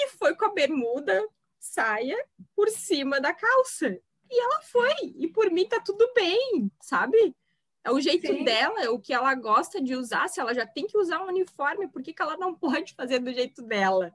e 0.00 0.08
foi 0.08 0.34
com 0.34 0.46
a 0.46 0.52
bermuda, 0.54 1.22
saia, 1.64 2.16
por 2.54 2.68
cima 2.68 3.20
da 3.20 3.32
calça. 3.32 3.98
E 4.30 4.40
ela 4.40 4.60
foi. 4.62 5.14
E 5.16 5.28
por 5.28 5.50
mim 5.50 5.66
tá 5.66 5.80
tudo 5.80 6.10
bem, 6.14 6.70
sabe? 6.80 7.34
É 7.82 7.90
o 7.90 8.00
jeito 8.00 8.26
Sim. 8.26 8.44
dela, 8.44 8.82
é 8.82 8.88
o 8.88 8.98
que 8.98 9.12
ela 9.12 9.34
gosta 9.34 9.80
de 9.80 9.94
usar. 9.94 10.28
Se 10.28 10.40
ela 10.40 10.54
já 10.54 10.66
tem 10.66 10.86
que 10.86 10.96
usar 10.96 11.22
um 11.22 11.28
uniforme, 11.28 11.88
por 11.88 12.02
que, 12.02 12.12
que 12.12 12.22
ela 12.22 12.36
não 12.36 12.54
pode 12.54 12.94
fazer 12.94 13.18
do 13.18 13.32
jeito 13.32 13.62
dela? 13.62 14.12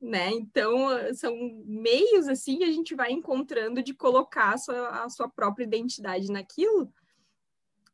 Né? 0.00 0.30
Então, 0.30 0.88
são 1.14 1.34
meios 1.64 2.28
assim 2.28 2.58
que 2.58 2.64
a 2.64 2.70
gente 2.70 2.94
vai 2.94 3.10
encontrando 3.10 3.82
de 3.82 3.92
colocar 3.92 4.54
a 4.54 4.58
sua, 4.58 5.04
a 5.04 5.08
sua 5.08 5.28
própria 5.28 5.64
identidade 5.64 6.30
naquilo 6.30 6.92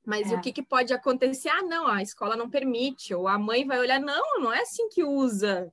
mas 0.05 0.31
é. 0.31 0.35
o 0.35 0.41
que, 0.41 0.53
que, 0.53 0.63
pode 0.63 0.93
acontecer? 0.93 1.49
Ah, 1.49 1.63
não, 1.63 1.87
a 1.87 2.03
escola 2.03 2.37
não 2.37 2.51
permite, 2.51 3.15
ou 3.15 3.27
a 3.27 3.39
mãe 3.39 3.67
vai 3.67 3.79
olhar, 3.79 3.99
não, 3.99 4.39
não 4.39 4.53
é 4.53 4.61
assim 4.61 4.87
que 4.91 5.03
usa, 5.03 5.73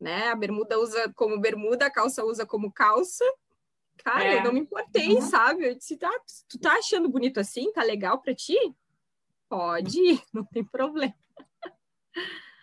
né? 0.00 0.28
A 0.28 0.34
bermuda 0.34 0.78
usa 0.78 1.12
como 1.14 1.40
bermuda, 1.40 1.86
a 1.86 1.90
calça 1.90 2.24
usa 2.24 2.46
como 2.46 2.72
calça. 2.72 3.24
Cara, 3.98 4.24
é. 4.24 4.38
eu 4.38 4.44
não 4.44 4.52
me 4.52 4.60
importei, 4.60 5.14
uhum. 5.14 5.20
sabe? 5.20 5.66
Eu 5.66 5.74
disse, 5.74 5.96
tá, 5.96 6.10
tu 6.48 6.58
tá 6.58 6.72
achando 6.74 7.08
bonito 7.08 7.40
assim? 7.40 7.72
Tá 7.72 7.82
legal 7.82 8.20
para 8.20 8.34
ti? 8.34 8.56
Pode, 9.48 10.22
não 10.32 10.44
tem 10.44 10.64
problema. 10.64 11.14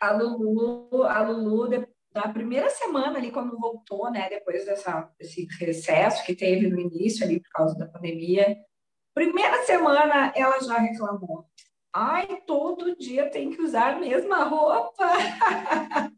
A 0.01 0.11
Lulu, 0.11 1.03
a 1.03 1.21
Lulu, 1.27 1.69
da 2.11 2.29
primeira 2.29 2.69
semana 2.69 3.17
ali, 3.17 3.31
quando 3.31 3.57
voltou, 3.57 4.09
né, 4.09 4.29
depois 4.29 4.65
dessa, 4.65 5.11
desse 5.19 5.47
recesso 5.59 6.25
que 6.25 6.35
teve 6.35 6.69
no 6.69 6.79
início 6.79 7.25
ali 7.25 7.41
por 7.41 7.49
causa 7.49 7.77
da 7.77 7.87
pandemia, 7.87 8.55
Primeira 9.15 9.63
semana 9.63 10.33
ela 10.35 10.59
já 10.59 10.77
reclamou. 10.77 11.45
Ai, 11.97 12.41
todo 12.45 12.93
dia 12.97 13.29
tem 13.29 13.51
que 13.51 13.61
usar 13.61 13.95
a 13.95 13.99
mesma 13.99 14.43
roupa. 14.43 15.09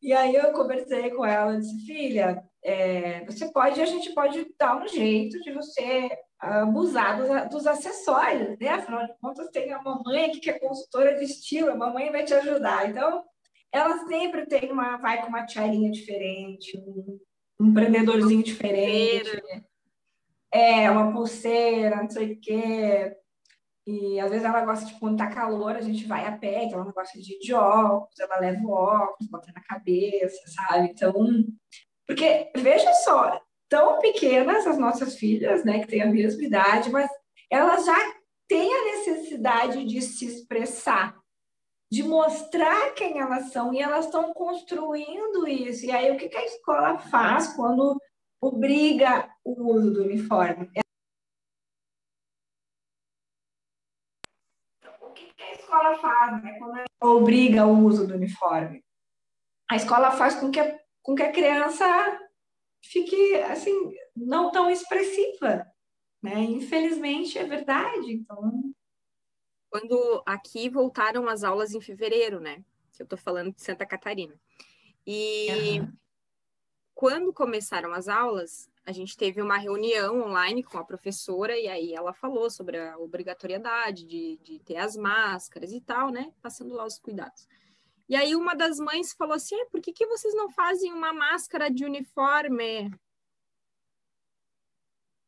e 0.00 0.12
aí 0.12 0.36
eu 0.36 0.52
conversei 0.52 1.10
com 1.10 1.24
ela, 1.24 1.58
disse, 1.58 1.84
filha, 1.84 2.40
é, 2.62 3.24
você 3.24 3.50
pode, 3.50 3.82
a 3.82 3.86
gente 3.86 4.14
pode 4.14 4.46
dar 4.56 4.80
um 4.80 4.86
jeito 4.86 5.40
de 5.40 5.52
você 5.52 6.08
abusar 6.38 7.18
dos, 7.18 7.50
dos, 7.50 7.66
acessórios, 7.66 8.56
né? 8.60 8.68
Afinal 8.68 9.04
de 9.04 9.14
contas, 9.20 9.50
tem 9.50 9.72
a 9.72 9.82
mamãe 9.82 10.26
aqui 10.26 10.38
que 10.38 10.50
é 10.50 10.60
consultora 10.60 11.16
de 11.16 11.24
estilo, 11.24 11.70
a 11.70 11.76
mamãe 11.76 12.12
vai 12.12 12.22
te 12.22 12.32
ajudar. 12.32 12.88
Então, 12.88 13.24
ela 13.72 13.98
sempre 14.06 14.46
tem 14.46 14.70
uma, 14.70 14.96
vai 14.98 15.22
com 15.22 15.28
uma 15.28 15.44
tiarinha 15.44 15.90
diferente, 15.90 16.78
um, 16.78 17.18
um 17.58 17.74
prendedorzinho 17.74 18.44
diferente 18.44 19.42
é, 20.52 20.90
uma 20.90 21.12
pulseira, 21.12 21.96
não 21.96 22.10
sei 22.10 22.32
o 22.32 22.40
quê. 22.40 23.16
E 23.86 24.20
às 24.20 24.30
vezes 24.30 24.44
ela 24.44 24.64
gosta, 24.64 24.86
tipo, 24.86 25.00
quando 25.00 25.18
tá 25.18 25.28
calor, 25.28 25.74
a 25.76 25.80
gente 25.80 26.06
vai 26.06 26.26
a 26.26 26.36
pé, 26.36 26.64
então 26.64 26.80
ela 26.80 26.92
gosta 26.92 27.18
de 27.18 27.38
de 27.38 27.54
óculos, 27.54 28.20
ela 28.20 28.38
leva 28.38 28.62
o 28.62 28.70
óculos, 28.70 29.30
bota 29.30 29.52
na 29.54 29.62
cabeça, 29.62 30.40
sabe? 30.48 30.88
Então, 30.90 31.12
porque 32.06 32.50
veja 32.56 32.92
só, 32.94 33.40
tão 33.68 33.98
pequenas 34.00 34.66
as 34.66 34.78
nossas 34.78 35.16
filhas, 35.16 35.64
né, 35.64 35.80
que 35.80 35.86
têm 35.88 36.02
a 36.02 36.06
mesma 36.06 36.42
idade, 36.42 36.90
mas 36.90 37.08
elas 37.50 37.86
já 37.86 37.96
têm 38.48 38.72
a 38.72 38.84
necessidade 38.96 39.84
de 39.84 40.02
se 40.02 40.26
expressar, 40.26 41.16
de 41.90 42.02
mostrar 42.02 42.94
quem 42.94 43.18
elas 43.20 43.52
são, 43.52 43.72
e 43.72 43.80
elas 43.80 44.06
estão 44.06 44.32
construindo 44.34 45.46
isso. 45.48 45.86
E 45.86 45.90
aí, 45.90 46.10
o 46.10 46.16
que 46.16 46.36
a 46.36 46.44
escola 46.44 46.98
faz 46.98 47.54
quando 47.54 47.96
obriga 48.40 49.28
o 49.44 49.72
uso 49.72 49.92
do 49.92 50.02
uniforme. 50.02 50.68
O 55.28 55.34
que 55.34 55.42
a 55.42 55.52
escola 55.52 55.98
faz 55.98 56.42
né, 56.42 56.58
quando 56.58 56.76
ela 56.76 56.86
obriga 57.00 57.66
o 57.66 57.84
uso 57.84 58.06
do 58.06 58.14
uniforme? 58.14 58.84
A 59.70 59.76
escola 59.76 60.10
faz 60.10 60.34
com 60.34 60.50
que 60.50 60.60
a, 60.60 60.78
com 61.02 61.14
que 61.14 61.22
a 61.22 61.32
criança 61.32 61.84
fique 62.82 63.34
assim 63.42 63.94
não 64.16 64.50
tão 64.50 64.70
expressiva, 64.70 65.66
né? 66.22 66.34
Infelizmente 66.40 67.38
é 67.38 67.44
verdade. 67.44 68.12
Então, 68.12 68.72
quando 69.70 70.22
aqui 70.26 70.68
voltaram 70.68 71.28
as 71.28 71.44
aulas 71.44 71.74
em 71.74 71.80
fevereiro, 71.80 72.40
né? 72.40 72.64
Eu 72.98 73.04
estou 73.04 73.18
falando 73.18 73.54
de 73.54 73.62
Santa 73.62 73.86
Catarina. 73.86 74.34
E 75.06 75.80
uhum 75.80 76.00
quando 77.00 77.32
começaram 77.32 77.94
as 77.94 78.08
aulas, 78.08 78.68
a 78.84 78.92
gente 78.92 79.16
teve 79.16 79.40
uma 79.40 79.56
reunião 79.56 80.22
online 80.22 80.62
com 80.62 80.78
a 80.78 80.84
professora 80.84 81.56
e 81.58 81.68
aí 81.68 81.94
ela 81.94 82.12
falou 82.12 82.50
sobre 82.50 82.78
a 82.78 82.98
obrigatoriedade 82.98 84.06
de, 84.06 84.38
de 84.42 84.58
ter 84.60 84.76
as 84.76 84.96
máscaras 84.96 85.72
e 85.72 85.80
tal, 85.80 86.10
né? 86.10 86.32
Passando 86.42 86.74
lá 86.74 86.84
os 86.84 86.98
cuidados. 86.98 87.46
E 88.08 88.16
aí 88.16 88.34
uma 88.34 88.54
das 88.54 88.78
mães 88.78 89.12
falou 89.12 89.34
assim: 89.34 89.54
ah, 89.54 89.66
por 89.70 89.80
que, 89.80 89.92
que 89.92 90.06
vocês 90.06 90.34
não 90.34 90.50
fazem 90.50 90.92
uma 90.92 91.12
máscara 91.12 91.70
de 91.70 91.84
uniforme? 91.84 92.90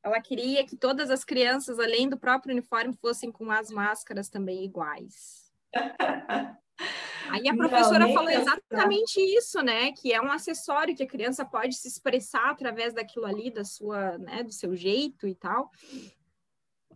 Ela 0.03 0.21
queria 0.21 0.67
que 0.67 0.77
todas 0.77 1.11
as 1.11 1.25
crianças, 1.25 1.79
além 1.79 2.09
do 2.09 2.19
próprio 2.19 2.53
uniforme, 2.53 2.93
fossem 2.97 3.31
com 3.31 3.53
as 3.53 3.71
máscaras 3.71 4.29
também 4.29 4.65
iguais. 4.65 5.53
Aí 7.33 7.49
a 7.49 7.57
professora 7.57 8.07
não, 8.07 8.13
falou 8.13 8.29
exatamente 8.29 9.19
isso, 9.19 9.63
né? 9.63 9.91
Que 9.93 10.13
é 10.13 10.21
um 10.21 10.31
acessório 10.31 10.95
que 10.95 11.03
a 11.03 11.09
criança 11.09 11.47
pode 11.47 11.75
se 11.77 11.89
expressar 11.89 12.51
através 12.51 12.93
daquilo 12.93 13.25
ali, 13.25 13.51
da 13.51 13.65
sua, 13.65 14.19
né, 14.19 14.43
do 14.43 14.53
seu 14.53 14.77
jeito 14.77 15.27
e 15.27 15.35
tal. 15.35 15.71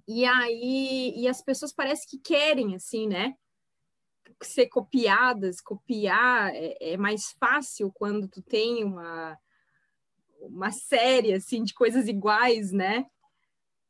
E 0.07 0.27
aí, 0.27 1.15
e 1.17 1.27
as 1.27 1.41
pessoas 1.41 1.73
parecem 1.73 2.07
que 2.11 2.19
querem, 2.19 2.75
assim, 2.75 3.09
né? 3.09 3.35
Ser 4.43 4.67
copiadas, 4.67 5.63
copiar 5.63 6.55
é, 6.55 6.77
é 6.81 6.97
mais 6.99 7.33
fácil 7.41 7.91
quando 7.91 8.29
tu 8.29 8.43
tem 8.43 8.85
uma, 8.85 9.39
uma 10.43 10.71
série, 10.71 11.33
assim, 11.33 11.65
de 11.65 11.73
coisas 11.73 12.09
iguais, 12.09 12.73
né? 12.73 13.07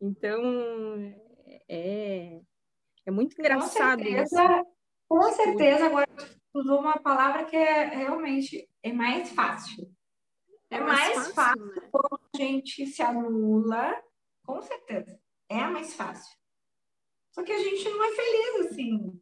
Então, 0.00 0.40
é, 1.68 2.40
é 3.04 3.10
muito 3.10 3.34
engraçado. 3.36 3.98
Com 3.98 4.04
certeza, 4.04 4.64
com 5.08 5.22
certeza, 5.32 5.86
agora 5.86 6.06
usou 6.54 6.80
uma 6.80 6.98
palavra 6.98 7.44
que 7.44 7.56
é 7.56 7.84
realmente 7.84 8.68
é 8.82 8.92
mais 8.92 9.30
fácil. 9.30 9.90
É, 10.70 10.76
é 10.76 10.80
mais, 10.80 11.16
mais, 11.16 11.32
fácil, 11.32 11.34
fácil 11.34 11.66
né? 11.66 11.88
quando 11.90 12.20
a 12.34 12.36
gente 12.36 12.86
se 12.86 13.02
anula, 13.02 14.02
com 14.44 14.60
certeza. 14.62 15.18
É 15.48 15.64
mais 15.66 15.94
fácil. 15.94 16.36
Só 17.32 17.42
que 17.42 17.52
a 17.52 17.58
gente 17.58 17.88
não 17.88 18.04
é 18.04 18.16
feliz 18.16 18.66
assim. 18.66 19.20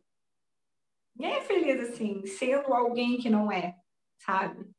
Ninguém 1.16 1.34
é 1.36 1.40
feliz 1.42 1.90
assim, 1.90 2.26
sendo 2.26 2.72
alguém 2.72 3.18
que 3.18 3.30
não 3.30 3.50
é, 3.50 3.76
sabe? 4.18 4.74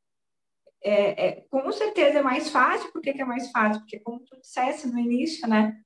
é, 0.86 1.26
é, 1.26 1.40
com 1.50 1.70
certeza 1.72 2.20
é 2.20 2.22
mais 2.22 2.48
fácil. 2.48 2.92
Por 2.92 3.02
que, 3.02 3.12
que 3.12 3.20
é 3.20 3.24
mais 3.24 3.50
fácil? 3.50 3.80
Porque, 3.80 3.98
como 3.98 4.20
tu 4.20 4.38
dissesse 4.40 4.86
no 4.86 4.98
início, 4.98 5.48
né? 5.48 5.76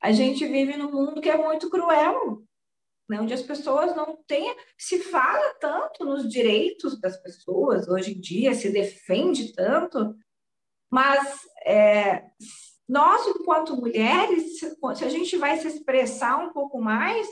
A 0.00 0.10
gente 0.10 0.44
vive 0.46 0.76
num 0.76 0.90
mundo 0.90 1.20
que 1.20 1.30
é 1.30 1.36
muito 1.36 1.70
cruel, 1.70 2.42
né? 3.12 3.20
onde 3.20 3.34
as 3.34 3.42
pessoas 3.42 3.94
não 3.94 4.16
têm. 4.26 4.56
Se 4.78 4.98
fala 5.00 5.54
tanto 5.60 6.04
nos 6.04 6.26
direitos 6.28 6.98
das 6.98 7.16
pessoas 7.18 7.86
hoje 7.86 8.14
em 8.14 8.20
dia, 8.20 8.54
se 8.54 8.70
defende 8.70 9.52
tanto, 9.52 10.16
mas 10.90 11.46
é, 11.66 12.24
nós, 12.88 13.26
enquanto 13.26 13.76
mulheres, 13.76 14.58
se 14.58 15.04
a 15.04 15.08
gente 15.10 15.36
vai 15.36 15.58
se 15.58 15.68
expressar 15.68 16.38
um 16.38 16.52
pouco 16.52 16.80
mais, 16.80 17.28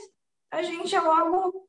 a 0.51 0.61
gente 0.61 0.95
é 0.95 1.01
logo 1.01 1.67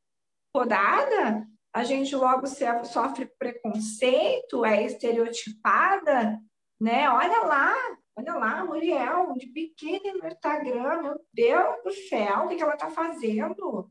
podada, 0.53 1.47
a 1.75 1.83
gente 1.83 2.15
logo 2.15 2.47
sofre 2.85 3.27
preconceito, 3.39 4.65
é 4.65 4.85
estereotipada, 4.85 6.39
né? 6.79 7.09
Olha 7.09 7.45
lá, 7.45 7.75
olha 8.17 8.35
lá, 8.35 8.65
Muriel, 8.65 9.33
de 9.39 9.47
biquíni 9.47 10.13
no 10.13 10.27
Instagram, 10.27 11.03
meu 11.03 11.21
Deus 11.33 11.83
do 11.83 11.93
céu, 12.09 12.45
o 12.45 12.49
que, 12.49 12.57
que 12.57 12.63
ela 12.63 12.75
está 12.75 12.91
fazendo? 12.91 13.91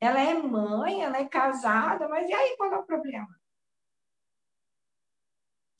Ela 0.00 0.20
é 0.20 0.34
mãe, 0.34 1.02
ela 1.02 1.18
é 1.18 1.26
casada, 1.26 2.08
mas 2.08 2.28
e 2.28 2.32
aí 2.32 2.56
qual 2.56 2.72
é 2.72 2.78
o 2.78 2.86
problema? 2.86 3.28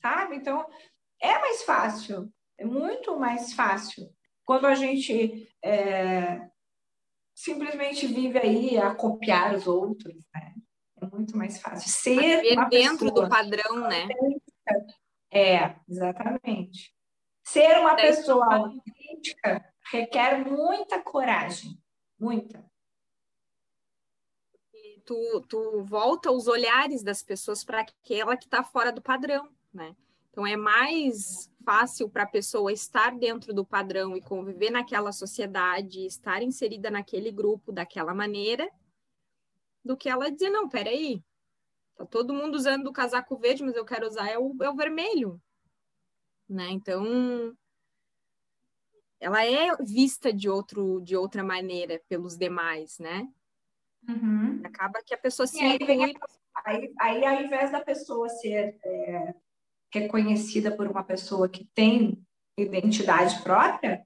Sabe? 0.01 0.35
Então, 0.35 0.65
é 1.21 1.39
mais 1.39 1.63
fácil, 1.63 2.31
é 2.57 2.65
muito 2.65 3.17
mais 3.17 3.53
fácil. 3.53 4.09
Quando 4.45 4.65
a 4.65 4.75
gente 4.75 5.49
é, 5.63 6.49
simplesmente 7.35 8.07
vive 8.07 8.39
aí 8.39 8.77
a 8.77 8.93
copiar 8.93 9.55
os 9.55 9.67
outros, 9.67 10.25
né? 10.33 10.55
É 11.01 11.05
muito 11.05 11.37
mais 11.37 11.61
fácil. 11.61 11.89
Ser 11.89 12.41
dentro 12.69 13.11
do 13.11 13.29
padrão, 13.29 13.87
né? 13.87 14.07
É, 15.31 15.75
exatamente. 15.87 16.93
Ser 17.43 17.79
uma 17.79 17.95
pessoa 17.95 18.53
autêntica 18.53 19.65
requer 19.91 20.45
muita 20.45 21.01
coragem, 21.01 21.79
muita. 22.19 22.68
Tu, 25.09 25.41
tu 25.49 25.81
volta 25.81 26.29
os 26.29 26.47
olhares 26.47 27.01
das 27.01 27.23
pessoas 27.23 27.63
para 27.63 27.81
aquela 27.81 28.37
que 28.37 28.45
está 28.45 28.63
fora 28.63 28.91
do 28.91 29.01
padrão, 29.01 29.49
né? 29.73 29.95
Então 30.29 30.45
é 30.45 30.55
mais 30.55 31.51
fácil 31.65 32.07
para 32.07 32.21
a 32.21 32.27
pessoa 32.27 32.71
estar 32.71 33.17
dentro 33.17 33.51
do 33.51 33.65
padrão 33.65 34.15
e 34.15 34.21
conviver 34.21 34.69
naquela 34.69 35.11
sociedade, 35.11 36.05
estar 36.05 36.43
inserida 36.43 36.91
naquele 36.91 37.31
grupo 37.31 37.71
daquela 37.71 38.13
maneira, 38.13 38.69
do 39.83 39.97
que 39.97 40.07
ela 40.07 40.29
dizer, 40.29 40.51
não, 40.51 40.69
peraí, 40.69 41.23
tá 41.95 42.05
todo 42.05 42.31
mundo 42.31 42.53
usando 42.53 42.85
o 42.85 42.93
casaco 42.93 43.35
verde, 43.35 43.63
mas 43.63 43.75
eu 43.75 43.85
quero 43.85 44.05
usar 44.05 44.29
é 44.29 44.37
o, 44.37 44.55
é 44.61 44.69
o 44.69 44.75
vermelho. 44.75 45.41
Né? 46.47 46.69
Então, 46.69 47.57
ela 49.19 49.43
é 49.43 49.75
vista 49.77 50.31
de, 50.31 50.47
outro, 50.47 51.01
de 51.01 51.17
outra 51.17 51.43
maneira 51.43 51.99
pelos 52.07 52.37
demais, 52.37 52.99
né? 52.99 53.27
Uhum. 54.07 54.61
Acaba 54.63 55.01
que 55.05 55.13
a 55.13 55.17
pessoa 55.17 55.45
se 55.45 55.59
aí, 55.59 55.75
inclui... 55.75 56.13
aí, 56.65 56.93
aí, 56.99 57.25
ao 57.25 57.43
invés 57.43 57.71
da 57.71 57.81
pessoa 57.81 58.29
ser 58.29 58.77
é, 58.83 59.33
reconhecida 59.93 60.75
por 60.75 60.87
uma 60.87 61.03
pessoa 61.03 61.49
que 61.49 61.65
tem 61.73 62.21
identidade 62.57 63.41
própria, 63.43 64.05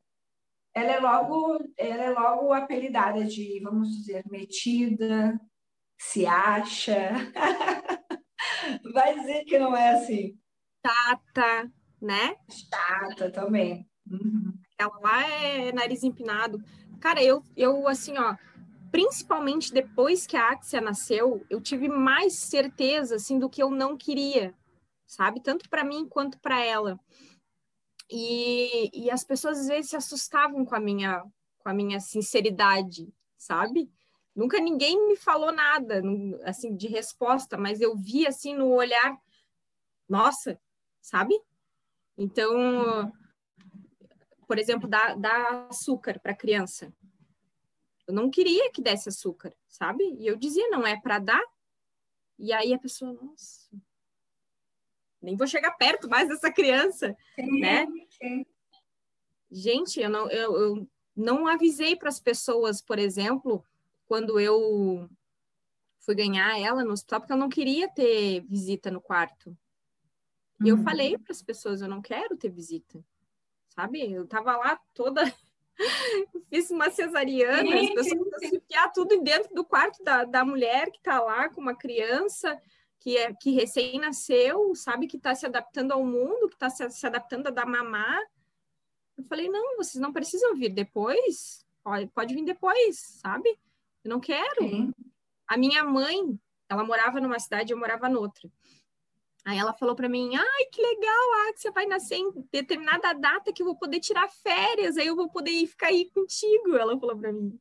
ela 0.75 0.91
é 0.91 0.99
logo, 0.99 1.59
ela 1.77 2.03
é 2.03 2.09
logo 2.09 2.51
apelidada 2.51 3.23
de, 3.23 3.59
vamos 3.61 3.89
dizer, 3.89 4.23
metida, 4.29 5.39
se 5.99 6.25
acha. 6.25 7.11
Vai 8.93 9.19
dizer 9.19 9.43
que 9.45 9.59
não 9.59 9.75
é 9.75 9.91
assim. 9.91 10.37
Tata, 10.81 11.71
né? 12.01 12.35
Chata 12.49 13.31
também. 13.31 13.87
Uhum. 14.09 14.53
Ela 14.77 14.99
lá 14.99 15.23
é 15.29 15.71
nariz 15.71 16.03
empinado. 16.03 16.59
Cara, 16.99 17.23
eu, 17.23 17.43
eu 17.55 17.87
assim, 17.87 18.17
ó, 18.17 18.35
principalmente 18.93 19.73
depois 19.73 20.27
que 20.27 20.37
a 20.37 20.51
Axia 20.51 20.79
nasceu, 20.79 21.43
eu 21.49 21.59
tive 21.59 21.89
mais 21.89 22.33
certeza, 22.33 23.15
assim, 23.15 23.39
do 23.39 23.49
que 23.49 23.63
eu 23.63 23.71
não 23.71 23.97
queria, 23.97 24.53
sabe? 25.07 25.41
Tanto 25.41 25.67
para 25.67 25.83
mim 25.83 26.07
quanto 26.07 26.39
para 26.39 26.63
ela. 26.63 26.99
E, 28.07 28.91
e 28.93 29.09
as 29.09 29.23
pessoas 29.23 29.61
às 29.61 29.67
vezes 29.67 29.89
se 29.89 29.95
assustavam 29.95 30.63
com 30.63 30.75
a 30.75 30.79
minha, 30.79 31.23
com 31.57 31.69
a 31.69 31.73
minha 31.73 31.99
sinceridade, 31.99 33.11
sabe? 33.35 33.91
Nunca 34.35 34.59
ninguém 34.59 35.07
me 35.07 35.15
falou 35.15 35.51
nada, 35.51 35.99
assim, 36.43 36.75
de 36.75 36.87
resposta, 36.87 37.57
mas 37.57 37.81
eu 37.81 37.97
vi, 37.97 38.27
assim, 38.27 38.53
no 38.53 38.67
olhar, 38.67 39.17
nossa, 40.07 40.61
sabe? 41.01 41.33
Então, 42.15 43.11
por 44.47 44.59
exemplo, 44.59 44.87
dar, 44.87 45.67
açúcar 45.67 46.19
para 46.19 46.35
criança. 46.35 46.93
Eu 48.07 48.13
não 48.13 48.29
queria 48.29 48.71
que 48.71 48.81
desse 48.81 49.09
açúcar, 49.09 49.55
sabe? 49.67 50.03
E 50.19 50.27
eu 50.27 50.35
dizia, 50.35 50.69
não 50.69 50.85
é 50.85 50.99
para 50.99 51.19
dar. 51.19 51.43
E 52.37 52.51
aí 52.51 52.73
a 52.73 52.79
pessoa, 52.79 53.13
nossa, 53.13 53.69
nem 55.21 55.37
vou 55.37 55.47
chegar 55.47 55.71
perto 55.71 56.09
mais 56.09 56.27
dessa 56.27 56.51
criança, 56.51 57.15
sim, 57.35 57.59
né? 57.61 57.87
Sim. 58.21 58.45
Gente, 59.49 60.01
eu 60.01 60.09
não, 60.09 60.29
eu, 60.29 60.55
eu 60.59 60.89
não 61.15 61.47
avisei 61.47 61.95
para 61.95 62.09
as 62.09 62.19
pessoas, 62.19 62.81
por 62.81 62.99
exemplo, 62.99 63.63
quando 64.05 64.39
eu 64.39 65.09
fui 65.99 66.15
ganhar 66.15 66.59
ela 66.59 66.83
no 66.83 66.91
hospital, 66.91 67.21
porque 67.21 67.33
eu 67.33 67.37
não 67.37 67.49
queria 67.49 67.87
ter 67.87 68.41
visita 68.41 68.91
no 68.91 68.99
quarto. 68.99 69.57
E 70.63 70.69
eu 70.69 70.75
uhum. 70.75 70.83
falei 70.83 71.17
para 71.17 71.31
as 71.31 71.41
pessoas, 71.41 71.81
eu 71.81 71.87
não 71.87 72.01
quero 72.01 72.35
ter 72.35 72.49
visita. 72.49 73.03
Sabe? 73.69 74.11
Eu 74.11 74.27
tava 74.27 74.55
lá 74.57 74.79
toda 74.93 75.23
fiz 76.49 76.69
uma 76.69 76.89
cesariana, 76.89 77.69
sim, 77.69 77.85
as 77.85 77.93
pessoas 77.93 78.43
enfiar 78.43 78.91
tudo 78.91 79.21
dentro 79.21 79.53
do 79.53 79.65
quarto 79.65 80.03
da, 80.03 80.23
da 80.23 80.45
mulher 80.45 80.91
que 80.91 81.01
tá 81.01 81.19
lá 81.19 81.49
com 81.49 81.61
uma 81.61 81.75
criança 81.75 82.59
que 83.03 83.17
é 83.17 83.33
que 83.33 83.51
recém 83.51 83.99
nasceu, 83.99 84.73
sabe 84.75 85.07
que 85.07 85.17
está 85.17 85.35
se 85.35 85.45
adaptando 85.45 85.91
ao 85.91 86.05
mundo, 86.05 86.47
que 86.47 86.55
está 86.55 86.69
se, 86.69 86.89
se 86.89 87.05
adaptando 87.05 87.47
a 87.47 87.51
dar 87.51 87.65
mamar. 87.65 88.21
Eu 89.17 89.25
falei, 89.25 89.49
não, 89.49 89.75
vocês 89.75 90.01
não 90.01 90.13
precisam 90.13 90.55
vir 90.55 90.69
depois, 90.69 91.65
pode, 91.83 92.07
pode 92.07 92.33
vir 92.33 92.45
depois, 92.45 92.97
sabe? 93.21 93.49
Eu 94.05 94.09
não 94.09 94.21
quero. 94.21 94.61
Sim. 94.61 94.93
A 95.45 95.57
minha 95.57 95.83
mãe, 95.83 96.39
ela 96.69 96.85
morava 96.85 97.19
numa 97.19 97.37
cidade, 97.39 97.73
eu 97.73 97.77
morava 97.77 98.07
noutra. 98.07 98.49
Aí 99.45 99.57
ela 99.57 99.73
falou 99.73 99.95
para 99.95 100.07
mim: 100.07 100.35
ai, 100.35 100.65
que 100.71 100.81
legal, 100.81 101.33
ah, 101.35 101.53
que 101.53 101.61
você 101.61 101.71
vai 101.71 101.85
nascer 101.85 102.15
em 102.15 102.31
determinada 102.51 103.13
data 103.13 103.51
que 103.51 103.61
eu 103.61 103.65
vou 103.65 103.75
poder 103.75 103.99
tirar 103.99 104.29
férias, 104.29 104.97
aí 104.97 105.07
eu 105.07 105.15
vou 105.15 105.29
poder 105.29 105.51
ir 105.51 105.67
ficar 105.67 105.87
aí 105.87 106.09
contigo. 106.11 106.75
Ela 106.77 106.97
falou 106.97 107.17
para 107.17 107.33
mim. 107.33 107.59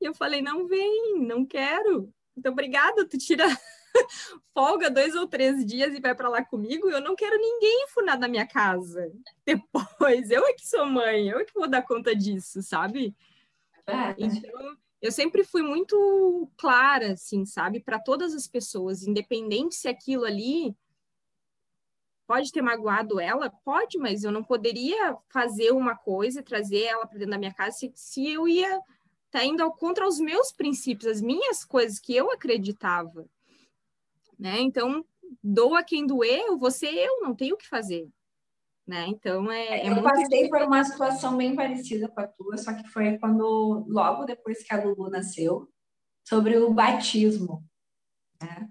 E 0.00 0.04
eu 0.04 0.14
falei: 0.14 0.40
não 0.40 0.66
vem, 0.66 1.18
não 1.18 1.44
quero. 1.44 2.12
Então, 2.36 2.52
obrigada, 2.52 3.08
tu 3.08 3.18
tira 3.18 3.44
folga 4.54 4.90
dois 4.90 5.14
ou 5.16 5.26
três 5.26 5.64
dias 5.64 5.94
e 5.94 6.00
vai 6.00 6.14
para 6.14 6.28
lá 6.28 6.44
comigo. 6.44 6.88
Eu 6.88 7.00
não 7.00 7.16
quero 7.16 7.36
ninguém 7.36 7.86
funar 7.88 8.18
na 8.18 8.28
minha 8.28 8.46
casa. 8.46 9.10
Depois, 9.44 10.30
eu 10.30 10.46
é 10.46 10.52
que 10.52 10.66
sou 10.66 10.86
mãe, 10.86 11.28
eu 11.28 11.40
é 11.40 11.44
que 11.44 11.54
vou 11.54 11.68
dar 11.68 11.82
conta 11.82 12.14
disso, 12.14 12.62
sabe? 12.62 13.16
É. 13.86 14.14
Então, 14.18 14.76
eu 15.00 15.10
sempre 15.10 15.44
fui 15.44 15.62
muito 15.62 16.48
clara, 16.56 17.12
assim, 17.12 17.44
sabe, 17.44 17.80
para 17.80 17.98
todas 17.98 18.34
as 18.34 18.46
pessoas, 18.46 19.02
independente 19.02 19.74
se 19.74 19.88
aquilo 19.88 20.24
ali 20.24 20.76
pode 22.26 22.50
ter 22.50 22.62
magoado 22.62 23.20
ela, 23.20 23.50
pode, 23.64 23.98
mas 23.98 24.24
eu 24.24 24.32
não 24.32 24.42
poderia 24.42 25.16
fazer 25.28 25.70
uma 25.70 25.96
coisa 25.96 26.40
e 26.40 26.44
trazer 26.44 26.82
ela 26.82 27.06
para 27.06 27.18
dentro 27.18 27.30
da 27.30 27.38
minha 27.38 27.54
casa 27.54 27.76
se, 27.76 27.92
se 27.94 28.28
eu 28.28 28.48
ia 28.48 28.68
estar 28.68 29.40
tá 29.40 29.44
indo 29.44 29.62
ao, 29.62 29.72
contra 29.72 30.06
os 30.06 30.18
meus 30.18 30.52
princípios, 30.52 31.10
as 31.10 31.20
minhas 31.22 31.64
coisas 31.64 31.98
que 31.98 32.14
eu 32.14 32.30
acreditava, 32.30 33.26
né? 34.38 34.60
Então, 34.60 35.04
doa 35.42 35.82
quem 35.82 36.06
doer, 36.06 36.42
eu 36.46 36.58
vou 36.58 36.70
ser 36.70 36.92
eu, 36.92 37.20
não 37.22 37.34
tenho 37.34 37.54
o 37.54 37.58
que 37.58 37.68
fazer. 37.68 38.08
Né? 38.86 39.06
Então 39.08 39.50
é, 39.50 39.80
é 39.80 39.88
eu 39.88 39.94
muito... 39.94 40.04
passei 40.04 40.48
por 40.48 40.62
uma 40.62 40.84
situação 40.84 41.36
bem 41.36 41.56
parecida 41.56 42.08
com 42.08 42.20
a 42.20 42.26
tua, 42.28 42.56
só 42.56 42.72
que 42.72 42.88
foi 42.88 43.18
quando 43.18 43.84
logo 43.88 44.24
depois 44.24 44.62
que 44.62 44.72
a 44.72 44.82
Lulu 44.82 45.10
nasceu, 45.10 45.68
sobre 46.24 46.56
o 46.56 46.72
batismo, 46.72 47.64
né? 48.40 48.68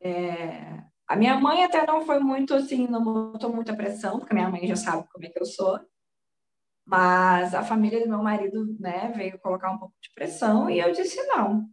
É... 0.00 0.87
A 1.08 1.16
minha 1.16 1.40
mãe 1.40 1.64
até 1.64 1.86
não 1.86 2.04
foi 2.04 2.18
muito 2.18 2.54
assim, 2.54 2.86
não 2.86 3.02
botou 3.02 3.50
muita 3.50 3.74
pressão, 3.74 4.18
porque 4.18 4.34
minha 4.34 4.50
mãe 4.50 4.66
já 4.66 4.76
sabe 4.76 5.08
como 5.10 5.24
é 5.24 5.30
que 5.30 5.40
eu 5.40 5.46
sou. 5.46 5.80
Mas 6.86 7.54
a 7.54 7.62
família 7.62 8.00
do 8.00 8.08
meu 8.08 8.22
marido, 8.22 8.76
né, 8.78 9.10
veio 9.16 9.38
colocar 9.38 9.70
um 9.70 9.78
pouco 9.78 9.94
de 10.02 10.10
pressão 10.14 10.68
e 10.68 10.78
eu 10.78 10.92
disse 10.92 11.22
não. 11.26 11.68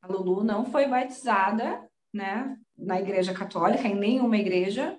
A 0.00 0.06
Lulu 0.06 0.42
não 0.42 0.64
foi 0.64 0.86
batizada, 0.86 1.86
né, 2.12 2.56
na 2.76 2.98
igreja 3.00 3.34
católica, 3.34 3.86
em 3.86 3.94
nenhuma 3.94 4.38
igreja, 4.38 4.98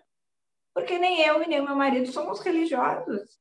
porque 0.73 0.99
nem 0.99 1.21
eu 1.21 1.41
e 1.41 1.47
nem 1.47 1.63
meu 1.63 1.75
marido 1.75 2.11
somos 2.11 2.39
religiosos. 2.41 3.39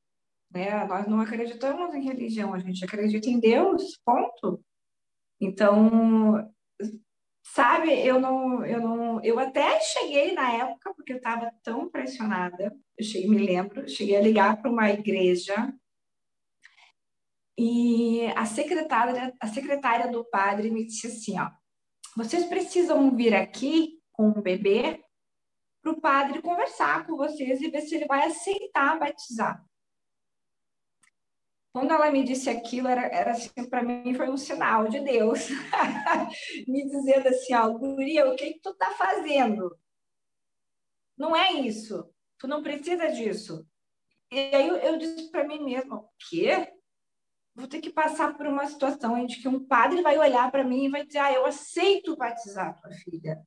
Né? 0.51 0.85
Nós 0.85 1.07
não 1.07 1.21
acreditamos 1.21 1.93
em 1.93 2.03
religião, 2.03 2.53
a 2.53 2.59
gente 2.59 2.83
acredita 2.83 3.29
em 3.29 3.39
Deus, 3.39 3.99
ponto. 4.03 4.63
Então, 5.39 6.51
sabe, 7.53 7.91
eu 8.05 8.19
não, 8.19 8.65
eu 8.65 8.79
não, 8.79 9.23
eu 9.23 9.39
até 9.39 9.79
cheguei 9.81 10.33
na 10.33 10.51
época, 10.51 10.93
porque 10.93 11.13
eu 11.13 11.17
estava 11.17 11.51
tão 11.63 11.89
pressionada, 11.89 12.75
eu 12.97 13.05
cheguei, 13.05 13.29
me 13.29 13.45
lembro, 13.45 13.87
cheguei 13.87 14.15
a 14.15 14.21
ligar 14.21 14.61
para 14.61 14.71
uma 14.71 14.89
igreja 14.89 15.73
e 17.57 18.25
a 18.35 18.45
secretária, 18.45 19.35
a 19.39 19.47
secretária 19.47 20.09
do 20.09 20.23
padre 20.29 20.69
me 20.69 20.85
disse 20.85 21.07
assim, 21.07 21.39
ó, 21.39 21.49
vocês 22.15 22.45
precisam 22.45 23.15
vir 23.15 23.35
aqui 23.35 23.99
com 24.13 24.29
o 24.29 24.41
bebê 24.41 25.03
para 25.81 25.91
o 25.91 25.99
padre 25.99 26.41
conversar 26.41 27.05
com 27.05 27.17
vocês 27.17 27.61
e 27.61 27.69
ver 27.69 27.81
se 27.81 27.95
ele 27.95 28.05
vai 28.05 28.27
aceitar 28.27 28.99
batizar. 28.99 29.63
Quando 31.79 31.93
ela 31.93 32.11
me 32.11 32.25
disse 32.25 32.49
aquilo, 32.49 32.89
era, 32.89 33.03
era 33.07 33.31
assim, 33.31 33.49
para 33.69 33.81
mim 33.81 34.13
foi 34.13 34.29
um 34.29 34.35
sinal 34.35 34.89
de 34.89 34.99
Deus, 34.99 35.47
me 36.67 36.83
dizendo 36.85 37.29
assim, 37.29 37.53
ó, 37.53 37.69
Guria, 37.69 38.29
o 38.29 38.35
que, 38.35 38.53
que 38.53 38.59
tu 38.59 38.73
tá 38.73 38.91
fazendo? 38.91 39.79
Não 41.17 41.33
é 41.33 41.53
isso, 41.53 42.13
tu 42.37 42.49
não 42.49 42.61
precisa 42.61 43.07
disso. 43.07 43.65
E 44.29 44.37
aí 44.37 44.67
eu, 44.67 44.75
eu 44.75 44.97
disse 44.97 45.31
para 45.31 45.47
mim 45.47 45.63
mesma, 45.63 45.95
o 45.95 46.09
quê? 46.29 46.67
vou 47.55 47.65
ter 47.65 47.79
que 47.79 47.89
passar 47.89 48.35
por 48.35 48.45
uma 48.45 48.67
situação 48.67 49.17
em 49.17 49.25
que 49.25 49.47
um 49.47 49.65
padre 49.65 50.01
vai 50.01 50.17
olhar 50.17 50.51
para 50.51 50.65
mim 50.65 50.85
e 50.85 50.89
vai 50.89 51.05
dizer: 51.05 51.19
Ah, 51.19 51.31
eu 51.31 51.45
aceito 51.45 52.15
batizar 52.17 52.75
tua 52.75 52.91
filha. 52.91 53.41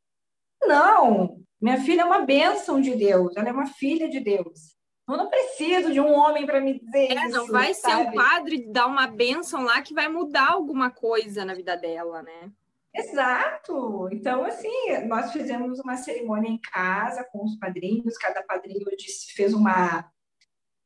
Não, 0.62 1.38
minha 1.60 1.78
filha 1.82 2.02
é 2.02 2.04
uma 2.04 2.24
bênção 2.24 2.80
de 2.80 2.94
Deus, 2.94 3.36
ela 3.36 3.50
é 3.50 3.52
uma 3.52 3.66
filha 3.66 4.08
de 4.08 4.20
Deus. 4.20 4.76
Eu 5.08 5.16
não 5.16 5.28
preciso 5.28 5.92
de 5.92 6.00
um 6.00 6.12
homem 6.12 6.46
para 6.46 6.60
me 6.60 6.78
dizer 6.78 7.12
é, 7.12 7.26
isso. 7.26 7.36
Não 7.36 7.46
vai 7.48 7.74
sabe? 7.74 8.04
ser 8.04 8.08
o 8.08 8.14
padre 8.14 8.66
dar 8.68 8.86
uma 8.86 9.06
bênção 9.06 9.64
lá 9.64 9.82
que 9.82 9.92
vai 9.92 10.08
mudar 10.08 10.52
alguma 10.52 10.90
coisa 10.90 11.44
na 11.44 11.54
vida 11.54 11.76
dela, 11.76 12.22
né? 12.22 12.52
Exato. 12.94 14.08
Então, 14.12 14.44
assim, 14.44 14.70
nós 15.06 15.32
fizemos 15.32 15.80
uma 15.80 15.96
cerimônia 15.96 16.48
em 16.48 16.58
casa 16.58 17.24
com 17.24 17.44
os 17.44 17.56
padrinhos, 17.56 18.18
cada 18.18 18.42
padrinho 18.42 18.84
disse, 18.96 19.32
fez 19.32 19.54
uma 19.54 20.10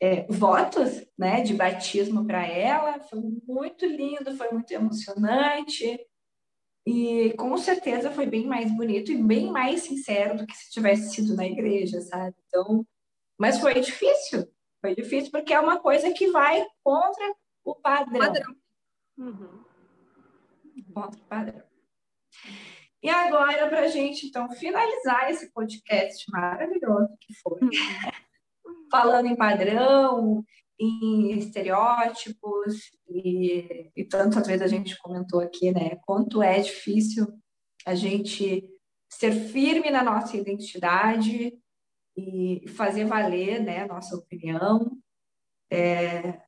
é, 0.00 0.24
votos 0.28 1.04
né, 1.18 1.42
de 1.42 1.52
batismo 1.54 2.24
para 2.24 2.46
ela. 2.46 3.00
Foi 3.00 3.20
muito 3.46 3.84
lindo, 3.84 4.36
foi 4.36 4.50
muito 4.50 4.70
emocionante. 4.70 5.98
E 6.86 7.34
com 7.36 7.56
certeza 7.58 8.12
foi 8.12 8.26
bem 8.26 8.46
mais 8.46 8.70
bonito 8.70 9.10
e 9.10 9.20
bem 9.20 9.50
mais 9.50 9.82
sincero 9.82 10.36
do 10.38 10.46
que 10.46 10.56
se 10.56 10.70
tivesse 10.70 11.12
sido 11.12 11.34
na 11.34 11.44
igreja, 11.44 12.00
sabe? 12.00 12.36
Então, 12.46 12.86
mas 13.38 13.58
foi 13.58 13.80
difícil. 13.80 14.46
Foi 14.80 14.94
difícil 14.94 15.30
porque 15.30 15.52
é 15.52 15.60
uma 15.60 15.78
coisa 15.80 16.12
que 16.12 16.30
vai 16.30 16.64
contra 16.82 17.34
o 17.64 17.74
padrão. 17.74 18.20
padrão. 18.20 18.56
Uhum. 19.18 19.64
Contra 20.94 21.20
o 21.20 21.24
padrão. 21.24 21.62
E 23.02 23.08
agora, 23.08 23.68
para 23.68 23.80
a 23.80 23.88
gente, 23.88 24.26
então, 24.26 24.50
finalizar 24.50 25.30
esse 25.30 25.52
podcast 25.52 26.24
maravilhoso 26.30 27.16
que 27.20 27.34
foi, 27.34 27.58
uhum 27.60 27.70
falando 28.90 29.26
em 29.26 29.36
padrão, 29.36 30.44
em 30.78 31.38
estereótipos, 31.38 32.92
e, 33.08 33.90
e 33.96 34.04
tantas 34.04 34.46
vezes 34.46 34.62
a 34.62 34.68
gente 34.68 34.98
comentou 34.98 35.40
aqui, 35.40 35.72
né? 35.72 35.96
Quanto 36.04 36.42
é 36.42 36.60
difícil 36.60 37.26
a 37.86 37.94
gente 37.94 38.68
ser 39.08 39.32
firme 39.32 39.90
na 39.90 40.02
nossa 40.02 40.36
identidade 40.36 41.52
e 42.16 42.66
fazer 42.68 43.04
valer, 43.04 43.62
né, 43.62 43.86
nossa 43.86 44.16
opinião. 44.16 44.98
É, 45.70 46.40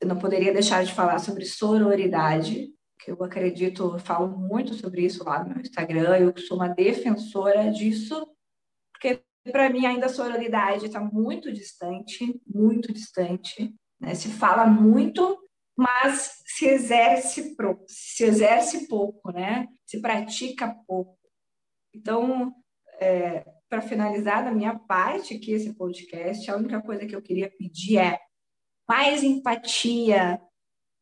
eu 0.00 0.08
não 0.08 0.18
poderia 0.18 0.52
deixar 0.52 0.84
de 0.84 0.92
falar 0.92 1.18
sobre 1.18 1.44
sororidade, 1.44 2.72
que 3.00 3.10
eu 3.12 3.22
acredito, 3.22 3.94
eu 3.94 3.98
falo 3.98 4.28
muito 4.28 4.74
sobre 4.74 5.04
isso 5.04 5.24
lá 5.24 5.42
no 5.42 5.50
meu 5.50 5.60
Instagram, 5.60 6.18
eu 6.18 6.36
sou 6.38 6.56
uma 6.56 6.68
defensora 6.68 7.70
disso, 7.70 8.26
porque 8.92 9.22
para 9.50 9.70
mim, 9.70 9.86
ainda 9.86 10.06
a 10.06 10.10
sororidade 10.10 10.86
está 10.86 11.00
muito 11.00 11.52
distante, 11.52 12.40
muito 12.46 12.92
distante. 12.92 13.74
Né? 14.00 14.14
Se 14.14 14.28
fala 14.28 14.66
muito, 14.66 15.38
mas 15.76 16.42
se 16.44 16.66
exerce, 16.66 17.56
se 17.86 18.24
exerce 18.24 18.86
pouco, 18.88 19.32
né? 19.32 19.66
se 19.86 20.00
pratica 20.00 20.74
pouco. 20.86 21.18
Então, 21.94 22.54
é, 23.00 23.44
para 23.68 23.82
finalizar 23.82 24.44
da 24.44 24.50
minha 24.50 24.78
parte 24.78 25.34
aqui, 25.34 25.52
esse 25.52 25.74
podcast, 25.74 26.50
a 26.50 26.56
única 26.56 26.80
coisa 26.80 27.06
que 27.06 27.14
eu 27.14 27.22
queria 27.22 27.50
pedir 27.50 27.98
é 27.98 28.18
mais 28.88 29.22
empatia 29.22 30.40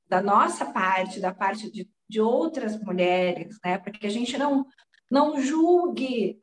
da 0.08 0.20
nossa 0.20 0.66
parte, 0.66 1.20
da 1.20 1.32
parte 1.32 1.70
de, 1.70 1.88
de 2.08 2.20
outras 2.20 2.80
mulheres, 2.80 3.56
né? 3.64 3.78
Para 3.78 3.92
que 3.92 4.06
a 4.06 4.10
gente 4.10 4.36
não, 4.36 4.66
não 5.10 5.40
julgue, 5.40 6.40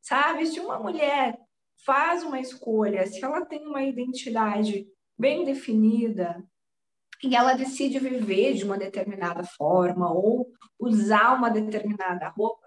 sabe? 0.00 0.46
Se 0.46 0.60
uma 0.60 0.78
mulher 0.78 1.38
faz 1.84 2.22
uma 2.22 2.40
escolha, 2.40 3.06
se 3.06 3.22
ela 3.22 3.44
tem 3.44 3.66
uma 3.66 3.82
identidade 3.82 4.86
bem 5.18 5.44
definida 5.44 6.42
e 7.22 7.34
ela 7.34 7.54
decide 7.54 7.98
viver 7.98 8.54
de 8.54 8.64
uma 8.64 8.78
determinada 8.78 9.44
forma 9.44 10.12
ou 10.12 10.48
usar 10.78 11.34
uma 11.34 11.50
determinada 11.50 12.28
roupa, 12.28 12.65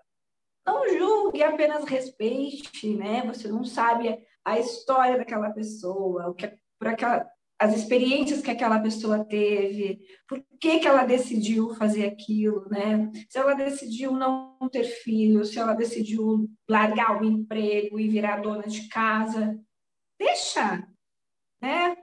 não 0.65 0.87
julgue, 0.89 1.43
apenas 1.43 1.83
respeite, 1.85 2.95
né? 2.95 3.23
Você 3.27 3.47
não 3.47 3.63
sabe 3.63 4.17
a 4.45 4.59
história 4.59 5.17
daquela 5.17 5.51
pessoa, 5.51 6.29
o 6.29 6.33
que 6.33 6.49
aquela 6.81 7.29
as 7.59 7.75
experiências 7.75 8.41
que 8.41 8.49
aquela 8.49 8.79
pessoa 8.79 9.25
teve, 9.25 9.99
por 10.25 10.41
que, 10.61 10.79
que 10.79 10.87
ela 10.87 11.03
decidiu 11.03 11.75
fazer 11.75 12.05
aquilo, 12.05 12.65
né? 12.69 13.11
Se 13.29 13.37
ela 13.37 13.53
decidiu 13.53 14.13
não 14.13 14.57
ter 14.71 14.85
filhos, 14.85 15.49
se 15.49 15.59
ela 15.59 15.73
decidiu 15.73 16.49
largar 16.69 17.21
o 17.21 17.25
emprego 17.25 17.99
e 17.99 18.07
virar 18.07 18.37
dona 18.37 18.65
de 18.65 18.87
casa, 18.87 19.59
deixa, 20.17 20.87
né? 21.61 21.97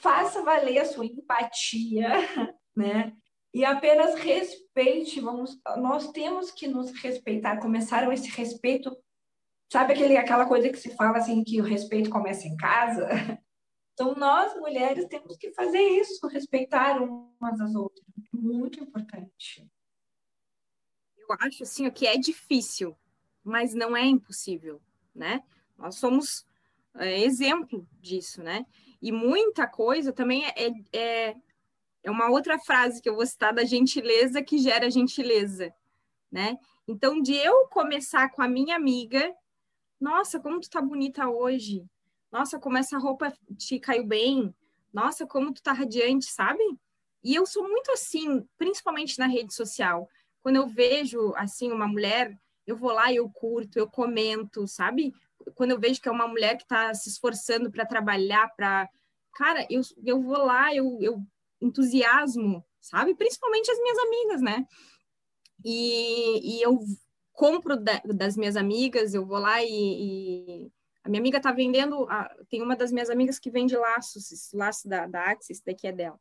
Faça 0.00 0.42
valer 0.42 0.78
a 0.78 0.84
sua 0.84 1.06
empatia, 1.06 2.08
né? 2.74 3.12
E 3.52 3.64
apenas 3.64 4.14
respeite, 4.14 5.20
vamos, 5.20 5.60
nós 5.76 6.10
temos 6.12 6.50
que 6.50 6.68
nos 6.68 6.92
respeitar, 6.92 7.60
começar 7.60 8.10
esse 8.12 8.30
respeito, 8.30 8.96
sabe 9.70 9.92
aquele, 9.92 10.16
aquela 10.16 10.46
coisa 10.46 10.68
que 10.68 10.76
se 10.76 10.94
fala 10.94 11.18
assim, 11.18 11.42
que 11.42 11.60
o 11.60 11.64
respeito 11.64 12.10
começa 12.10 12.46
em 12.46 12.56
casa? 12.56 13.08
Então, 13.92 14.14
nós 14.14 14.58
mulheres 14.58 15.04
temos 15.08 15.36
que 15.36 15.52
fazer 15.52 15.78
isso, 15.78 16.26
respeitar 16.26 17.02
umas 17.02 17.60
às 17.60 17.74
outras. 17.74 18.02
Muito 18.32 18.82
importante. 18.82 19.70
Eu 21.18 21.26
acho 21.38 21.64
assim 21.64 21.90
que 21.90 22.06
é 22.06 22.16
difícil, 22.16 22.96
mas 23.44 23.74
não 23.74 23.94
é 23.94 24.06
impossível, 24.06 24.80
né? 25.14 25.42
Nós 25.76 25.96
somos 25.96 26.46
é, 26.94 27.20
exemplo 27.20 27.86
disso, 28.00 28.42
né? 28.42 28.64
E 29.02 29.12
muita 29.12 29.66
coisa 29.66 30.14
também 30.14 30.46
é, 30.46 30.54
é, 30.56 30.72
é 30.98 31.36
uma 32.08 32.30
outra 32.30 32.58
frase 32.58 33.02
que 33.02 33.08
eu 33.08 33.16
vou 33.16 33.26
citar 33.26 33.52
da 33.52 33.64
gentileza 33.64 34.42
que 34.42 34.58
gera 34.58 34.90
gentileza, 34.90 35.74
né? 36.30 36.56
Então, 36.88 37.20
de 37.20 37.34
eu 37.34 37.66
começar 37.68 38.30
com 38.30 38.40
a 38.40 38.48
minha 38.48 38.76
amiga, 38.76 39.34
nossa, 40.00 40.40
como 40.40 40.60
tu 40.60 40.70
tá 40.70 40.80
bonita 40.80 41.28
hoje, 41.28 41.84
nossa, 42.32 42.58
como 42.58 42.78
essa 42.78 42.96
roupa 42.96 43.32
te 43.58 43.78
caiu 43.78 44.06
bem, 44.06 44.54
nossa, 44.92 45.26
como 45.26 45.52
tu 45.52 45.62
tá 45.62 45.72
radiante, 45.72 46.26
sabe? 46.26 46.62
E 47.22 47.34
eu 47.34 47.44
sou 47.44 47.68
muito 47.68 47.90
assim, 47.92 48.46
principalmente 48.56 49.18
na 49.18 49.26
rede 49.26 49.52
social. 49.52 50.08
Quando 50.42 50.56
eu 50.56 50.66
vejo, 50.66 51.34
assim, 51.36 51.70
uma 51.70 51.86
mulher, 51.86 52.36
eu 52.66 52.76
vou 52.76 52.92
lá 52.92 53.12
e 53.12 53.16
eu 53.16 53.28
curto, 53.28 53.78
eu 53.78 53.88
comento, 53.88 54.66
sabe? 54.66 55.12
Quando 55.54 55.72
eu 55.72 55.78
vejo 55.78 56.00
que 56.00 56.08
é 56.08 56.12
uma 56.12 56.28
mulher 56.28 56.56
que 56.56 56.62
está 56.62 56.94
se 56.94 57.08
esforçando 57.08 57.70
para 57.70 57.84
trabalhar, 57.84 58.48
para. 58.56 58.88
Cara, 59.34 59.66
eu, 59.70 59.80
eu 60.04 60.20
vou 60.20 60.38
lá, 60.38 60.74
eu, 60.74 60.98
eu 61.00 61.22
entusiasmo, 61.60 62.64
sabe? 62.80 63.14
Principalmente 63.14 63.70
as 63.70 63.78
minhas 63.78 63.98
amigas, 63.98 64.42
né? 64.42 64.66
E, 65.64 66.56
e 66.58 66.62
eu 66.62 66.80
compro 67.32 67.76
da, 67.76 68.00
das 68.04 68.36
minhas 68.36 68.56
amigas, 68.56 69.14
eu 69.14 69.24
vou 69.24 69.38
lá 69.38 69.62
e, 69.62 69.68
e 69.68 70.72
a 71.02 71.08
minha 71.08 71.20
amiga 71.20 71.38
está 71.38 71.52
vendendo, 71.52 72.06
a, 72.10 72.34
tem 72.48 72.62
uma 72.62 72.76
das 72.76 72.92
minhas 72.92 73.10
amigas 73.10 73.38
que 73.38 73.50
vende 73.50 73.76
laços, 73.76 74.30
esse 74.30 74.56
laço 74.56 74.88
da, 74.88 75.06
da 75.06 75.24
Axis, 75.24 75.62
daqui 75.62 75.86
é 75.86 75.92
dela. 75.92 76.20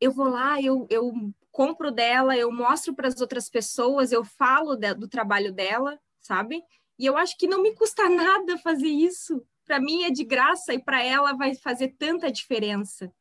Eu 0.00 0.10
vou 0.12 0.28
lá, 0.28 0.60
eu, 0.60 0.86
eu 0.90 1.12
compro 1.52 1.90
dela, 1.90 2.36
eu 2.36 2.50
mostro 2.50 2.94
para 2.94 3.08
as 3.08 3.20
outras 3.20 3.48
pessoas, 3.48 4.12
eu 4.12 4.24
falo 4.24 4.74
de, 4.76 4.94
do 4.94 5.06
trabalho 5.06 5.52
dela, 5.52 6.00
sabe? 6.20 6.62
E 6.98 7.06
eu 7.06 7.16
acho 7.16 7.36
que 7.36 7.46
não 7.46 7.62
me 7.62 7.74
custa 7.74 8.08
nada 8.10 8.58
fazer 8.58 8.88
isso. 8.88 9.44
Para 9.64 9.80
mim 9.80 10.04
é 10.04 10.10
de 10.10 10.24
graça 10.24 10.74
e 10.74 10.82
para 10.82 11.02
ela 11.04 11.32
vai 11.34 11.54
fazer 11.54 11.94
tanta 11.98 12.30
diferença, 12.30 13.12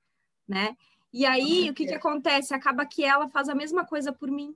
né? 0.49 0.75
E 1.13 1.25
aí, 1.25 1.69
o 1.69 1.73
que, 1.73 1.85
que 1.85 1.93
acontece? 1.93 2.53
Acaba 2.53 2.85
que 2.85 3.03
ela 3.03 3.29
faz 3.29 3.47
a 3.47 3.55
mesma 3.55 3.85
coisa 3.85 4.11
por 4.11 4.29
mim. 4.29 4.55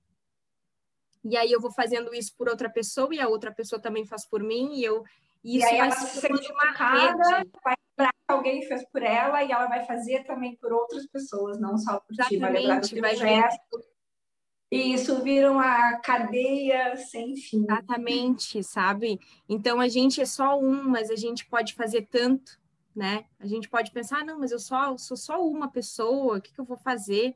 E 1.24 1.38
aí 1.38 1.52
eu 1.52 1.62
vou 1.62 1.72
fazendo 1.72 2.14
isso 2.14 2.36
por 2.36 2.50
outra 2.50 2.70
pessoa 2.70 3.14
e 3.14 3.20
a 3.20 3.30
outra 3.30 3.52
pessoa 3.52 3.82
também 3.82 4.06
faz 4.06 4.26
por 4.26 4.44
mim 4.44 4.74
e 4.74 4.84
eu 4.84 5.04
e 5.44 5.58
isso 5.58 5.66
e 5.66 5.70
aí 5.70 5.78
ela 5.78 5.92
se 5.92 6.20
sente 6.20 6.54
marcada, 6.54 7.46
vai 7.64 7.76
lembrar 7.98 8.14
que 8.14 8.34
alguém 8.34 8.62
fez 8.64 8.86
por 8.90 9.04
ela 9.04 9.44
e 9.44 9.52
ela 9.52 9.68
vai 9.68 9.86
fazer 9.86 10.24
também 10.26 10.56
por 10.56 10.72
outras 10.72 11.06
pessoas, 11.08 11.60
não 11.60 11.78
só 11.78 12.00
por 12.00 12.14
Exatamente, 12.14 12.90
ti. 12.90 13.00
Vai 13.00 13.16
lembrar 13.16 13.50
do 13.50 13.78
vai. 13.78 13.84
E 14.72 14.94
isso 14.94 15.22
vira 15.22 15.52
uma 15.52 15.98
cadeia 16.00 16.98
sem 16.98 17.36
fim. 17.36 17.64
Exatamente, 17.64 18.64
sabe? 18.64 19.20
Então 19.48 19.80
a 19.80 19.88
gente 19.88 20.20
é 20.20 20.26
só 20.26 20.60
um, 20.60 20.90
mas 20.90 21.12
a 21.12 21.16
gente 21.16 21.46
pode 21.46 21.76
fazer 21.76 22.08
tanto, 22.10 22.58
né? 22.96 23.26
A 23.40 23.48
gente 23.48 23.70
pode 23.70 23.92
pensar, 23.92 24.20
ah, 24.20 24.26
não, 24.26 24.40
mas 24.40 24.52
eu 24.52 24.60
só 24.60 24.98
sou 24.98 25.18
só 25.18 25.46
uma 25.46 25.70
pessoa, 25.70 26.38
o 26.38 26.42
que, 26.42 26.54
que 26.54 26.60
eu 26.60 26.66
vou 26.66 26.78
fazer? 26.78 27.36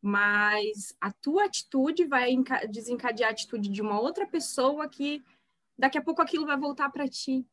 Mas 0.00 0.96
a 1.00 1.12
tua 1.12 1.44
atitude 1.44 2.04
vai 2.04 2.34
desencadear 2.68 3.30
a 3.30 3.32
atitude 3.32 3.68
de 3.68 3.80
uma 3.80 4.00
outra 4.00 4.26
pessoa 4.26 4.88
que 4.88 5.22
daqui 5.78 5.96
a 5.96 6.02
pouco 6.02 6.20
aquilo 6.20 6.46
vai 6.46 6.56
voltar 6.56 6.90
para 6.90 7.06
ti, 7.06 7.46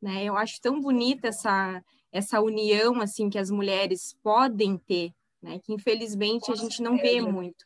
né? 0.00 0.24
Eu 0.24 0.36
acho 0.36 0.60
tão 0.60 0.80
bonita 0.80 1.28
essa 1.28 1.82
essa 2.12 2.40
união 2.40 3.00
assim 3.02 3.28
que 3.28 3.38
as 3.38 3.50
mulheres 3.50 4.16
podem 4.22 4.78
ter, 4.78 5.12
né? 5.42 5.58
Que 5.58 5.72
infelizmente 5.72 6.50
a 6.50 6.54
gente 6.54 6.80
não 6.80 6.96
vê 6.96 7.20
muito, 7.20 7.64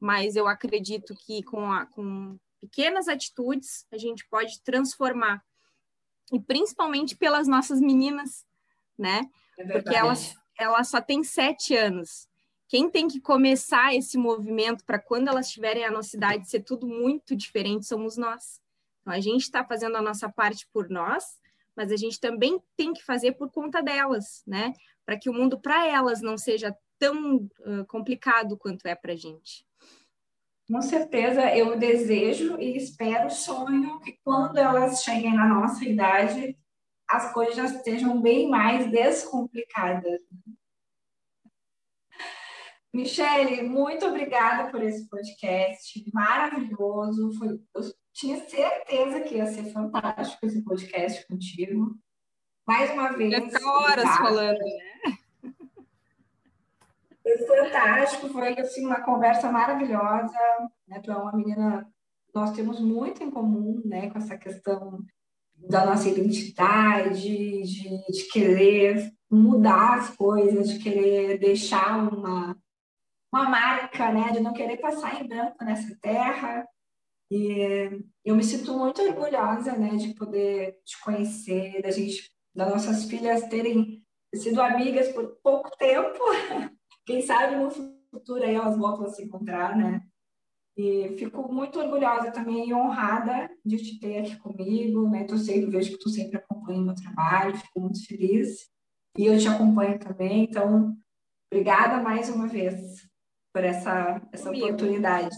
mas 0.00 0.34
eu 0.34 0.48
acredito 0.48 1.14
que 1.14 1.42
com, 1.42 1.70
a, 1.70 1.86
com 1.86 2.36
pequenas 2.60 3.08
atitudes 3.08 3.86
a 3.92 3.98
gente 3.98 4.26
pode 4.28 4.60
transformar 4.62 5.44
e 6.32 6.40
principalmente 6.40 7.16
pelas 7.16 7.46
nossas 7.46 7.80
meninas, 7.80 8.46
né? 8.98 9.22
É 9.58 9.64
Porque 9.64 9.94
elas 9.94 10.34
elas 10.58 10.88
só 10.88 11.00
têm 11.00 11.22
sete 11.24 11.76
anos. 11.76 12.28
Quem 12.68 12.88
tem 12.90 13.06
que 13.08 13.20
começar 13.20 13.94
esse 13.94 14.16
movimento 14.16 14.84
para 14.84 14.98
quando 14.98 15.28
elas 15.28 15.50
tiverem 15.50 15.84
a 15.84 15.90
nossa 15.90 16.16
idade 16.16 16.48
ser 16.48 16.60
tudo 16.60 16.86
muito 16.86 17.36
diferente 17.36 17.86
somos 17.86 18.16
nós. 18.16 18.60
Então, 19.00 19.12
a 19.12 19.20
gente 19.20 19.42
está 19.42 19.64
fazendo 19.64 19.96
a 19.96 20.02
nossa 20.02 20.28
parte 20.28 20.66
por 20.72 20.88
nós, 20.88 21.24
mas 21.76 21.92
a 21.92 21.96
gente 21.96 22.18
também 22.18 22.62
tem 22.76 22.92
que 22.92 23.04
fazer 23.04 23.32
por 23.32 23.50
conta 23.50 23.82
delas, 23.82 24.42
né? 24.46 24.72
Para 25.04 25.18
que 25.18 25.28
o 25.28 25.34
mundo 25.34 25.60
para 25.60 25.86
elas 25.86 26.22
não 26.22 26.38
seja 26.38 26.74
tão 26.98 27.36
uh, 27.36 27.84
complicado 27.88 28.56
quanto 28.56 28.86
é 28.86 28.94
para 28.94 29.12
a 29.12 29.16
gente. 29.16 29.66
Com 30.68 30.80
certeza, 30.80 31.54
eu 31.54 31.78
desejo 31.78 32.58
e 32.58 32.76
espero, 32.76 33.30
sonho 33.30 34.00
que 34.00 34.18
quando 34.24 34.56
elas 34.56 35.02
cheguem 35.02 35.34
na 35.34 35.46
nossa 35.46 35.84
idade, 35.84 36.56
as 37.08 37.32
coisas 37.32 37.56
já 37.56 37.64
estejam 37.64 38.20
bem 38.20 38.48
mais 38.48 38.90
descomplicadas. 38.90 40.20
Michele, 42.94 43.62
muito 43.62 44.06
obrigada 44.06 44.70
por 44.70 44.82
esse 44.82 45.08
podcast 45.08 46.04
maravilhoso. 46.12 47.32
Foi, 47.38 47.48
eu 47.74 47.82
tinha 48.12 48.38
certeza 48.46 49.20
que 49.20 49.36
ia 49.36 49.46
ser 49.46 49.72
fantástico 49.72 50.44
esse 50.44 50.62
podcast 50.62 51.26
contigo. 51.26 51.96
Mais 52.66 52.90
uma 52.90 53.12
vez. 53.12 53.30
Já 53.30 53.38
horas 53.40 54.04
obrigada. 54.04 54.16
falando, 54.18 54.58
né? 54.58 55.18
Foi 57.22 57.38
fantástico, 57.38 58.28
foi 58.28 58.58
assim, 58.58 58.84
uma 58.84 59.00
conversa 59.02 59.50
maravilhosa. 59.50 60.38
Né? 60.88 61.00
Tu 61.00 61.10
é 61.10 61.16
uma 61.16 61.32
menina, 61.32 61.88
nós 62.34 62.52
temos 62.52 62.80
muito 62.80 63.22
em 63.22 63.30
comum 63.30 63.80
né, 63.84 64.10
com 64.10 64.18
essa 64.18 64.36
questão 64.36 64.98
da 65.54 65.86
nossa 65.86 66.08
identidade, 66.08 67.62
de, 67.64 68.12
de 68.12 68.24
querer 68.32 69.12
mudar 69.30 69.98
as 69.98 70.10
coisas, 70.16 70.68
de 70.68 70.78
querer 70.80 71.38
deixar 71.38 72.12
uma, 72.12 72.56
uma 73.32 73.48
marca, 73.48 74.12
né, 74.12 74.32
de 74.32 74.40
não 74.40 74.52
querer 74.52 74.78
passar 74.78 75.22
em 75.22 75.28
branco 75.28 75.64
nessa 75.64 75.96
terra. 76.00 76.66
E 77.30 78.02
eu 78.24 78.34
me 78.34 78.42
sinto 78.42 78.76
muito 78.76 79.00
orgulhosa, 79.00 79.72
né, 79.72 79.96
de 79.96 80.14
poder 80.14 80.76
te 80.84 81.00
conhecer, 81.00 81.80
da 81.80 81.90
gente, 81.90 82.30
das 82.54 82.70
nossas 82.70 83.04
filhas 83.04 83.48
terem 83.48 84.02
sido 84.34 84.60
amigas 84.60 85.08
por 85.08 85.36
pouco 85.42 85.70
tempo. 85.76 86.18
Quem 87.04 87.22
sabe 87.22 87.56
no 87.56 87.70
futuro 88.10 88.42
aí 88.44 88.54
elas 88.54 88.76
voltam 88.76 89.06
a 89.06 89.08
se 89.08 89.24
encontrar, 89.24 89.76
né? 89.76 90.02
E 90.76 91.16
fico 91.18 91.52
muito 91.52 91.78
orgulhosa 91.78 92.30
também 92.30 92.68
e 92.68 92.74
honrada 92.74 93.50
de 93.64 93.76
te 93.76 94.00
ter 94.00 94.20
aqui 94.20 94.36
comigo, 94.36 95.08
né? 95.08 95.24
Tu 95.24 95.36
sempre 95.38 95.70
vejo 95.70 95.92
que 95.92 95.98
tu 95.98 96.08
sempre 96.08 96.38
acompanha 96.38 96.80
o 96.80 96.84
meu 96.84 96.94
trabalho, 96.94 97.56
fico 97.56 97.80
muito 97.80 98.06
feliz. 98.06 98.70
E 99.18 99.26
eu 99.26 99.38
te 99.38 99.48
acompanho 99.48 99.98
também, 99.98 100.44
então 100.44 100.96
obrigada 101.50 102.02
mais 102.02 102.30
uma 102.30 102.46
vez 102.46 103.06
por 103.52 103.62
essa, 103.62 104.22
essa 104.32 104.50
oportunidade. 104.50 105.36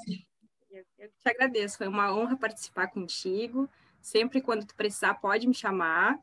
Eu 0.70 1.08
te 1.08 1.28
agradeço, 1.28 1.78
foi 1.78 1.88
uma 1.88 2.14
honra 2.14 2.36
participar 2.36 2.86
contigo. 2.88 3.68
Sempre 4.00 4.40
quando 4.40 4.64
tu 4.64 4.76
precisar, 4.76 5.14
pode 5.14 5.48
me 5.48 5.54
chamar. 5.54 6.18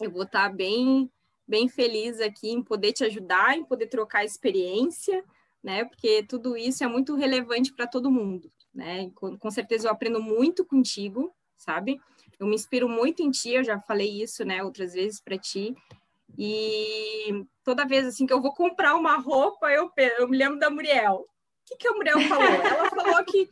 Eu 0.00 0.10
vou 0.10 0.24
estar 0.24 0.48
bem, 0.52 1.08
bem 1.52 1.68
feliz 1.68 2.18
aqui 2.18 2.50
em 2.50 2.62
poder 2.62 2.94
te 2.94 3.04
ajudar, 3.04 3.58
em 3.58 3.62
poder 3.62 3.86
trocar 3.86 4.24
experiência, 4.24 5.22
né? 5.62 5.84
Porque 5.84 6.22
tudo 6.22 6.56
isso 6.56 6.82
é 6.82 6.86
muito 6.86 7.14
relevante 7.14 7.74
para 7.74 7.86
todo 7.86 8.10
mundo, 8.10 8.50
né? 8.74 9.10
Com, 9.14 9.36
com 9.36 9.50
certeza 9.50 9.86
eu 9.86 9.92
aprendo 9.92 10.22
muito 10.22 10.64
contigo, 10.64 11.30
sabe? 11.58 12.00
Eu 12.40 12.46
me 12.46 12.54
inspiro 12.54 12.88
muito 12.88 13.22
em 13.22 13.30
ti, 13.30 13.50
eu 13.50 13.62
já 13.62 13.78
falei 13.78 14.22
isso, 14.22 14.46
né, 14.46 14.64
outras 14.64 14.94
vezes 14.94 15.20
para 15.20 15.36
ti. 15.36 15.76
E 16.38 17.44
toda 17.62 17.86
vez 17.86 18.06
assim 18.06 18.24
que 18.24 18.32
eu 18.32 18.40
vou 18.40 18.54
comprar 18.54 18.94
uma 18.94 19.18
roupa, 19.18 19.70
eu, 19.70 19.92
eu 20.18 20.26
me 20.26 20.38
lembro 20.38 20.58
da 20.58 20.70
Muriel. 20.70 21.16
O 21.16 21.26
que, 21.66 21.76
que 21.76 21.86
a 21.86 21.92
Muriel 21.92 22.18
falou? 22.22 22.48
Ela 22.48 22.88
falou 22.88 23.24
que, 23.26 23.46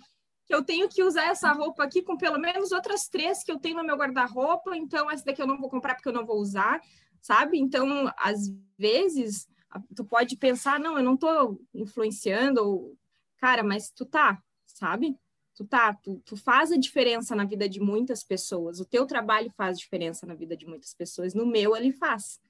que 0.47 0.55
eu 0.55 0.65
tenho 0.65 0.89
que 0.89 1.03
usar 1.03 1.27
essa 1.27 1.53
roupa 1.53 1.85
aqui 1.85 2.01
com 2.01 2.17
pelo 2.17 2.39
menos 2.39 2.73
outras 2.73 3.09
três 3.09 3.45
que 3.45 3.53
eu 3.53 3.61
tenho 3.61 3.77
no 3.77 3.85
meu 3.85 3.97
guarda-roupa, 3.97 4.75
então 4.75 5.11
essa 5.11 5.23
daqui 5.23 5.43
eu 5.43 5.47
não 5.47 5.61
vou 5.61 5.69
comprar 5.69 5.95
porque 5.95 6.09
eu 6.09 6.15
não 6.15 6.25
vou 6.25 6.39
usar, 6.39 6.81
sabe? 7.21 7.59
Então, 7.59 8.13
às 8.17 8.53
vezes, 8.79 9.49
tu 9.95 10.05
pode 10.05 10.37
pensar, 10.37 10.81
não, 10.81 10.97
eu 10.99 11.05
não 11.05 11.17
tô 11.17 11.61
influenciando, 11.75 12.63
ou... 12.63 12.97
cara, 13.39 13.63
mas 13.63 13.91
tu 13.91 14.05
tá, 14.05 14.43
sabe? 14.67 15.17
Tu 15.55 15.65
tá, 15.67 15.93
tu, 15.95 16.23
tu 16.25 16.37
faz 16.37 16.73
a 16.73 16.77
diferença 16.77 17.35
na 17.37 17.45
vida 17.45 17.69
de 17.69 17.81
muitas 17.81 18.25
pessoas, 18.25 18.81
o 18.81 18.85
teu 18.85 19.07
trabalho 19.07 19.51
faz 19.57 19.79
diferença 19.79 20.27
na 20.27 20.35
vida 20.35 20.57
de 20.57 20.67
muitas 20.67 20.95
pessoas, 20.95 21.35
no 21.35 21.47
meu 21.47 21.77
ele 21.77 21.93
faz 21.93 22.41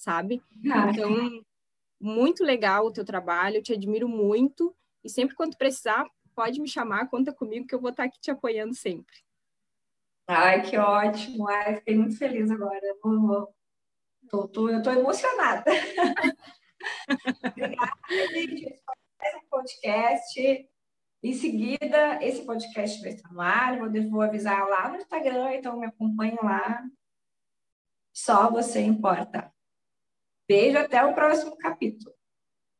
sabe? 0.00 0.42
Então, 0.64 1.44
muito 2.00 2.42
legal 2.42 2.86
o 2.86 2.92
teu 2.92 3.04
trabalho, 3.04 3.56
eu 3.56 3.62
te 3.62 3.74
admiro 3.74 4.08
muito 4.08 4.74
e 5.04 5.10
sempre 5.10 5.36
quando 5.36 5.56
precisar, 5.56 6.06
pode 6.34 6.58
me 6.58 6.66
chamar, 6.66 7.08
conta 7.08 7.34
comigo 7.34 7.66
que 7.66 7.74
eu 7.74 7.80
vou 7.80 7.90
estar 7.90 8.04
aqui 8.04 8.18
te 8.18 8.30
apoiando 8.30 8.74
sempre. 8.74 9.14
Ai, 10.26 10.62
que 10.62 10.78
ótimo! 10.78 11.46
Ai, 11.48 11.76
fiquei 11.76 11.96
muito 11.96 12.16
feliz 12.16 12.50
agora. 12.50 12.80
Eu 12.82 12.98
tô, 14.30 14.46
tô, 14.48 14.68
eu 14.68 14.80
tô 14.82 14.90
emocionada. 14.92 15.70
Obrigada, 17.44 17.92
gente. 18.08 18.82
Mais 19.18 19.34
um 19.34 19.48
podcast. 19.50 20.68
Em 21.22 21.34
seguida, 21.34 22.24
esse 22.24 22.46
podcast 22.46 23.02
vai 23.02 23.10
estar 23.10 23.30
no 23.32 23.40
ar. 23.40 23.78
Eu 23.94 24.08
vou 24.08 24.22
avisar 24.22 24.66
lá 24.68 24.88
no 24.88 24.96
Instagram, 24.96 25.54
então 25.54 25.78
me 25.78 25.86
acompanhe 25.86 26.38
lá. 26.42 26.82
Só 28.12 28.50
você 28.50 28.80
importa. 28.80 29.52
Beijo, 30.48 30.78
até 30.78 31.04
o 31.04 31.14
próximo 31.14 31.56
capítulo. 31.56 32.14